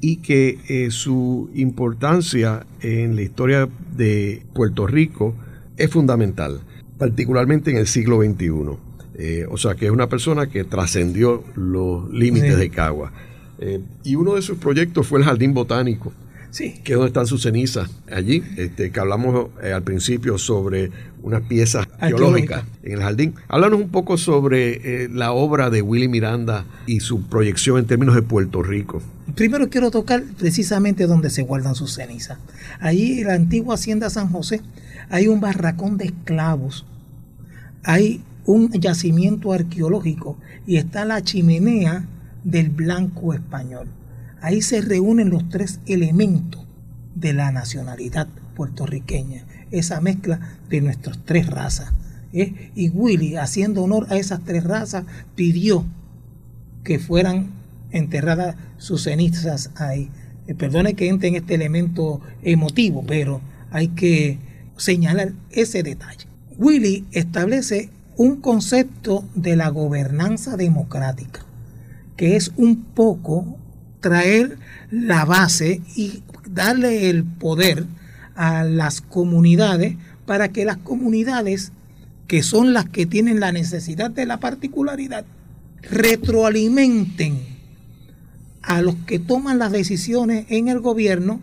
y 0.00 0.16
que 0.16 0.58
eh, 0.68 0.90
su 0.90 1.50
importancia 1.54 2.66
en 2.82 3.16
la 3.16 3.22
historia 3.22 3.68
de 3.96 4.42
Puerto 4.54 4.86
Rico 4.86 5.34
es 5.76 5.90
fundamental, 5.90 6.60
particularmente 6.98 7.70
en 7.70 7.78
el 7.78 7.86
siglo 7.86 8.22
XXI. 8.22 8.76
Eh, 9.14 9.46
o 9.50 9.56
sea, 9.56 9.74
que 9.74 9.86
es 9.86 9.90
una 9.90 10.08
persona 10.08 10.48
que 10.48 10.62
trascendió 10.62 11.42
los 11.56 12.08
límites 12.12 12.56
de 12.56 12.70
Cagua. 12.70 13.12
Eh, 13.58 13.80
y 14.04 14.14
uno 14.14 14.34
de 14.36 14.42
sus 14.42 14.58
proyectos 14.58 15.06
fue 15.08 15.18
el 15.18 15.24
Jardín 15.24 15.52
Botánico, 15.54 16.12
Sí. 16.50 16.80
Que 16.82 16.92
es 16.92 16.96
donde 16.96 17.08
están 17.08 17.26
sus 17.26 17.42
cenizas 17.42 17.90
allí, 18.10 18.42
este, 18.56 18.90
que 18.90 19.00
hablamos 19.00 19.50
eh, 19.62 19.72
al 19.72 19.82
principio 19.82 20.38
sobre 20.38 20.90
unas 21.22 21.42
piezas 21.42 21.86
arqueológicas 21.98 22.64
en 22.82 22.92
el 22.92 23.00
jardín. 23.00 23.34
Háblanos 23.48 23.80
un 23.80 23.90
poco 23.90 24.16
sobre 24.16 25.04
eh, 25.04 25.08
la 25.08 25.32
obra 25.32 25.70
de 25.70 25.82
Willy 25.82 26.08
Miranda 26.08 26.64
y 26.86 27.00
su 27.00 27.22
proyección 27.22 27.78
en 27.78 27.86
términos 27.86 28.14
de 28.14 28.22
Puerto 28.22 28.62
Rico. 28.62 29.02
Primero 29.34 29.68
quiero 29.68 29.90
tocar 29.90 30.22
precisamente 30.38 31.06
donde 31.06 31.30
se 31.30 31.42
guardan 31.42 31.74
sus 31.74 31.94
cenizas. 31.94 32.38
Allí 32.80 33.20
en 33.20 33.26
la 33.26 33.34
antigua 33.34 33.74
hacienda 33.74 34.10
San 34.10 34.30
José 34.30 34.62
hay 35.10 35.28
un 35.28 35.40
barracón 35.40 35.98
de 35.98 36.06
esclavos. 36.06 36.86
Hay 37.84 38.22
un 38.44 38.72
yacimiento 38.72 39.52
arqueológico 39.52 40.38
y 40.66 40.76
está 40.76 41.04
la 41.04 41.22
chimenea 41.22 42.06
del 42.44 42.70
blanco 42.70 43.34
español. 43.34 43.88
Ahí 44.40 44.62
se 44.62 44.80
reúnen 44.80 45.30
los 45.30 45.48
tres 45.48 45.80
elementos 45.86 46.64
de 47.14 47.32
la 47.32 47.50
nacionalidad 47.50 48.28
puertorriqueña, 48.54 49.44
esa 49.70 50.00
mezcla 50.00 50.40
de 50.68 50.80
nuestras 50.80 51.18
tres 51.24 51.48
razas. 51.48 51.92
¿eh? 52.32 52.70
Y 52.74 52.90
Willy, 52.90 53.36
haciendo 53.36 53.82
honor 53.82 54.06
a 54.10 54.16
esas 54.16 54.44
tres 54.44 54.64
razas, 54.64 55.04
pidió 55.34 55.84
que 56.84 56.98
fueran 56.98 57.50
enterradas 57.90 58.56
sus 58.78 59.04
cenizas 59.04 59.70
ahí. 59.76 60.10
Eh, 60.46 60.54
perdone 60.54 60.94
que 60.94 61.08
entre 61.08 61.28
en 61.28 61.36
este 61.36 61.54
elemento 61.54 62.20
emotivo, 62.42 63.04
pero 63.06 63.40
hay 63.70 63.88
que 63.88 64.38
señalar 64.76 65.32
ese 65.50 65.82
detalle. 65.82 66.26
Willy 66.56 67.06
establece 67.12 67.90
un 68.16 68.40
concepto 68.40 69.24
de 69.34 69.56
la 69.56 69.68
gobernanza 69.68 70.56
democrática, 70.56 71.44
que 72.16 72.36
es 72.36 72.52
un 72.56 72.82
poco 72.82 73.56
traer 74.00 74.58
la 74.90 75.24
base 75.24 75.82
y 75.96 76.22
darle 76.48 77.10
el 77.10 77.24
poder 77.24 77.86
a 78.34 78.64
las 78.64 79.00
comunidades 79.00 79.96
para 80.26 80.48
que 80.48 80.64
las 80.64 80.76
comunidades, 80.76 81.72
que 82.26 82.42
son 82.42 82.72
las 82.72 82.88
que 82.88 83.06
tienen 83.06 83.40
la 83.40 83.52
necesidad 83.52 84.10
de 84.10 84.26
la 84.26 84.38
particularidad, 84.38 85.24
retroalimenten 85.82 87.40
a 88.62 88.82
los 88.82 88.94
que 89.06 89.18
toman 89.18 89.58
las 89.58 89.72
decisiones 89.72 90.46
en 90.48 90.68
el 90.68 90.80
gobierno 90.80 91.40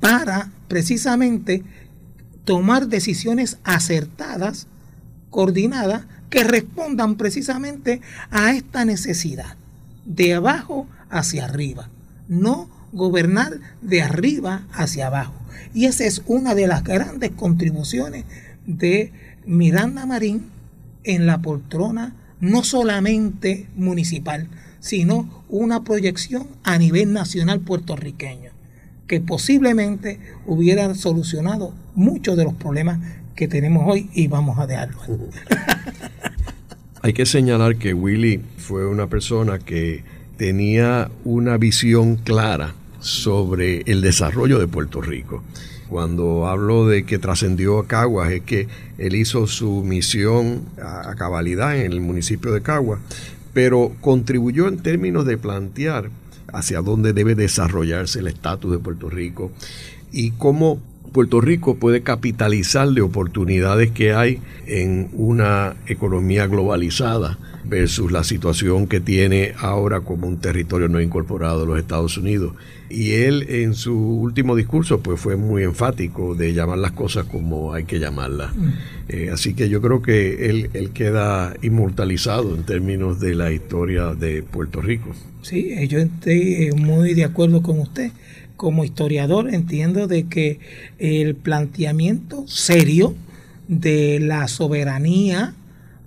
para 0.00 0.50
precisamente 0.68 1.64
tomar 2.44 2.88
decisiones 2.88 3.58
acertadas, 3.64 4.66
coordinadas, 5.30 6.06
que 6.30 6.44
respondan 6.44 7.16
precisamente 7.16 8.00
a 8.30 8.52
esta 8.52 8.84
necesidad, 8.84 9.56
de 10.04 10.34
abajo 10.34 10.86
hacia 11.10 11.44
arriba, 11.44 11.88
no 12.28 12.68
gobernar 12.92 13.60
de 13.82 14.02
arriba 14.02 14.66
hacia 14.72 15.08
abajo. 15.08 15.34
Y 15.74 15.86
esa 15.86 16.04
es 16.04 16.22
una 16.26 16.54
de 16.54 16.66
las 16.66 16.84
grandes 16.84 17.30
contribuciones 17.32 18.24
de 18.66 19.12
Miranda 19.46 20.06
Marín 20.06 20.46
en 21.04 21.26
la 21.26 21.38
poltrona, 21.38 22.14
no 22.40 22.62
solamente 22.62 23.66
municipal, 23.76 24.48
sino 24.80 25.44
una 25.48 25.84
proyección 25.84 26.46
a 26.62 26.78
nivel 26.78 27.12
nacional 27.12 27.60
puertorriqueño, 27.60 28.50
que 29.06 29.20
posiblemente 29.20 30.20
hubiera 30.46 30.94
solucionado 30.94 31.74
muchos 31.94 32.36
de 32.36 32.44
los 32.44 32.54
problemas 32.54 33.00
que 33.34 33.48
tenemos 33.48 33.84
hoy 33.86 34.10
y 34.14 34.26
vamos 34.28 34.58
a 34.58 34.66
dejarlo. 34.66 34.98
Hay 37.02 37.12
que 37.12 37.26
señalar 37.26 37.76
que 37.76 37.94
Willy 37.94 38.42
fue 38.56 38.86
una 38.86 39.06
persona 39.06 39.58
que 39.58 40.02
tenía 40.38 41.10
una 41.24 41.58
visión 41.58 42.16
clara 42.16 42.74
sobre 43.00 43.82
el 43.82 44.00
desarrollo 44.00 44.58
de 44.58 44.68
Puerto 44.68 45.02
Rico. 45.02 45.42
Cuando 45.90 46.46
hablo 46.46 46.86
de 46.86 47.04
que 47.04 47.18
trascendió 47.18 47.78
a 47.78 47.86
Caguas, 47.86 48.30
es 48.30 48.42
que 48.42 48.68
él 48.98 49.16
hizo 49.16 49.46
su 49.46 49.82
misión 49.82 50.62
a, 50.80 51.14
cabalidad 51.16 51.76
en 51.76 51.92
el 51.92 52.00
municipio 52.00 52.52
de 52.52 52.62
Caguas, 52.62 53.00
pero 53.52 53.92
contribuyó 54.00 54.68
en 54.68 54.78
términos 54.78 55.26
de 55.26 55.38
plantear 55.38 56.10
hacia 56.52 56.82
dónde 56.82 57.12
debe 57.12 57.34
desarrollarse 57.34 58.20
el 58.20 58.28
estatus 58.28 58.70
de 58.70 58.78
Puerto 58.78 59.10
Rico 59.10 59.50
y 60.12 60.30
cómo 60.32 60.80
Puerto 61.12 61.40
Rico 61.40 61.76
puede 61.76 62.02
capitalizar 62.02 62.88
de 62.90 63.00
oportunidades 63.00 63.90
que 63.90 64.12
hay 64.12 64.40
en 64.66 65.08
una 65.14 65.74
economía 65.86 66.46
globalizada 66.46 67.38
versus 67.68 68.10
la 68.10 68.24
situación 68.24 68.86
que 68.86 69.00
tiene 69.00 69.52
ahora 69.58 70.00
como 70.00 70.26
un 70.26 70.38
territorio 70.38 70.88
no 70.88 71.00
incorporado 71.00 71.60
de 71.60 71.66
los 71.66 71.78
Estados 71.78 72.16
Unidos. 72.16 72.54
Y 72.90 73.12
él 73.12 73.46
en 73.50 73.74
su 73.74 73.94
último 73.94 74.56
discurso 74.56 75.00
pues 75.00 75.20
fue 75.20 75.36
muy 75.36 75.62
enfático 75.62 76.34
de 76.34 76.54
llamar 76.54 76.78
las 76.78 76.92
cosas 76.92 77.26
como 77.26 77.74
hay 77.74 77.84
que 77.84 77.98
llamarlas. 77.98 78.56
Mm. 78.56 78.68
Eh, 79.08 79.30
así 79.32 79.54
que 79.54 79.68
yo 79.68 79.82
creo 79.82 80.00
que 80.00 80.48
él, 80.48 80.70
él 80.72 80.90
queda 80.90 81.54
inmortalizado 81.60 82.54
en 82.54 82.64
términos 82.64 83.20
de 83.20 83.34
la 83.34 83.52
historia 83.52 84.14
de 84.14 84.42
Puerto 84.42 84.80
Rico. 84.80 85.14
Sí, 85.42 85.70
eh, 85.72 85.86
yo 85.88 85.98
estoy 85.98 86.54
eh, 86.54 86.72
muy 86.74 87.14
de 87.14 87.24
acuerdo 87.24 87.62
con 87.62 87.78
usted. 87.78 88.10
Como 88.56 88.84
historiador 88.84 89.54
entiendo 89.54 90.08
de 90.08 90.24
que 90.24 90.58
el 90.98 91.36
planteamiento 91.36 92.44
serio 92.48 93.14
de 93.68 94.18
la 94.18 94.48
soberanía 94.48 95.54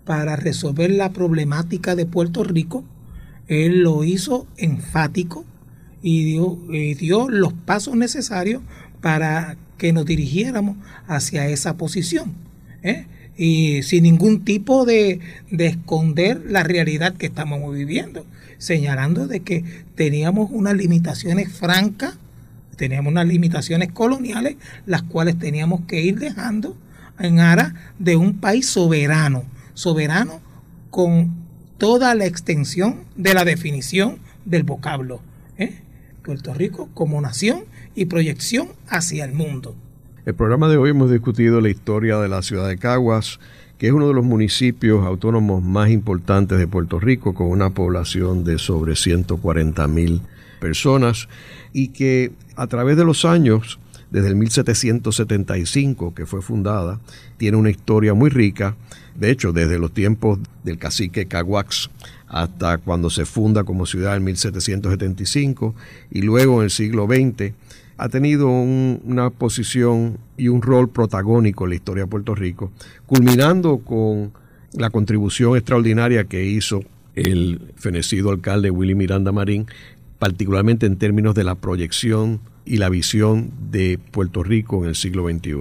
para 0.06 0.36
resolver 0.36 0.92
la 0.92 1.12
problemática 1.12 1.96
de 1.96 2.06
Puerto 2.06 2.44
Rico, 2.44 2.84
él 3.48 3.82
lo 3.82 4.04
hizo 4.04 4.48
enfático 4.58 5.46
y 6.02 6.24
dio, 6.96 7.30
los 7.30 7.54
pasos 7.54 7.96
necesarios 7.96 8.62
para 9.02 9.58
que 9.78 9.94
nos 9.94 10.06
dirigiéramos 10.06 10.78
hacia 11.08 11.48
esa 11.48 11.78
posición. 11.78 12.34
¿eh? 12.84 13.06
Y 13.38 13.84
sin 13.84 14.04
ningún 14.04 14.44
tipo 14.44 14.86
de, 14.86 15.20
de 15.50 15.68
esconder 15.68 16.42
la 16.48 16.64
realidad 16.64 17.16
que 17.16 17.28
estamos 17.28 17.74
viviendo, 17.74 18.26
señalando 18.58 19.28
de 19.28 19.42
que 19.42 19.64
teníamos 19.96 20.50
unas 20.52 20.76
limitaciones 20.76 21.52
francas, 21.52 22.18
teníamos 22.78 23.12
unas 23.12 23.28
limitaciones 23.28 23.92
coloniales, 23.92 24.56
las 24.86 25.04
cuales 25.04 25.38
teníamos 25.38 25.82
que 25.88 26.02
ir 26.02 26.20
dejando 26.20 26.78
en 27.20 27.40
aras 27.40 27.74
de 28.00 28.16
un 28.16 28.40
país 28.40 28.68
soberano, 28.68 29.44
soberano 29.74 30.42
con 30.90 31.32
toda 31.78 32.14
la 32.16 32.26
extensión 32.26 33.06
de 33.16 33.34
la 33.34 33.46
definición 33.46 34.20
del 34.46 34.64
vocablo. 34.64 35.22
¿eh? 35.58 35.82
Puerto 36.24 36.54
Rico 36.54 36.90
como 36.94 37.20
nación 37.22 37.64
y 37.96 38.06
proyección 38.06 38.70
hacia 38.88 39.26
el 39.26 39.34
mundo. 39.34 39.76
El 40.26 40.36
programa 40.36 40.70
de 40.70 40.78
hoy 40.78 40.92
hemos 40.92 41.10
discutido 41.10 41.62
la 41.62 41.70
historia 41.70 42.20
de 42.20 42.30
la 42.30 42.44
ciudad 42.44 42.68
de 42.68 42.78
Caguas, 42.78 43.40
que 43.80 43.88
es 43.88 43.94
uno 43.94 44.08
de 44.08 44.14
los 44.14 44.24
municipios 44.24 45.04
autónomos 45.04 45.64
más 45.64 45.90
importantes 45.90 46.60
de 46.60 46.68
Puerto 46.68 47.00
Rico, 47.00 47.34
con 47.34 47.48
una 47.48 47.72
población 47.72 48.44
de 48.44 48.60
sobre 48.60 48.96
140 48.96 49.88
mil 49.88 50.22
personas, 50.60 51.28
y 51.74 51.88
que 51.88 52.32
a 52.56 52.68
través 52.68 52.98
de 52.98 53.06
los 53.06 53.26
años, 53.26 53.80
desde 54.12 54.28
el 54.28 54.36
1775 54.36 56.14
que 56.14 56.28
fue 56.28 56.44
fundada, 56.44 57.00
tiene 57.38 57.58
una 57.58 57.72
historia 57.72 58.14
muy 58.14 58.30
rica 58.30 58.76
de 59.16 59.32
hecho, 59.32 59.54
desde 59.54 59.80
los 59.80 59.94
tiempos 59.94 60.40
del 60.64 60.78
cacique 60.78 61.28
Caguax 61.28 61.90
hasta 62.28 62.78
cuando 62.78 63.10
se 63.10 63.26
funda 63.26 63.64
como 63.64 63.86
ciudad 63.86 64.16
en 64.16 64.24
1775 64.24 65.76
y 66.12 66.22
luego 66.22 66.60
en 66.60 66.66
el 66.66 66.72
siglo 66.72 67.06
XX, 67.06 67.54
ha 67.98 68.10
tenido 68.10 68.50
una 68.50 69.30
posición 69.30 70.18
y 70.38 70.48
un 70.48 70.62
rol 70.62 70.90
protagónico 70.90 71.66
en 71.66 71.70
la 71.70 71.76
historia 71.76 72.04
de 72.06 72.10
Puerto 72.10 72.34
Rico, 72.34 72.72
culminando 73.06 73.80
con 73.80 74.32
la 74.74 74.90
contribución 74.90 75.56
extraordinaria 75.56 76.24
que 76.24 76.46
hizo 76.46 76.82
el 77.16 77.74
fenecido 77.76 78.32
alcalde 78.32 78.72
Willy 78.72 78.96
Miranda 78.96 79.32
Marín, 79.32 79.68
particularmente 80.18 80.86
en 80.86 80.98
términos 80.98 81.36
de 81.36 81.44
la 81.44 81.56
proyección 81.56 82.40
y 82.66 82.78
la 82.78 82.90
visión 82.90 83.52
de 83.70 84.00
Puerto 84.12 84.44
Rico 84.44 84.84
en 84.84 84.90
el 84.90 84.96
siglo 84.96 85.28
XXI. 85.30 85.52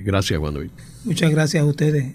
Gracias, 0.00 0.38
Juan 0.38 0.70
Muchas 1.04 1.30
gracias 1.30 1.62
a 1.62 1.66
ustedes. 1.66 2.14